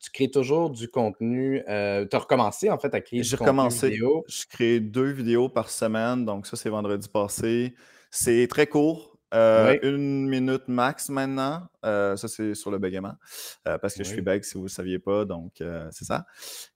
tu 0.00 0.10
crées 0.10 0.30
toujours 0.30 0.70
du 0.70 0.88
contenu. 0.88 1.62
Euh, 1.68 2.06
tu 2.08 2.16
as 2.16 2.18
recommencé 2.18 2.70
en 2.70 2.78
fait 2.78 2.94
à 2.94 3.00
créer 3.00 3.20
du 3.20 3.36
contenu 3.36 3.68
vidéo. 3.68 4.24
Je 4.28 4.44
crée 4.48 4.80
deux 4.80 5.10
vidéos 5.10 5.48
par 5.48 5.70
semaine, 5.70 6.24
donc 6.24 6.46
ça 6.46 6.56
c'est 6.56 6.70
vendredi 6.70 7.08
passé. 7.08 7.74
C'est 8.10 8.48
très 8.48 8.66
court. 8.66 9.18
Euh, 9.32 9.78
une 9.82 10.28
minute 10.28 10.66
max 10.68 11.08
maintenant. 11.08 11.62
Euh, 11.84 12.16
ça, 12.16 12.28
c'est 12.28 12.54
sur 12.54 12.70
le 12.70 12.78
bégaiement. 12.78 13.14
parce 13.64 13.94
que 13.94 14.04
je 14.04 14.08
suis 14.08 14.22
bègue, 14.22 14.42
si 14.42 14.54
vous 14.54 14.64
ne 14.64 14.68
saviez 14.68 14.98
pas. 14.98 15.24
Donc, 15.24 15.62
c'est 15.90 16.04
ça. 16.04 16.26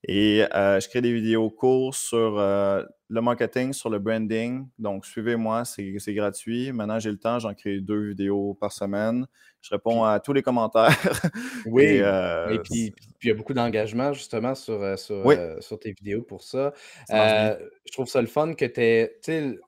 Et 0.06 0.44
je 0.52 0.88
crée 0.88 1.00
des 1.00 1.12
vidéos 1.12 1.50
courtes 1.50 1.96
sur 1.96 2.36
le 2.36 3.20
marketing, 3.20 3.72
sur 3.72 3.90
le 3.90 3.98
branding. 3.98 4.66
Donc, 4.78 5.06
suivez-moi, 5.06 5.64
c'est 5.64 6.14
gratuit. 6.14 6.72
Maintenant, 6.72 6.98
j'ai 6.98 7.10
le 7.10 7.18
temps, 7.18 7.38
j'en 7.38 7.54
crée 7.54 7.80
deux 7.80 8.08
vidéos 8.08 8.54
par 8.60 8.72
semaine. 8.72 9.26
Je 9.60 9.70
réponds 9.70 10.04
à 10.04 10.20
tous 10.20 10.32
les 10.32 10.42
commentaires. 10.42 10.88
Oui. 11.66 11.84
Et, 11.84 12.58
puis, 12.62 12.92
il 13.22 13.28
y 13.28 13.30
a 13.30 13.34
beaucoup 13.34 13.54
d'engagement 13.54 14.12
justement 14.12 14.54
sur, 14.54 14.98
sur, 14.98 15.24
sur, 15.60 15.78
tes 15.78 15.92
vidéos 15.92 16.22
pour 16.22 16.42
ça. 16.42 16.72
je 17.08 17.92
trouve 17.92 18.06
ça 18.06 18.20
le 18.20 18.26
fun 18.26 18.54
que 18.54 18.64
tu 18.66 18.80
aies 18.80 19.58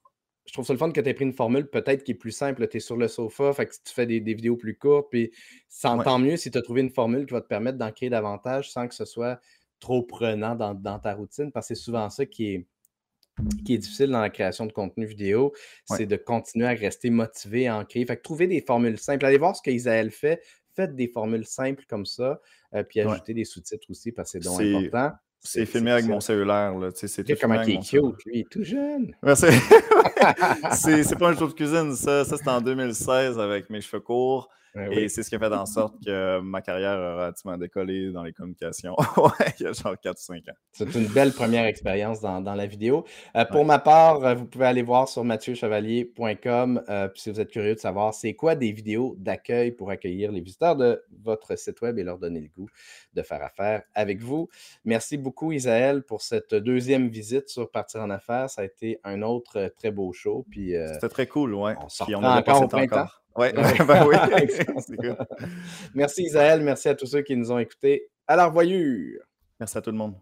je 0.47 0.53
trouve 0.53 0.65
ça 0.65 0.73
le 0.73 0.79
fun 0.79 0.91
que 0.91 1.01
tu 1.01 1.09
aies 1.09 1.15
pris 1.15 1.25
une 1.25 1.33
formule 1.33 1.69
peut-être 1.69 2.05
qui 2.05 2.13
est 2.13 2.17
plus 2.17 2.31
simple. 2.31 2.67
Tu 2.69 2.77
es 2.77 2.81
sur 2.81 2.97
le 2.97 3.09
sofa, 3.09 3.53
fait 3.53 3.67
que 3.67 3.73
tu 3.85 3.93
fais 3.93 4.07
des, 4.07 4.21
vidéos 4.21 4.57
plus 4.57 4.77
courtes, 4.77 5.09
puis 5.11 5.33
ça 5.69 5.91
entend 5.91 6.19
mieux 6.19 6.37
si 6.37 6.51
tu 6.51 6.59
as 6.59 6.63
trouvé 6.63 6.81
une 6.83 6.91
formule 6.91 7.27
qui 7.27 7.35
va 7.35 7.41
te 7.41 7.49
permettre 7.49 7.79
d'en 7.79 7.91
créer 7.91 8.11
davantage 8.11 8.71
sans 8.71 8.87
que 8.87 8.95
ce 8.95 9.05
soit 9.05 9.41
trop 9.81 10.03
prenant 10.03 10.55
dans, 10.55 10.99
ta 10.99 11.15
routine, 11.15 11.51
parce 11.53 11.69
que 11.69 11.75
c'est 11.75 11.83
souvent 11.83 12.09
ça 12.09 12.25
qui 12.25 12.55
est, 12.55 12.67
qui 13.65 13.75
est 13.75 13.79
difficile 13.79 14.11
dans 14.11 14.21
la 14.21 14.31
création 14.31 14.67
de 14.67 14.73
contenu 14.73 15.05
vidéo, 15.05 15.53
c'est 15.85 16.07
de 16.07 16.17
continuer 16.17 16.67
à 16.67 16.71
rester 16.71 17.11
motivé 17.11 17.67
à 17.67 17.79
en 17.79 17.85
créer. 17.85 18.07
Fait 18.07 18.17
que 18.17 18.23
trouver 18.23 18.47
des 18.47 18.63
formules 18.63 18.99
simples. 18.99 19.27
Allez 19.27 19.39
voir 19.39 19.55
ce 19.55 19.63
qu'Isaël 19.63 20.11
fait. 20.11 20.43
Faites 20.75 20.95
des 20.95 21.09
formules 21.09 21.47
simples 21.47 21.85
comme 21.89 22.05
ça, 22.05 22.41
euh, 22.75 22.83
puis 22.83 23.01
ajoutez 23.01 23.33
des 23.33 23.47
sous-titres 23.47 23.87
aussi 23.91 24.13
parce 24.13 24.33
que 24.33 24.41
c'est 24.41 24.45
donc 24.45 24.61
important. 24.61 25.17
C'est 25.47 25.67
filmé 25.67 25.93
avec 25.93 26.07
mon 26.07 26.21
cellulaire. 26.21 26.75
C'est 26.95 27.25
tout 27.25 27.35
comment 27.41 27.63
il 27.63 27.77
est 27.77 27.79
cute, 27.79 28.25
lui, 28.25 28.45
tout 28.51 28.63
jeune. 28.63 29.15
c'est 30.73 31.19
pas 31.19 31.29
un 31.29 31.35
jour 31.35 31.49
de 31.49 31.53
cuisine, 31.53 31.95
ça. 31.95 32.25
Ça, 32.25 32.37
c'était 32.37 32.51
en 32.51 32.61
2016 32.61 33.39
avec 33.39 33.71
mes 33.71 33.81
cheveux 33.81 34.01
courts. 34.01 34.49
Et 34.77 35.09
c'est 35.09 35.23
ce 35.23 35.29
qui 35.29 35.37
a 35.37 35.39
fait 35.39 35.47
en 35.47 35.67
sorte 35.67 35.95
que 36.05 36.41
ma 36.41 36.61
carrière 36.61 36.93
a 36.93 37.15
relativement 37.17 37.57
décollé 37.57 38.11
dans 38.13 38.23
les 38.23 38.33
communications. 38.33 38.97
il 39.59 39.65
y 39.65 39.67
a 39.67 39.73
genre 39.73 39.99
4 39.99 40.19
5 40.19 40.49
ans. 40.49 40.53
C'est 40.73 40.95
une 40.95 41.07
belle 41.07 41.33
première 41.33 41.65
expérience 41.65 42.21
dans, 42.21 42.41
la 42.41 42.67
vidéo. 42.67 43.05
Euh, 43.37 43.45
pour 43.45 43.65
ma 43.65 43.79
part, 43.79 44.25
euh, 44.25 44.35
vous 44.35 44.47
pouvez 44.47 44.67
aller 44.67 44.83
voir 44.83 45.09
sur 45.09 45.25
mathieuchevalier.com 45.25 46.83
euh, 46.89 47.09
si 47.15 47.31
vous 47.31 47.41
êtes 47.41 47.51
curieux 47.51 47.75
de 47.75 47.81
savoir 47.81 48.15
c'est 48.15 48.35
quoi 48.35 48.55
des 48.55 48.73
vidéos 48.73 49.15
d'accueil 49.19 49.73
pour 49.73 49.91
accueillir 49.91 50.33
les 50.33 50.41
visiteurs 50.41 50.77
de 50.77 51.03
votre 51.23 51.57
site 51.57 51.81
web 51.81 51.99
et 51.99 52.05
leur 52.05 52.19
donner 52.19 52.41
le 52.41 52.49
goût 52.49 52.69
de 53.15 53.23
faire 53.23 53.43
affaire 53.43 53.83
avec 53.95 54.21
vous. 54.21 54.49
Merci 54.85 55.17
beaucoup, 55.17 55.53
Isaël, 55.53 56.03
pour 56.03 56.23
cette 56.23 56.55
deuxième 56.55 57.09
visite 57.09 57.49
sur 57.49 57.71
Partir 57.71 58.03
en 58.03 58.11
affaires. 58.11 58.51
Ça 58.51 58.63
a 58.63 58.65
été 58.65 59.01
un 59.05 59.23
autre 59.23 59.73
très 59.79 59.91
beau 59.91 60.13
show. 60.13 60.45
C'était 60.53 61.09
très 61.09 61.27
cool, 61.27 61.55
ouais. 61.55 61.75
On 61.81 62.15
on 62.15 62.25
encore 62.25 62.63
au 62.63 62.69
printemps. 62.69 63.07
Ouais, 63.37 63.53
ben 63.87 64.07
oui. 64.07 64.17
merci 65.95 66.25
Isaël, 66.25 66.63
merci 66.63 66.89
à 66.89 66.95
tous 66.95 67.07
ceux 67.07 67.23
qui 67.23 67.37
nous 67.37 67.53
ont 67.53 67.59
écoutés. 67.59 68.09
À 68.27 68.37
la 68.37 68.47
revoyure. 68.47 69.23
Merci 69.61 69.79
à 69.79 69.81
tout 69.81 69.91
le 69.91 69.99
monde. 69.99 70.15